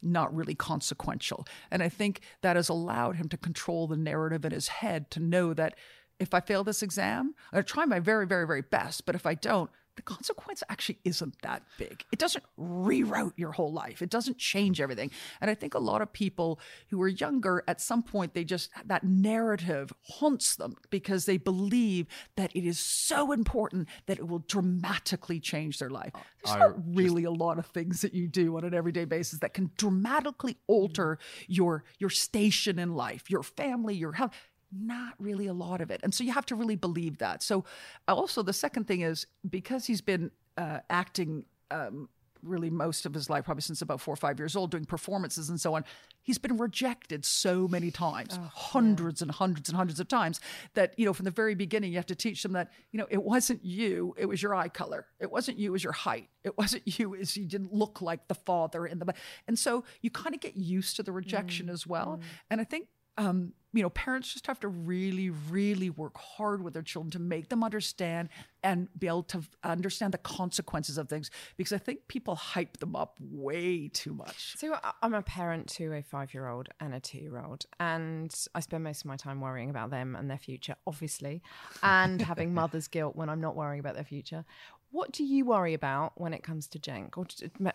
not 0.02 0.34
really 0.36 0.56
consequential. 0.56 1.46
And 1.70 1.82
I 1.84 1.90
think 1.90 2.22
that 2.42 2.56
has 2.56 2.70
allowed 2.70 3.16
him 3.16 3.30
to 3.30 3.38
control 3.38 3.88
the 3.88 3.98
narrative 3.98 4.46
in 4.46 4.52
his 4.52 4.68
head 4.68 5.12
to 5.12 5.20
know 5.20 5.54
that 5.54 5.76
if 6.20 6.34
I 6.34 6.40
fail 6.40 6.64
this 6.64 6.84
exam, 6.84 7.34
I 7.52 7.62
try 7.62 7.86
my 7.86 8.00
very, 8.00 8.28
very, 8.28 8.46
very 8.46 8.62
best. 8.62 9.06
But 9.06 9.16
if 9.16 9.26
I 9.26 9.34
don't, 9.34 9.72
the 9.96 10.02
consequence 10.02 10.64
actually 10.70 11.00
isn't 11.04 11.42
that 11.42 11.64
big. 11.78 12.06
It 12.12 12.20
doesn't 12.20 12.44
reroute 12.60 13.34
your 13.36 13.52
whole 13.52 13.74
life. 13.74 14.02
It 14.02 14.10
doesn't 14.10 14.38
change 14.38 14.80
everything. 14.80 15.12
And 15.42 15.50
I 15.50 15.56
think 15.56 15.74
a 15.74 15.80
lot 15.80 16.02
of 16.02 16.14
people 16.14 16.60
who 16.90 17.02
are 17.02 17.08
younger, 17.08 17.64
at 17.68 17.82
some 17.82 18.04
point, 18.04 18.34
they 18.34 18.44
just, 18.44 18.70
that 18.86 19.04
narrative 19.04 19.92
haunts 20.04 20.56
them 20.56 20.76
because 20.90 21.26
they 21.26 21.38
believe 21.38 22.08
that 22.38 22.56
it 22.56 22.66
is 22.66 22.80
so 22.80 23.32
important 23.32 23.88
that 24.06 24.18
it 24.18 24.28
will 24.28 24.44
dramatically 24.48 25.40
change 25.40 25.80
their 25.80 25.90
life. 25.90 26.14
There's 26.44 26.56
I 26.56 26.60
not 26.60 26.96
really 26.96 27.24
a 27.24 27.32
lot 27.32 27.60
of 27.60 27.66
things 27.68 28.02
that 28.02 28.14
you 28.14 28.28
do 28.28 28.58
on 28.58 28.64
an 28.64 28.74
everyday 28.74 29.06
basis 29.06 29.40
that 29.40 29.54
can 29.54 29.72
dramatically 29.78 30.58
alter 30.68 31.20
mm-hmm. 31.22 31.54
your, 31.54 31.84
your 32.00 32.10
station 32.10 32.80
in 32.80 32.96
life, 32.96 33.30
your 33.30 33.44
family, 33.44 33.96
your 33.96 34.14
health 34.14 34.32
not 34.72 35.14
really 35.20 35.48
a 35.48 35.54
lot 35.54 35.82
of 35.82 35.92
it. 35.92 36.00
And 36.04 36.14
so 36.14 36.24
you 36.24 36.32
have 36.32 36.46
to 36.48 36.56
really 36.56 36.76
believe 36.76 37.18
that. 37.20 37.44
So, 37.44 37.66
also, 38.08 38.42
the 38.44 38.54
second 38.54 38.86
thing 38.88 39.02
is 39.02 39.28
because 39.50 39.86
he's 39.86 40.02
been 40.02 40.32
uh, 40.58 40.80
acting 40.90 41.46
um, 41.70 42.10
really 42.44 42.70
most 42.70 43.06
of 43.06 43.14
his 43.14 43.30
life, 43.30 43.46
probably 43.46 43.62
since 43.62 43.82
about 43.82 44.02
four 44.02 44.14
or 44.14 44.18
five 44.18 44.40
years 44.40 44.56
old, 44.56 44.72
doing 44.72 44.86
performances 44.86 45.50
and 45.50 45.60
so 45.60 45.76
on, 45.76 45.84
he's 46.22 46.38
been 46.38 46.58
rejected 46.58 47.26
so 47.26 47.68
many 47.68 47.92
times, 47.92 48.38
oh, 48.40 48.52
hundreds 48.54 49.22
yeah. 49.22 49.26
and 49.26 49.32
hundreds 49.32 49.70
and 49.70 49.76
hundreds 49.76 50.00
of 50.00 50.08
times, 50.08 50.40
that, 50.74 50.94
you 50.98 51.06
know, 51.06 51.14
from 51.14 51.26
the 51.26 51.32
very 51.32 51.56
beginning, 51.56 51.92
you 51.92 51.98
have 51.98 52.06
to 52.06 52.16
teach 52.16 52.44
them 52.44 52.54
that, 52.54 52.72
you 52.92 53.00
know, 53.00 53.08
it 53.10 53.22
wasn't 53.22 53.64
you, 53.64 54.16
it 54.18 54.26
was 54.26 54.42
your 54.42 54.56
eye 54.56 54.70
color. 54.70 55.08
It 55.20 55.32
wasn't 55.32 55.58
you, 55.58 55.70
it 55.70 55.74
was 55.74 55.84
your 55.84 55.94
height. 55.94 56.30
It 56.44 56.58
wasn't 56.58 56.84
you, 57.00 57.16
as 57.16 57.36
you 57.38 57.46
didn't 57.46 57.74
look 57.74 58.02
like 58.02 58.28
the 58.28 58.36
father 58.36 58.86
in 58.86 59.00
the. 59.00 59.14
And 59.48 59.58
so 59.58 59.84
you 60.02 60.10
kind 60.10 60.36
of 60.36 60.42
get 60.42 60.56
used 60.56 60.96
to 60.98 61.04
the 61.04 61.12
rejection 61.12 61.68
mm, 61.68 61.74
as 61.74 61.86
well. 61.86 62.20
Mm. 62.20 62.26
And 62.52 62.62
I 62.62 62.64
think 62.64 62.88
um, 63.17 63.54
you 63.74 63.82
know, 63.82 63.89
parents 63.89 64.34
just 64.34 64.47
have 64.47 64.60
to 64.60 64.67
really, 64.67 65.30
really 65.30 65.89
work 65.89 66.17
hard 66.17 66.62
with 66.62 66.74
their 66.74 66.84
children 66.84 67.12
to 67.12 67.19
make 67.19 67.47
them 67.47 67.63
understand 67.63 68.28
and 68.63 68.89
be 69.00 69.08
able 69.08 69.24
to 69.24 69.41
understand 69.63 70.13
the 70.13 70.17
consequences 70.17 70.97
of 70.97 71.08
things 71.08 71.32
because 71.56 71.71
I 71.71 71.78
think 71.78 72.08
people 72.08 72.36
hype 72.36 72.78
them 72.78 72.95
up 72.95 73.17
way 73.21 73.88
too 73.88 74.13
much. 74.13 74.58
So 74.58 74.78
I'm 75.02 75.13
a 75.13 75.21
parent 75.21 75.67
to 75.69 75.93
a 75.93 76.02
five 76.02 76.34
year 76.34 76.47
old 76.47 76.67
and 76.82 76.93
a 76.93 77.00
two 77.00 77.19
year 77.19 77.39
old, 77.39 77.65
and 77.80 78.34
I 78.54 78.60
spend 78.60 78.84
most 78.84 79.02
of 79.02 79.06
my 79.06 79.15
time 79.15 79.39
worrying 79.39 79.69
about 79.69 79.89
them 79.89 80.15
and 80.15 80.30
their 80.30 80.38
future, 80.38 80.76
obviously, 80.86 81.41
and 81.82 82.21
having 82.21 82.54
mother's 82.62 82.89
guilt 82.89 83.15
when 83.15 83.30
I'm 83.30 83.41
not 83.41 83.56
worrying 83.56 83.80
about 83.80 83.95
their 83.95 84.04
future. 84.04 84.43
What 84.91 85.13
do 85.13 85.24
you 85.24 85.45
worry 85.45 85.74
about 85.74 86.19
when 86.19 86.34
it 86.34 86.43
comes 86.43 86.67
to 86.67 86.80
Jenk, 86.80 87.17
or 87.17 87.26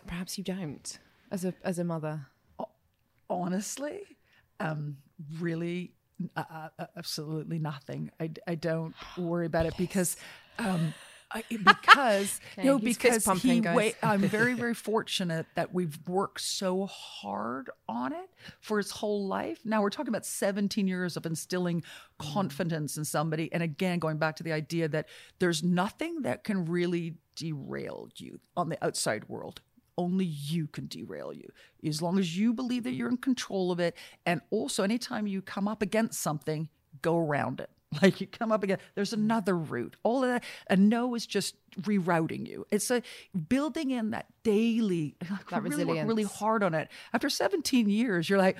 perhaps 0.05 0.37
you 0.37 0.43
don't 0.43 0.99
as 1.31 1.43
a 1.43 1.55
as 1.63 1.79
a 1.79 1.83
mother? 1.83 2.27
Honestly, 3.29 4.03
um, 4.61 4.97
really 5.39 5.93
uh, 6.35 6.43
uh, 6.49 6.69
uh, 6.79 6.85
absolutely 6.97 7.59
nothing. 7.59 8.11
I, 8.19 8.31
I 8.47 8.55
don't 8.55 8.95
worry 9.17 9.45
about 9.45 9.65
it 9.65 9.75
because 9.77 10.17
um, 10.57 10.93
I, 11.31 11.43
because 11.49 12.39
okay, 12.53 12.67
know 12.67 12.79
because 12.79 13.25
he 13.41 13.61
wait, 13.61 13.95
I'm 14.01 14.21
very 14.21 14.53
very 14.55 14.73
fortunate 14.73 15.45
that 15.55 15.73
we've 15.73 15.97
worked 16.07 16.41
so 16.41 16.85
hard 16.87 17.69
on 17.87 18.13
it 18.13 18.29
for 18.61 18.77
his 18.77 18.91
whole 18.91 19.27
life. 19.27 19.59
Now 19.65 19.81
we're 19.81 19.89
talking 19.89 20.09
about 20.09 20.25
17 20.25 20.87
years 20.87 21.17
of 21.17 21.25
instilling 21.25 21.81
mm. 21.81 22.33
confidence 22.33 22.97
in 22.97 23.05
somebody, 23.05 23.51
and 23.53 23.61
again 23.61 23.99
going 23.99 24.17
back 24.17 24.37
to 24.37 24.43
the 24.43 24.53
idea 24.53 24.87
that 24.87 25.07
there's 25.39 25.63
nothing 25.63 26.23
that 26.23 26.43
can 26.43 26.65
really 26.65 27.15
derail 27.35 28.09
you 28.15 28.39
on 28.55 28.69
the 28.69 28.83
outside 28.83 29.29
world 29.29 29.61
only 29.97 30.25
you 30.25 30.67
can 30.67 30.87
derail 30.87 31.33
you. 31.33 31.49
As 31.87 32.01
long 32.01 32.19
as 32.19 32.37
you 32.37 32.53
believe 32.53 32.83
that 32.83 32.93
you're 32.93 33.09
in 33.09 33.17
control 33.17 33.71
of 33.71 33.79
it. 33.79 33.95
And 34.25 34.41
also, 34.51 34.83
anytime 34.83 35.27
you 35.27 35.41
come 35.41 35.67
up 35.67 35.81
against 35.81 36.21
something, 36.21 36.69
go 37.01 37.17
around 37.17 37.59
it. 37.59 37.69
Like 38.01 38.19
you 38.21 38.27
come 38.27 38.51
up 38.51 38.63
again, 38.63 38.79
there's 38.95 39.11
mm. 39.11 39.19
another 39.19 39.57
route. 39.57 39.95
All 40.03 40.23
of 40.23 40.29
that. 40.29 40.43
A 40.69 40.75
no 40.75 41.15
is 41.15 41.25
just 41.25 41.55
rerouting 41.81 42.47
you. 42.47 42.65
It's 42.69 42.91
a 42.91 43.01
building 43.47 43.91
in 43.91 44.11
that 44.11 44.25
daily. 44.43 45.15
That 45.49 45.63
really 45.63 45.85
work 45.85 46.05
really 46.05 46.23
hard 46.23 46.61
on 46.61 46.73
it. 46.73 46.89
After 47.13 47.29
17 47.29 47.89
years, 47.89 48.29
you're 48.29 48.37
like, 48.37 48.57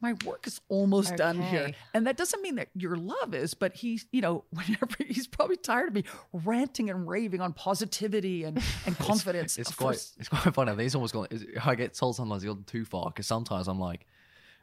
my 0.00 0.14
work 0.24 0.46
is 0.46 0.60
almost 0.70 1.08
okay. 1.08 1.16
done 1.16 1.42
here. 1.42 1.72
And 1.92 2.06
that 2.06 2.16
doesn't 2.16 2.40
mean 2.40 2.54
that 2.54 2.68
your 2.74 2.96
love 2.96 3.34
is, 3.34 3.52
but 3.52 3.74
he's, 3.74 4.06
you 4.12 4.22
know, 4.22 4.44
whenever 4.50 4.96
he's 5.06 5.26
probably 5.26 5.58
tired 5.58 5.88
of 5.88 5.94
me 5.94 6.04
ranting 6.32 6.88
and 6.88 7.06
raving 7.06 7.42
on 7.42 7.52
positivity 7.52 8.44
and, 8.44 8.62
and 8.86 8.98
confidence. 8.98 9.58
it's, 9.58 9.68
it's 9.68 9.76
quite 9.76 9.96
it's 10.18 10.28
quite 10.28 10.54
funny. 10.54 10.84
It's 10.84 10.94
almost 10.94 11.12
gone. 11.12 11.28
I 11.62 11.74
get 11.74 11.92
told 11.92 12.16
sometimes 12.16 12.44
gone 12.44 12.64
too 12.66 12.86
far 12.86 13.06
because 13.06 13.26
sometimes 13.26 13.68
I'm 13.68 13.78
like 13.78 14.06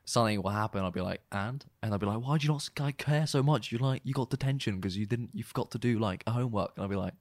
something 0.09 0.41
will 0.41 0.49
happen. 0.49 0.83
I'll 0.83 0.91
be 0.91 1.01
like, 1.01 1.21
and 1.31 1.63
and 1.81 1.93
I'll 1.93 1.99
be 1.99 2.05
like, 2.07 2.21
why 2.21 2.37
do 2.37 2.45
you 2.45 2.51
not 2.51 2.67
like, 2.79 2.97
care 2.97 3.27
so 3.27 3.43
much? 3.43 3.71
You 3.71 3.77
like 3.77 4.01
you 4.03 4.13
got 4.13 4.29
detention 4.29 4.75
because 4.75 4.97
you 4.97 5.05
didn't 5.05 5.29
you 5.33 5.43
forgot 5.43 5.71
to 5.71 5.77
do 5.77 5.99
like 5.99 6.23
a 6.27 6.31
homework. 6.31 6.71
And 6.75 6.83
I'll 6.83 6.89
be 6.89 6.95
like, 6.95 7.13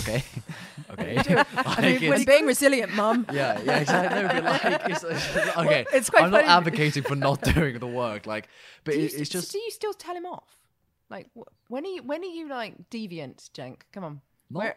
okay, 0.00 0.24
okay. 0.90 1.44
I 1.56 1.80
mean, 2.00 2.10
we're 2.10 2.24
being 2.24 2.46
resilient, 2.46 2.94
mum. 2.94 3.26
Yeah, 3.32 3.60
yeah, 3.62 3.78
exactly. 3.78 4.40
like, 4.40 4.64
it's, 4.90 5.04
it's, 5.04 5.36
okay, 5.36 5.84
well, 5.84 5.84
it's 5.92 6.10
quite 6.10 6.24
I'm 6.24 6.30
funny. 6.32 6.46
not 6.46 6.56
advocating 6.58 7.02
for 7.02 7.16
not 7.16 7.42
doing 7.42 7.78
the 7.78 7.86
work, 7.86 8.26
like, 8.26 8.48
but 8.84 8.94
it, 8.94 9.12
it's 9.14 9.28
just. 9.28 9.52
Do 9.52 9.58
you 9.58 9.70
still 9.70 9.92
tell 9.94 10.16
him 10.16 10.26
off? 10.26 10.58
Like, 11.10 11.28
when 11.68 11.84
are 11.84 11.88
you 11.88 12.02
when 12.02 12.22
are 12.22 12.34
you 12.38 12.48
like 12.48 12.90
deviant, 12.90 13.52
Jenk? 13.52 13.86
Come 13.92 14.04
on. 14.04 14.20
Not, 14.50 14.58
Where? 14.58 14.76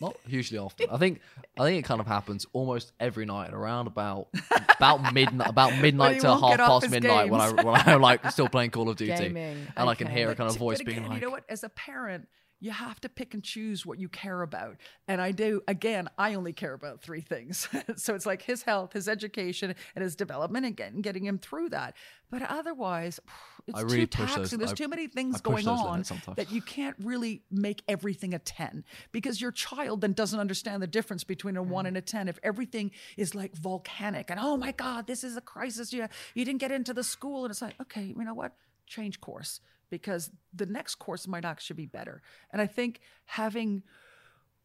Not 0.00 0.16
hugely 0.26 0.58
often. 0.58 0.88
I 0.90 0.98
think 0.98 1.20
I 1.58 1.64
think 1.64 1.84
it 1.84 1.88
kind 1.88 2.00
of 2.00 2.06
happens 2.06 2.46
almost 2.52 2.92
every 3.00 3.24
night 3.24 3.52
around 3.52 3.86
about 3.86 4.28
about 4.76 5.12
midnight 5.14 5.48
about 5.48 5.78
midnight 5.78 6.20
to 6.20 6.28
half 6.28 6.56
past 6.58 6.90
midnight 6.90 7.30
when 7.30 7.40
I 7.40 7.50
when 7.50 7.74
I'm 7.74 8.00
like 8.00 8.30
still 8.30 8.48
playing 8.48 8.70
Call 8.70 8.88
of 8.88 8.96
Duty 8.96 9.14
Gaming. 9.14 9.36
and 9.46 9.68
okay. 9.78 9.88
I 9.88 9.94
can 9.94 10.08
hear 10.08 10.30
a 10.30 10.34
kind 10.34 10.50
of 10.50 10.56
voice 10.56 10.82
being 10.82 11.06
like, 11.06 11.20
you 11.20 11.26
know 11.26 11.30
what? 11.30 11.44
As 11.48 11.64
a 11.64 11.68
parent, 11.68 12.28
you 12.62 12.70
have 12.70 13.00
to 13.00 13.08
pick 13.08 13.34
and 13.34 13.42
choose 13.42 13.84
what 13.84 13.98
you 13.98 14.08
care 14.08 14.40
about. 14.40 14.76
And 15.08 15.20
I 15.20 15.32
do, 15.32 15.62
again, 15.66 16.08
I 16.16 16.34
only 16.34 16.52
care 16.52 16.74
about 16.74 17.02
three 17.02 17.20
things. 17.20 17.68
so 17.96 18.14
it's 18.14 18.24
like 18.24 18.40
his 18.40 18.62
health, 18.62 18.92
his 18.92 19.08
education, 19.08 19.74
and 19.96 20.02
his 20.04 20.14
development 20.14 20.64
and 20.64 20.76
getting, 20.76 21.00
getting 21.00 21.24
him 21.24 21.38
through 21.38 21.70
that. 21.70 21.96
But 22.30 22.42
otherwise, 22.42 23.18
it's 23.66 23.78
I 23.78 23.82
really 23.82 24.00
too 24.00 24.06
taxing. 24.06 24.38
Those, 24.42 24.50
There's 24.50 24.72
I, 24.72 24.74
too 24.74 24.88
many 24.88 25.06
things 25.06 25.40
going 25.40 25.68
on 25.68 26.04
that 26.36 26.50
you 26.50 26.60
can't 26.60 26.96
really 27.02 27.42
make 27.50 27.82
everything 27.88 28.34
a 28.34 28.38
10 28.38 28.84
because 29.12 29.40
your 29.40 29.52
child 29.52 30.00
then 30.00 30.12
doesn't 30.12 30.38
understand 30.38 30.82
the 30.82 30.86
difference 30.86 31.24
between 31.24 31.56
a 31.56 31.62
1 31.62 31.84
mm. 31.84 31.88
and 31.88 31.96
a 31.96 32.00
10. 32.00 32.28
If 32.28 32.38
everything 32.42 32.90
is 33.16 33.34
like 33.34 33.54
volcanic 33.54 34.30
and, 34.30 34.40
oh 34.40 34.56
my 34.56 34.72
God, 34.72 35.06
this 35.06 35.22
is 35.22 35.36
a 35.36 35.40
crisis. 35.40 35.92
You, 35.92 36.08
you 36.34 36.44
didn't 36.44 36.60
get 36.60 36.72
into 36.72 36.92
the 36.92 37.04
school. 37.04 37.44
And 37.44 37.50
it's 37.50 37.62
like, 37.62 37.74
okay, 37.80 38.14
you 38.16 38.24
know 38.24 38.34
what? 38.34 38.52
Change 38.86 39.20
course 39.20 39.60
because 39.90 40.30
the 40.54 40.66
next 40.66 40.96
course 40.96 41.28
might 41.28 41.44
actually 41.44 41.76
be 41.76 41.86
better. 41.86 42.22
And 42.50 42.60
I 42.60 42.66
think 42.66 43.00
having 43.26 43.82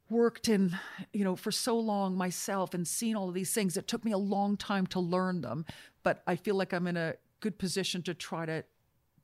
worked 0.10 0.48
in, 0.48 0.78
you 1.14 1.24
know, 1.24 1.36
for 1.36 1.52
so 1.52 1.78
long 1.78 2.16
myself 2.16 2.74
and 2.74 2.88
seen 2.88 3.16
all 3.16 3.28
of 3.28 3.34
these 3.34 3.54
things, 3.54 3.78
it 3.78 3.88
took 3.88 4.06
me 4.06 4.12
a 4.12 4.18
long 4.18 4.58
time 4.58 4.88
to 4.88 5.00
learn 5.00 5.42
them. 5.42 5.66
But 6.04 6.24
I 6.26 6.36
feel 6.38 6.56
like 6.56 6.74
I'm 6.74 6.88
in 6.88 6.98
a 6.98 7.16
good 7.42 7.58
position 7.60 8.02
to 8.04 8.14
try 8.14 8.46
to 8.46 8.64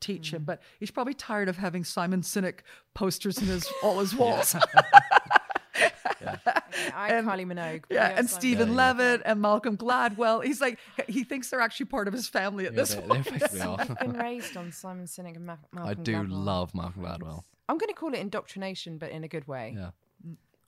teach 0.03 0.29
mm. 0.29 0.35
him. 0.35 0.43
But 0.43 0.61
he's 0.79 0.91
probably 0.91 1.13
tired 1.13 1.49
of 1.49 1.57
having 1.57 1.83
Simon 1.83 2.21
Sinek 2.21 2.59
posters 2.93 3.37
in 3.37 3.47
his 3.47 3.67
all 3.81 3.99
his 3.99 4.15
walls. 4.15 4.55
Yeah. 6.21 6.37
I, 6.95 7.09
and, 7.09 7.27
Kylie 7.27 7.45
Minogue. 7.45 7.83
Yeah, 7.89 8.13
and 8.17 8.29
Steven 8.29 8.69
yeah, 8.69 8.75
Levitt 8.75 9.21
yeah. 9.25 9.31
and 9.31 9.41
Malcolm 9.41 9.75
Gladwell. 9.75 10.43
He's 10.43 10.61
like, 10.61 10.79
he 11.07 11.23
thinks 11.23 11.49
they're 11.49 11.59
actually 11.59 11.87
part 11.87 12.07
of 12.07 12.13
his 12.13 12.29
family 12.29 12.65
at 12.65 12.73
yeah, 12.73 12.79
this 12.79 12.95
point. 12.95 13.27
I've 13.61 13.99
been 13.99 14.13
raised 14.17 14.55
on 14.55 14.71
Simon 14.71 15.05
Sinek 15.05 15.35
and 15.35 15.45
Ma- 15.45 15.57
Malcolm 15.73 15.89
I 15.89 15.93
do 16.01 16.13
Gladwell. 16.13 16.27
love 16.29 16.75
Malcolm 16.75 17.03
Gladwell. 17.03 17.43
I'm 17.67 17.77
going 17.77 17.89
to 17.89 17.93
call 17.93 18.13
it 18.13 18.19
indoctrination, 18.19 18.97
but 18.97 19.11
in 19.11 19.23
a 19.23 19.27
good 19.27 19.47
way. 19.47 19.73
Yeah. 19.75 19.89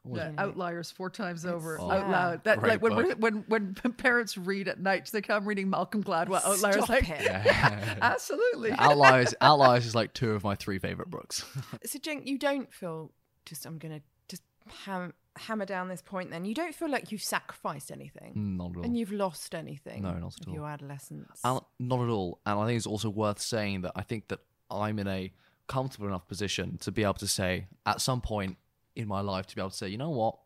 Was 0.06 0.20
Yeah, 0.20 0.32
outliers 0.38 0.92
four 0.92 1.10
times 1.10 1.46
over 1.46 1.80
Oh. 1.80 1.90
out 1.92 2.10
loud. 2.10 2.44
That 2.44 2.62
like 2.62 2.82
when 2.82 2.96
we're, 2.96 3.16
when 3.16 3.46
when 3.48 3.74
parents 3.98 4.38
read 4.38 4.68
at 4.68 4.80
night, 4.80 5.10
they 5.12 5.22
come 5.22 5.46
reading 5.48 5.70
Malcolm 5.70 6.04
Gladwell. 6.04 6.44
Outliers 6.46 6.76
Stop 6.76 6.90
like 6.90 7.10
it. 7.10 7.22
Yeah. 7.24 7.96
absolutely. 8.02 8.72
Outliers, 8.72 9.34
Outliers 9.42 9.86
is 9.86 9.96
like 9.96 10.14
two 10.14 10.32
of 10.32 10.44
my 10.44 10.56
three 10.56 10.80
favorite 10.80 11.10
books. 11.10 11.46
So, 11.86 12.00
Jen, 12.00 12.22
you 12.26 12.38
don't 12.38 12.72
feel 12.74 13.12
just, 13.46 13.66
I'm 13.66 13.78
going 13.78 13.96
to 14.00 14.02
just 14.28 14.42
ham- 14.86 15.14
hammer 15.38 15.66
down 15.66 15.88
this 15.88 16.02
point 16.02 16.32
then. 16.32 16.46
You 16.46 16.54
don't 16.56 16.74
feel 16.74 16.90
like 16.90 17.12
you've 17.12 17.22
sacrificed 17.22 17.92
anything 17.92 18.34
mm, 18.34 18.58
not 18.58 18.72
at 18.72 18.78
all. 18.78 18.84
and 18.84 18.98
you've 18.98 19.12
lost 19.12 19.54
anything 19.54 20.02
No, 20.04 20.14
not 20.14 20.34
at 20.42 20.48
all. 20.48 20.54
your 20.54 20.68
adolescence. 20.68 21.40
And 21.44 21.60
not 21.80 22.02
at 22.02 22.10
all. 22.10 22.40
And 22.46 22.60
I 22.60 22.66
think 22.66 22.78
it's 22.78 22.88
also 22.88 23.10
worth 23.10 23.40
saying 23.40 23.82
that 23.82 23.92
I 23.96 24.02
think 24.02 24.30
that 24.30 24.40
I'm 24.72 24.98
in 25.00 25.08
a 25.08 25.32
comfortable 25.68 26.08
enough 26.08 26.28
position 26.28 26.78
to 26.80 26.92
be 26.92 27.04
able 27.04 27.14
to 27.16 27.28
say, 27.28 27.68
at 27.86 28.02
some 28.02 28.22
point 28.22 28.58
in 28.96 29.08
my 29.08 29.22
life, 29.22 29.48
to 29.48 29.56
be 29.56 29.62
able 29.62 29.70
to 29.72 29.76
say, 29.78 29.88
you 29.90 29.98
know 29.98 30.10
what, 30.12 30.38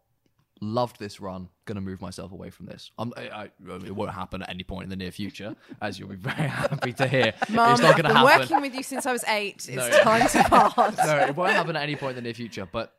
loved 0.62 1.00
this 1.00 1.22
run, 1.22 1.47
gonna 1.66 1.80
move 1.82 2.02
myself 2.02 2.32
away 2.32 2.50
from 2.50 2.66
this. 2.66 2.91
I'm, 2.97 3.14
I, 3.16 3.30
I, 3.30 3.43
it 3.86 3.95
won't 3.95 4.12
happen 4.12 4.41
at 4.41 4.50
any 4.50 4.64
point 4.64 4.84
in 4.84 4.89
the 4.89 4.95
near 4.95 5.12
future, 5.12 5.56
as 5.82 5.97
you'll 6.00 6.10
be 6.10 6.16
very 6.16 6.36
happy 6.50 6.91
to 6.93 7.08
hear. 7.08 7.34
Mum, 7.50 7.72
it's 7.72 7.82
not 7.82 7.91
I've 7.91 7.95
gonna 7.97 8.10
been 8.10 8.18
happen. 8.18 8.39
working 8.41 8.62
with 8.62 8.76
you 8.76 8.84
since 8.84 9.06
I 9.06 9.12
was 9.12 9.24
eight. 9.28 9.68
It's 9.70 9.70
No. 9.70 9.89
time 10.04 10.28
to 10.28 10.43
part. 10.50 10.97
no, 10.97 11.18
it 11.20 11.36
won't 11.36 11.54
happen 11.54 11.76
at 11.76 11.84
any 11.84 11.95
point 11.95 12.12
in 12.12 12.16
the 12.18 12.22
near 12.28 12.34
future. 12.34 12.68
But 12.70 12.93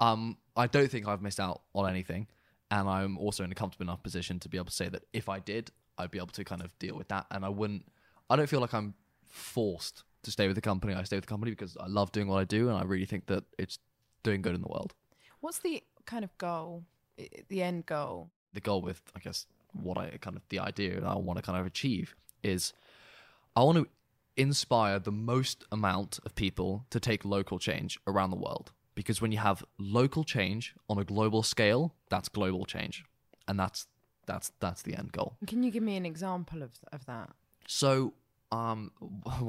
um, 0.00 0.36
I 0.56 0.66
don't 0.66 0.90
think 0.90 1.08
I've 1.08 1.22
missed 1.22 1.40
out 1.40 1.62
on 1.74 1.88
anything, 1.90 2.28
and 2.70 2.88
I'm 2.88 3.18
also 3.18 3.42
in 3.44 3.50
a 3.50 3.54
comfortable 3.54 3.84
enough 3.90 4.02
position 4.02 4.38
to 4.40 4.48
be 4.48 4.56
able 4.58 4.66
to 4.66 4.72
say 4.72 4.88
that 4.88 5.02
if 5.12 5.28
I 5.28 5.38
did, 5.40 5.70
I'd 5.98 6.10
be 6.10 6.18
able 6.18 6.28
to 6.28 6.44
kind 6.44 6.62
of 6.62 6.78
deal 6.78 6.94
with 6.96 7.08
that, 7.08 7.26
and 7.30 7.44
I 7.44 7.48
wouldn't. 7.48 7.84
I 8.30 8.36
don't 8.36 8.48
feel 8.48 8.60
like 8.60 8.74
I'm 8.74 8.94
forced 9.28 10.04
to 10.22 10.30
stay 10.30 10.46
with 10.46 10.56
the 10.56 10.60
company. 10.62 10.94
I 10.94 11.02
stay 11.04 11.16
with 11.16 11.24
the 11.24 11.30
company 11.30 11.50
because 11.52 11.76
I 11.78 11.86
love 11.86 12.12
doing 12.12 12.28
what 12.28 12.38
I 12.38 12.44
do, 12.44 12.68
and 12.68 12.76
I 12.78 12.82
really 12.84 13.06
think 13.06 13.26
that 13.26 13.44
it's 13.58 13.78
doing 14.28 14.42
good 14.42 14.54
in 14.54 14.62
the 14.66 14.68
world. 14.76 14.92
What's 15.40 15.58
the 15.66 15.82
kind 16.12 16.24
of 16.24 16.36
goal, 16.38 16.84
i- 17.18 17.28
the 17.48 17.62
end 17.62 17.86
goal? 17.86 18.30
the 18.52 18.60
goal 18.70 18.80
with 18.88 19.00
I 19.14 19.20
guess 19.26 19.46
what 19.72 19.96
I 19.98 20.06
kind 20.26 20.36
of 20.36 20.42
the 20.48 20.60
idea 20.70 20.92
that 21.02 21.06
I 21.16 21.16
want 21.26 21.36
to 21.38 21.42
kind 21.48 21.58
of 21.60 21.66
achieve 21.66 22.14
is 22.42 22.72
I 23.54 23.60
want 23.66 23.76
to 23.78 23.86
inspire 24.36 24.98
the 24.98 25.12
most 25.12 25.64
amount 25.70 26.18
of 26.26 26.34
people 26.34 26.70
to 26.90 26.98
take 27.08 27.24
local 27.24 27.58
change 27.58 27.98
around 28.06 28.30
the 28.30 28.36
world 28.46 28.72
because 28.94 29.20
when 29.22 29.32
you 29.32 29.38
have 29.38 29.62
local 29.78 30.24
change 30.24 30.74
on 30.88 30.98
a 30.98 31.04
global 31.04 31.42
scale 31.42 31.82
that's 32.12 32.28
global 32.30 32.64
change 32.64 33.04
and 33.48 33.58
that's 33.60 33.86
that's 34.26 34.52
that's 34.60 34.82
the 34.82 34.94
end 35.00 35.12
goal 35.12 35.36
Can 35.46 35.62
you 35.62 35.70
give 35.70 35.82
me 35.82 35.96
an 35.96 36.06
example 36.06 36.62
of, 36.62 36.70
of 36.92 37.04
that? 37.06 37.28
so 37.66 38.14
um 38.52 38.90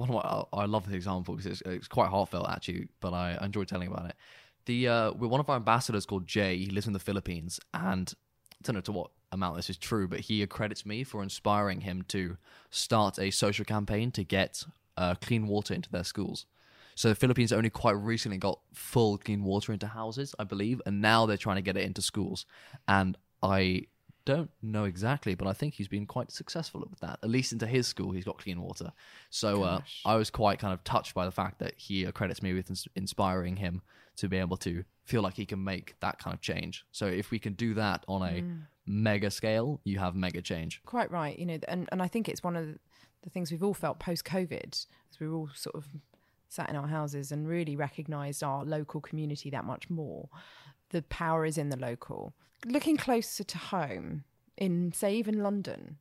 one 0.01 0.09
of 0.09 0.15
my, 0.19 0.61
I 0.61 0.65
love 0.65 0.85
this 0.85 0.95
example 0.95 1.35
because 1.35 1.51
it's, 1.53 1.61
it's 1.65 1.87
quite 1.87 2.09
heartfelt 2.09 2.47
actually 2.49 2.87
but 2.99 3.13
I 3.13 3.37
enjoy 3.41 3.63
telling 3.63 3.87
about 3.87 4.05
it 4.11 4.15
the 4.67 4.87
uh 4.87 5.11
we're 5.11 5.27
one 5.27 5.39
of 5.39 5.49
our 5.49 5.55
ambassadors 5.55 6.05
called 6.05 6.27
Jay 6.27 6.57
he 6.57 6.67
lives 6.67 6.87
in 6.87 6.93
the 6.93 6.99
Philippines 6.99 7.59
and 7.73 8.13
I 8.53 8.57
don't 8.63 8.75
know 8.75 8.81
to 8.81 8.91
what 8.91 9.11
amount 9.31 9.55
this 9.55 9.69
is 9.69 9.77
true, 9.77 10.07
but 10.07 10.21
he 10.21 10.41
accredits 10.41 10.85
me 10.85 11.03
for 11.03 11.21
inspiring 11.21 11.81
him 11.81 12.03
to 12.09 12.37
start 12.69 13.19
a 13.19 13.31
social 13.31 13.65
campaign 13.65 14.11
to 14.11 14.23
get 14.23 14.63
uh, 14.95 15.15
clean 15.15 15.47
water 15.47 15.73
into 15.73 15.89
their 15.89 16.03
schools. 16.03 16.45
So 16.95 17.09
the 17.09 17.15
Philippines 17.15 17.53
only 17.53 17.69
quite 17.69 17.91
recently 17.91 18.37
got 18.37 18.59
full 18.73 19.17
clean 19.17 19.43
water 19.43 19.71
into 19.71 19.87
houses, 19.87 20.33
I 20.39 20.45
believe, 20.45 20.81
and 20.85 21.01
now 21.01 21.25
they're 21.25 21.37
trying 21.37 21.57
to 21.57 21.61
get 21.61 21.77
it 21.77 21.83
into 21.83 22.01
schools. 22.01 22.45
And 22.87 23.17
I 23.43 23.83
don't 24.25 24.49
know 24.63 24.85
exactly, 24.85 25.35
but 25.35 25.47
I 25.47 25.53
think 25.53 25.75
he's 25.75 25.87
been 25.87 26.07
quite 26.07 26.31
successful 26.31 26.83
with 26.89 26.99
that. 27.01 27.19
At 27.21 27.29
least 27.29 27.53
into 27.53 27.67
his 27.67 27.85
school, 27.85 28.11
he's 28.11 28.25
got 28.25 28.39
clean 28.39 28.59
water. 28.59 28.91
So 29.29 29.61
uh, 29.63 29.81
I 30.05 30.15
was 30.15 30.31
quite 30.31 30.57
kind 30.57 30.73
of 30.73 30.83
touched 30.83 31.13
by 31.13 31.25
the 31.25 31.31
fact 31.31 31.59
that 31.59 31.75
he 31.77 32.03
accredits 32.03 32.41
me 32.41 32.53
with 32.53 32.69
ins- 32.69 32.87
inspiring 32.95 33.57
him 33.57 33.83
to 34.17 34.27
be 34.27 34.37
able 34.37 34.57
to 34.57 34.83
feel 35.05 35.21
like 35.21 35.35
he 35.35 35.45
can 35.45 35.63
make 35.63 35.95
that 36.01 36.19
kind 36.19 36.33
of 36.33 36.41
change. 36.41 36.85
So 36.91 37.05
if 37.05 37.31
we 37.31 37.39
can 37.39 37.53
do 37.53 37.73
that 37.75 38.03
on 38.07 38.21
a 38.21 38.41
mm. 38.41 38.61
mega 38.85 39.31
scale, 39.31 39.79
you 39.83 39.99
have 39.99 40.15
mega 40.15 40.41
change. 40.41 40.81
Quite 40.85 41.11
right. 41.11 41.37
You 41.37 41.45
know, 41.45 41.59
and, 41.67 41.87
and 41.91 42.01
I 42.01 42.07
think 42.07 42.27
it's 42.27 42.43
one 42.43 42.55
of 42.55 42.65
the, 42.65 42.79
things 43.29 43.51
we've 43.51 43.63
all 43.63 43.73
felt 43.73 43.99
post 43.99 44.23
COVID, 44.23 44.73
as 44.73 45.19
we 45.19 45.27
were 45.27 45.35
all 45.35 45.49
sort 45.53 45.75
of 45.75 45.85
sat 46.49 46.69
in 46.69 46.75
our 46.75 46.87
houses 46.87 47.31
and 47.31 47.47
really 47.47 47.75
recognised 47.75 48.41
our 48.41 48.63
local 48.63 49.01
community 49.01 49.49
that 49.49 49.65
much 49.65 49.89
more. 49.89 50.29
The 50.91 51.01
power 51.03 51.45
is 51.45 51.57
in 51.57 51.69
the 51.69 51.77
local. 51.77 52.33
Looking 52.65 52.95
closer 52.95 53.43
to 53.43 53.57
home, 53.57 54.23
in 54.57 54.93
say 54.93 55.15
even 55.15 55.43
London, 55.43 55.97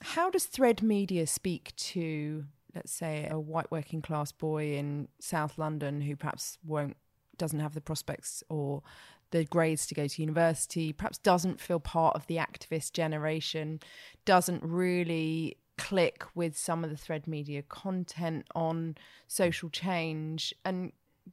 how 0.00 0.30
does 0.30 0.46
Thread 0.46 0.82
Media 0.82 1.26
speak 1.26 1.76
to, 1.76 2.44
let's 2.74 2.92
say, 2.92 3.28
a 3.30 3.38
white 3.38 3.70
working 3.70 4.02
class 4.02 4.32
boy 4.32 4.74
in 4.74 5.08
South 5.20 5.58
London 5.58 6.00
who 6.00 6.16
perhaps 6.16 6.58
won't 6.64 6.96
doesn't 7.38 7.60
have 7.60 7.74
the 7.74 7.80
prospects 7.80 8.42
or 8.48 8.82
the 9.30 9.44
grades 9.44 9.86
to 9.86 9.94
go 9.94 10.06
to 10.06 10.22
university, 10.22 10.92
perhaps 10.92 11.18
doesn't 11.18 11.60
feel 11.60 11.80
part 11.80 12.14
of 12.14 12.26
the 12.26 12.36
activist 12.36 12.92
generation, 12.92 13.80
doesn't 14.24 14.62
really 14.62 15.56
click 15.76 16.24
with 16.34 16.56
some 16.56 16.84
of 16.84 16.90
the 16.90 16.96
thread 16.96 17.26
media 17.26 17.62
content 17.62 18.46
on 18.54 18.96
social 19.26 19.68
change, 19.68 20.54
and 20.64 20.92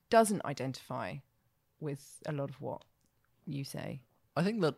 doesn't 0.10 0.44
identify 0.46 1.16
with 1.80 2.20
a 2.26 2.32
lot 2.32 2.50
of 2.50 2.60
what 2.62 2.84
you 3.46 3.64
say. 3.64 4.02
I 4.36 4.44
think 4.44 4.62
that 4.62 4.76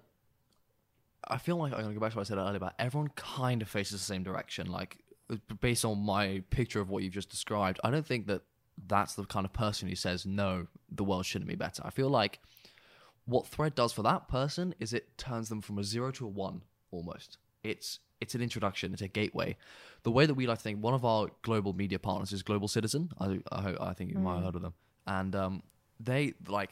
I 1.27 1.37
feel 1.37 1.57
like 1.57 1.73
I'm 1.73 1.81
gonna 1.81 1.93
go 1.93 1.99
back 1.99 2.11
to 2.11 2.17
what 2.17 2.27
I 2.27 2.29
said 2.29 2.37
earlier 2.37 2.57
about 2.57 2.73
everyone 2.79 3.09
kind 3.15 3.61
of 3.61 3.69
faces 3.69 3.99
the 3.99 4.05
same 4.05 4.23
direction. 4.23 4.67
Like 4.67 4.97
based 5.61 5.85
on 5.85 5.99
my 5.99 6.43
picture 6.49 6.81
of 6.81 6.89
what 6.89 7.03
you've 7.03 7.13
just 7.13 7.29
described, 7.29 7.79
I 7.83 7.91
don't 7.91 8.05
think 8.05 8.27
that 8.27 8.41
that's 8.87 9.15
the 9.15 9.23
kind 9.25 9.45
of 9.45 9.53
person 9.53 9.87
who 9.87 9.95
says 9.95 10.25
no, 10.25 10.67
the 10.91 11.03
world 11.03 11.25
shouldn't 11.25 11.49
be 11.49 11.55
better. 11.55 11.81
I 11.85 11.89
feel 11.89 12.09
like 12.09 12.39
what 13.25 13.47
Thread 13.47 13.75
does 13.75 13.93
for 13.93 14.03
that 14.03 14.27
person 14.27 14.75
is 14.79 14.93
it 14.93 15.17
turns 15.17 15.49
them 15.49 15.61
from 15.61 15.77
a 15.77 15.83
zero 15.83 16.11
to 16.11 16.25
a 16.25 16.29
one 16.29 16.61
almost. 16.91 17.37
It's 17.63 17.99
it's 18.19 18.35
an 18.35 18.41
introduction, 18.41 18.93
it's 18.93 19.01
a 19.01 19.07
gateway. 19.07 19.57
The 20.03 20.11
way 20.11 20.25
that 20.25 20.33
we 20.33 20.47
like 20.47 20.59
to 20.59 20.63
think, 20.63 20.81
one 20.81 20.93
of 20.93 21.03
our 21.03 21.27
global 21.41 21.73
media 21.73 21.99
partners 21.99 22.31
is 22.31 22.41
Global 22.41 22.67
Citizen. 22.67 23.09
I 23.19 23.39
I, 23.51 23.75
I 23.79 23.93
think 23.93 24.11
you 24.11 24.19
might 24.19 24.35
have 24.35 24.43
heard 24.43 24.55
of 24.55 24.61
them, 24.61 24.73
and 25.07 25.35
um, 25.35 25.63
they 25.99 26.33
like 26.47 26.71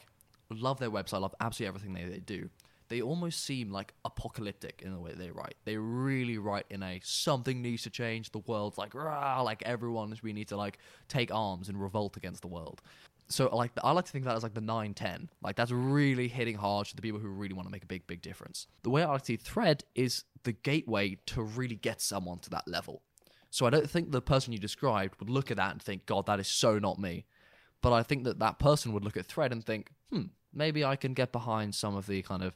love 0.50 0.78
their 0.78 0.90
website, 0.90 1.20
love 1.20 1.34
absolutely 1.40 1.68
everything 1.68 1.94
they, 1.94 2.04
they 2.04 2.20
do. 2.20 2.50
They 2.92 3.00
almost 3.00 3.42
seem 3.42 3.70
like 3.70 3.94
apocalyptic 4.04 4.82
in 4.84 4.92
the 4.92 5.00
way 5.00 5.14
they 5.14 5.30
write. 5.30 5.54
They 5.64 5.78
really 5.78 6.36
write 6.36 6.66
in 6.68 6.82
a 6.82 7.00
something 7.02 7.62
needs 7.62 7.84
to 7.84 7.90
change. 7.90 8.32
The 8.32 8.40
world's 8.40 8.76
like 8.76 8.94
rah, 8.94 9.40
like 9.40 9.62
everyone 9.64 10.14
we 10.22 10.34
need 10.34 10.48
to 10.48 10.58
like 10.58 10.76
take 11.08 11.32
arms 11.32 11.70
and 11.70 11.80
revolt 11.80 12.18
against 12.18 12.42
the 12.42 12.48
world. 12.48 12.82
So 13.30 13.48
like 13.56 13.72
I 13.82 13.92
like 13.92 14.04
to 14.04 14.12
think 14.12 14.26
of 14.26 14.28
that 14.28 14.36
as 14.36 14.42
like 14.42 14.52
the 14.52 14.60
nine 14.60 14.92
ten. 14.92 15.30
Like 15.42 15.56
that's 15.56 15.70
really 15.70 16.28
hitting 16.28 16.54
hard 16.54 16.86
to 16.88 16.94
the 16.94 17.00
people 17.00 17.18
who 17.18 17.28
really 17.28 17.54
want 17.54 17.66
to 17.66 17.72
make 17.72 17.82
a 17.82 17.86
big 17.86 18.06
big 18.06 18.20
difference. 18.20 18.66
The 18.82 18.90
way 18.90 19.02
I 19.02 19.16
see 19.16 19.36
Thread 19.36 19.84
is 19.94 20.24
the 20.42 20.52
gateway 20.52 21.16
to 21.28 21.40
really 21.42 21.76
get 21.76 22.02
someone 22.02 22.40
to 22.40 22.50
that 22.50 22.68
level. 22.68 23.00
So 23.48 23.64
I 23.64 23.70
don't 23.70 23.88
think 23.88 24.12
the 24.12 24.20
person 24.20 24.52
you 24.52 24.58
described 24.58 25.18
would 25.18 25.30
look 25.30 25.50
at 25.50 25.56
that 25.56 25.72
and 25.72 25.80
think, 25.80 26.04
God, 26.04 26.26
that 26.26 26.40
is 26.40 26.48
so 26.48 26.78
not 26.78 26.98
me. 26.98 27.24
But 27.80 27.94
I 27.94 28.02
think 28.02 28.24
that 28.24 28.40
that 28.40 28.58
person 28.58 28.92
would 28.92 29.02
look 29.02 29.16
at 29.16 29.24
Thread 29.24 29.50
and 29.50 29.64
think, 29.64 29.92
hmm, 30.10 30.24
maybe 30.52 30.84
I 30.84 30.96
can 30.96 31.14
get 31.14 31.32
behind 31.32 31.74
some 31.74 31.96
of 31.96 32.06
the 32.06 32.20
kind 32.20 32.42
of 32.42 32.52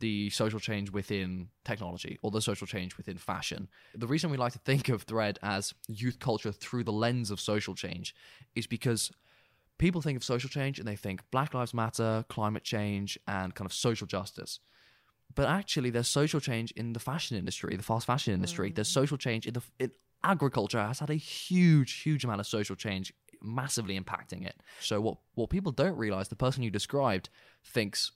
the 0.00 0.30
social 0.30 0.60
change 0.60 0.90
within 0.90 1.48
technology 1.64 2.18
or 2.22 2.30
the 2.30 2.42
social 2.42 2.66
change 2.66 2.96
within 2.96 3.16
fashion. 3.16 3.68
The 3.94 4.06
reason 4.06 4.30
we 4.30 4.36
like 4.36 4.52
to 4.52 4.58
think 4.58 4.88
of 4.88 5.02
Thread 5.02 5.38
as 5.42 5.74
youth 5.88 6.18
culture 6.18 6.52
through 6.52 6.84
the 6.84 6.92
lens 6.92 7.30
of 7.30 7.40
social 7.40 7.74
change 7.74 8.14
is 8.54 8.66
because 8.66 9.10
people 9.78 10.00
think 10.00 10.16
of 10.16 10.24
social 10.24 10.50
change 10.50 10.78
and 10.78 10.86
they 10.86 10.96
think 10.96 11.22
Black 11.30 11.54
Lives 11.54 11.74
Matter, 11.74 12.24
climate 12.28 12.64
change, 12.64 13.18
and 13.26 13.54
kind 13.54 13.66
of 13.66 13.72
social 13.72 14.06
justice. 14.06 14.60
But 15.34 15.48
actually, 15.48 15.90
there's 15.90 16.08
social 16.08 16.40
change 16.40 16.70
in 16.72 16.92
the 16.92 17.00
fashion 17.00 17.36
industry, 17.36 17.76
the 17.76 17.82
fast 17.82 18.06
fashion 18.06 18.32
industry. 18.32 18.72
There's 18.72 18.88
mm. 18.88 18.94
social 18.94 19.16
change 19.16 19.46
in 19.46 19.54
the 19.54 19.62
in 19.78 19.90
agriculture 20.24 20.80
has 20.80 20.98
had 20.98 21.10
a 21.10 21.14
huge, 21.14 22.00
huge 22.02 22.24
amount 22.24 22.40
of 22.40 22.46
social 22.46 22.74
change, 22.76 23.12
massively 23.42 23.98
impacting 23.98 24.46
it. 24.46 24.56
So 24.80 25.00
what 25.00 25.18
what 25.34 25.50
people 25.50 25.72
don't 25.72 25.96
realize, 25.96 26.28
the 26.28 26.36
person 26.36 26.62
you 26.62 26.70
described 26.70 27.28
thinks 27.64 28.12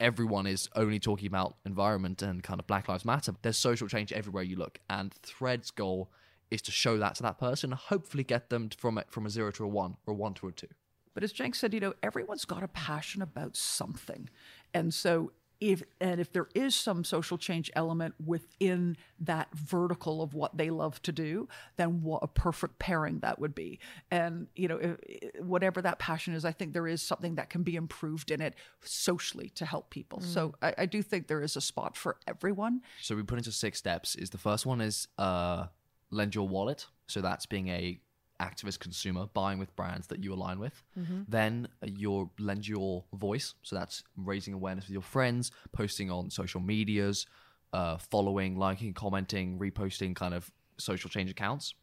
everyone 0.00 0.46
is 0.46 0.68
only 0.74 0.98
talking 0.98 1.26
about 1.26 1.56
environment 1.64 2.22
and 2.22 2.42
kind 2.42 2.60
of 2.60 2.66
Black 2.66 2.88
Lives 2.88 3.04
Matter. 3.04 3.34
There's 3.42 3.58
social 3.58 3.88
change 3.88 4.12
everywhere 4.12 4.42
you 4.42 4.56
look, 4.56 4.78
and 4.88 5.12
Thread's 5.22 5.70
goal 5.70 6.10
is 6.50 6.62
to 6.62 6.70
show 6.70 6.98
that 6.98 7.14
to 7.16 7.22
that 7.22 7.38
person, 7.38 7.72
hopefully 7.72 8.24
get 8.24 8.48
them 8.48 8.70
from 8.76 8.98
a, 8.98 9.04
from 9.08 9.26
a 9.26 9.30
zero 9.30 9.50
to 9.52 9.64
a 9.64 9.68
one 9.68 9.96
or 10.06 10.14
a 10.14 10.16
one 10.16 10.34
to 10.34 10.48
a 10.48 10.52
two. 10.52 10.68
But 11.14 11.24
as 11.24 11.32
Jenk 11.32 11.54
said, 11.54 11.74
you 11.74 11.80
know, 11.80 11.94
everyone's 12.02 12.44
got 12.44 12.62
a 12.62 12.68
passion 12.68 13.22
about 13.22 13.56
something. 13.56 14.28
And 14.72 14.94
so 14.94 15.32
if 15.60 15.82
and 16.00 16.20
if 16.20 16.32
there 16.32 16.48
is 16.54 16.74
some 16.74 17.02
social 17.04 17.36
change 17.36 17.70
element 17.74 18.14
within 18.24 18.96
that 19.20 19.48
vertical 19.54 20.22
of 20.22 20.34
what 20.34 20.56
they 20.56 20.70
love 20.70 21.02
to 21.02 21.12
do, 21.12 21.48
then 21.76 22.02
what 22.02 22.22
a 22.22 22.28
perfect 22.28 22.78
pairing 22.78 23.18
that 23.20 23.38
would 23.38 23.54
be. 23.54 23.80
And 24.10 24.46
you 24.54 24.68
know, 24.68 24.76
if, 24.76 24.96
whatever 25.40 25.82
that 25.82 25.98
passion 25.98 26.34
is, 26.34 26.44
I 26.44 26.52
think 26.52 26.72
there 26.72 26.86
is 26.86 27.02
something 27.02 27.34
that 27.36 27.50
can 27.50 27.62
be 27.62 27.76
improved 27.76 28.30
in 28.30 28.40
it 28.40 28.54
socially 28.82 29.50
to 29.56 29.66
help 29.66 29.90
people. 29.90 30.20
So 30.20 30.54
I, 30.62 30.74
I 30.78 30.86
do 30.86 31.02
think 31.02 31.26
there 31.26 31.42
is 31.42 31.56
a 31.56 31.60
spot 31.60 31.96
for 31.96 32.16
everyone. 32.26 32.82
So 33.02 33.16
we 33.16 33.22
put 33.22 33.38
into 33.38 33.52
six 33.52 33.78
steps. 33.78 34.14
Is 34.14 34.30
the 34.30 34.38
first 34.38 34.64
one 34.64 34.80
is 34.80 35.08
uh, 35.18 35.66
lend 36.10 36.34
your 36.34 36.46
wallet. 36.46 36.86
So 37.06 37.20
that's 37.20 37.46
being 37.46 37.68
a 37.68 37.98
activist 38.40 38.78
consumer 38.78 39.26
buying 39.34 39.58
with 39.58 39.74
brands 39.76 40.06
that 40.08 40.22
you 40.22 40.32
align 40.32 40.58
with. 40.58 40.82
Then 41.28 41.68
uh, 41.82 41.88
you 41.88 42.30
lend 42.38 42.66
your 42.68 43.04
voice. 43.12 43.54
So 43.62 43.76
that's 43.76 44.04
raising 44.16 44.54
awareness 44.54 44.86
with 44.86 44.92
your 44.92 45.02
friends, 45.02 45.50
posting 45.72 46.10
on 46.10 46.30
social 46.30 46.60
medias, 46.60 47.26
uh, 47.72 47.98
following, 47.98 48.56
liking, 48.56 48.94
commenting, 48.94 49.58
reposting 49.58 50.14
kind 50.14 50.34
of 50.34 50.50
social 50.78 51.10
change 51.10 51.30
accounts. 51.30 51.74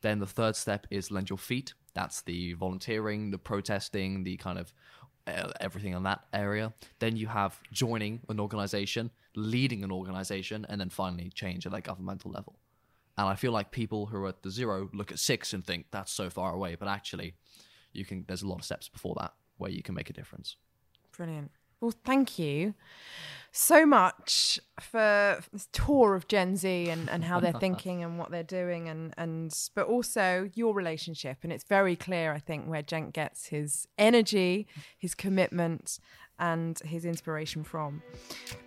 Then 0.00 0.18
the 0.18 0.26
third 0.26 0.56
step 0.56 0.86
is 0.90 1.10
lend 1.10 1.28
your 1.28 1.38
feet. 1.38 1.74
That's 1.94 2.22
the 2.22 2.54
volunteering, 2.54 3.30
the 3.30 3.38
protesting, 3.38 4.24
the 4.24 4.36
kind 4.36 4.58
of 4.58 4.72
uh, 5.26 5.52
everything 5.60 5.92
in 5.92 6.02
that 6.04 6.24
area. 6.32 6.72
Then 7.00 7.16
you 7.16 7.26
have 7.26 7.60
joining 7.72 8.20
an 8.28 8.40
organization, 8.40 9.10
leading 9.34 9.84
an 9.84 9.90
organization, 9.90 10.64
and 10.68 10.80
then 10.80 10.88
finally 10.88 11.30
change 11.34 11.66
at 11.66 11.72
that 11.72 11.82
governmental 11.82 12.30
level. 12.30 12.56
And 13.18 13.26
I 13.26 13.34
feel 13.34 13.50
like 13.50 13.72
people 13.72 14.06
who 14.06 14.16
are 14.18 14.28
at 14.28 14.42
the 14.42 14.50
zero 14.50 14.88
look 14.94 15.10
at 15.10 15.18
six 15.18 15.52
and 15.52 15.66
think 15.66 15.86
that's 15.90 16.12
so 16.12 16.30
far 16.30 16.54
away, 16.54 16.76
but 16.76 16.86
actually, 16.86 17.34
you 17.92 18.04
can. 18.04 18.24
There's 18.28 18.42
a 18.42 18.48
lot 18.48 18.60
of 18.60 18.64
steps 18.64 18.88
before 18.88 19.16
that 19.18 19.32
where 19.56 19.70
you 19.70 19.82
can 19.82 19.94
make 19.94 20.08
a 20.08 20.12
difference. 20.12 20.56
Brilliant. 21.16 21.50
Well, 21.80 21.92
thank 22.04 22.38
you 22.38 22.74
so 23.52 23.86
much 23.86 24.58
for 24.80 25.40
this 25.52 25.68
tour 25.72 26.14
of 26.14 26.28
Gen 26.28 26.56
Z 26.56 26.88
and, 26.88 27.08
and 27.08 27.24
how 27.24 27.40
they're 27.40 27.52
thinking 27.60 28.02
and 28.02 28.18
what 28.18 28.30
they're 28.30 28.42
doing 28.42 28.88
and, 28.88 29.14
and 29.16 29.56
but 29.74 29.86
also 29.86 30.50
your 30.54 30.74
relationship. 30.74 31.38
And 31.42 31.52
it's 31.52 31.64
very 31.64 31.96
clear, 31.96 32.32
I 32.32 32.38
think, 32.38 32.68
where 32.68 32.82
Jenk 32.82 33.14
gets 33.14 33.46
his 33.46 33.86
energy, 33.96 34.66
his 34.98 35.14
commitment, 35.14 35.98
and 36.38 36.78
his 36.80 37.04
inspiration 37.04 37.62
from. 37.64 38.02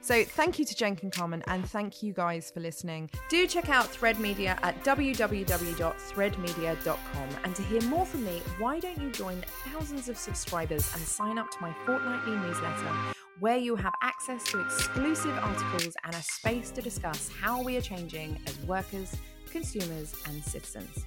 So 0.01 0.23
thank 0.23 0.59
you 0.59 0.65
to 0.65 0.75
Jenk 0.75 1.01
and 1.03 1.11
Carmen 1.11 1.43
and 1.47 1.67
thank 1.69 2.03
you 2.03 2.13
guys 2.13 2.51
for 2.51 2.59
listening. 2.59 3.09
Do 3.29 3.47
check 3.47 3.69
out 3.69 3.87
Thread 3.87 4.19
Media 4.19 4.59
at 4.63 4.83
www.threadmedia.com 4.83 7.29
and 7.43 7.55
to 7.55 7.61
hear 7.63 7.81
more 7.83 8.05
from 8.05 8.25
me, 8.25 8.41
why 8.59 8.79
don't 8.79 9.01
you 9.01 9.09
join 9.11 9.41
thousands 9.65 10.09
of 10.09 10.17
subscribers 10.17 10.93
and 10.93 11.01
sign 11.03 11.37
up 11.37 11.49
to 11.51 11.57
my 11.61 11.73
fortnightly 11.85 12.35
newsletter 12.35 13.13
where 13.41 13.57
you 13.57 13.75
have 13.75 13.93
access 14.03 14.43
to 14.43 14.61
exclusive 14.61 15.35
articles 15.41 15.95
and 16.03 16.13
a 16.13 16.21
space 16.21 16.69
to 16.69 16.79
discuss 16.79 17.27
how 17.41 17.59
we 17.63 17.75
are 17.75 17.81
changing 17.81 18.39
as 18.45 18.55
workers, 18.67 19.15
consumers 19.49 20.13
and 20.27 20.43
citizens. 20.43 21.05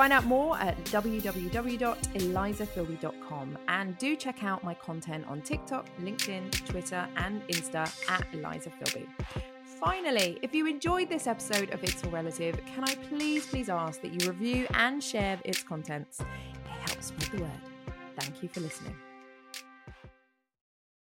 Find 0.00 0.14
out 0.14 0.24
more 0.24 0.56
at 0.56 0.82
www.elizafilby.com 0.84 3.58
and 3.68 3.98
do 3.98 4.16
check 4.16 4.42
out 4.42 4.64
my 4.64 4.72
content 4.72 5.26
on 5.28 5.42
TikTok, 5.42 5.90
LinkedIn, 6.00 6.64
Twitter, 6.64 7.06
and 7.18 7.46
Insta 7.48 7.86
at 8.08 8.26
Eliza 8.32 8.70
Filby. 8.70 9.06
Finally, 9.78 10.38
if 10.40 10.54
you 10.54 10.66
enjoyed 10.66 11.10
this 11.10 11.26
episode 11.26 11.68
of 11.74 11.84
It's 11.84 12.02
All 12.02 12.10
Relative, 12.10 12.58
can 12.64 12.84
I 12.84 12.94
please, 13.10 13.46
please 13.46 13.68
ask 13.68 14.00
that 14.00 14.18
you 14.18 14.26
review 14.26 14.66
and 14.72 15.04
share 15.04 15.38
its 15.44 15.62
contents? 15.62 16.20
It 16.20 16.26
helps 16.88 17.08
spread 17.08 17.32
the 17.32 17.42
word. 17.42 17.60
Thank 18.18 18.42
you 18.42 18.48
for 18.48 18.60
listening. 18.60 18.96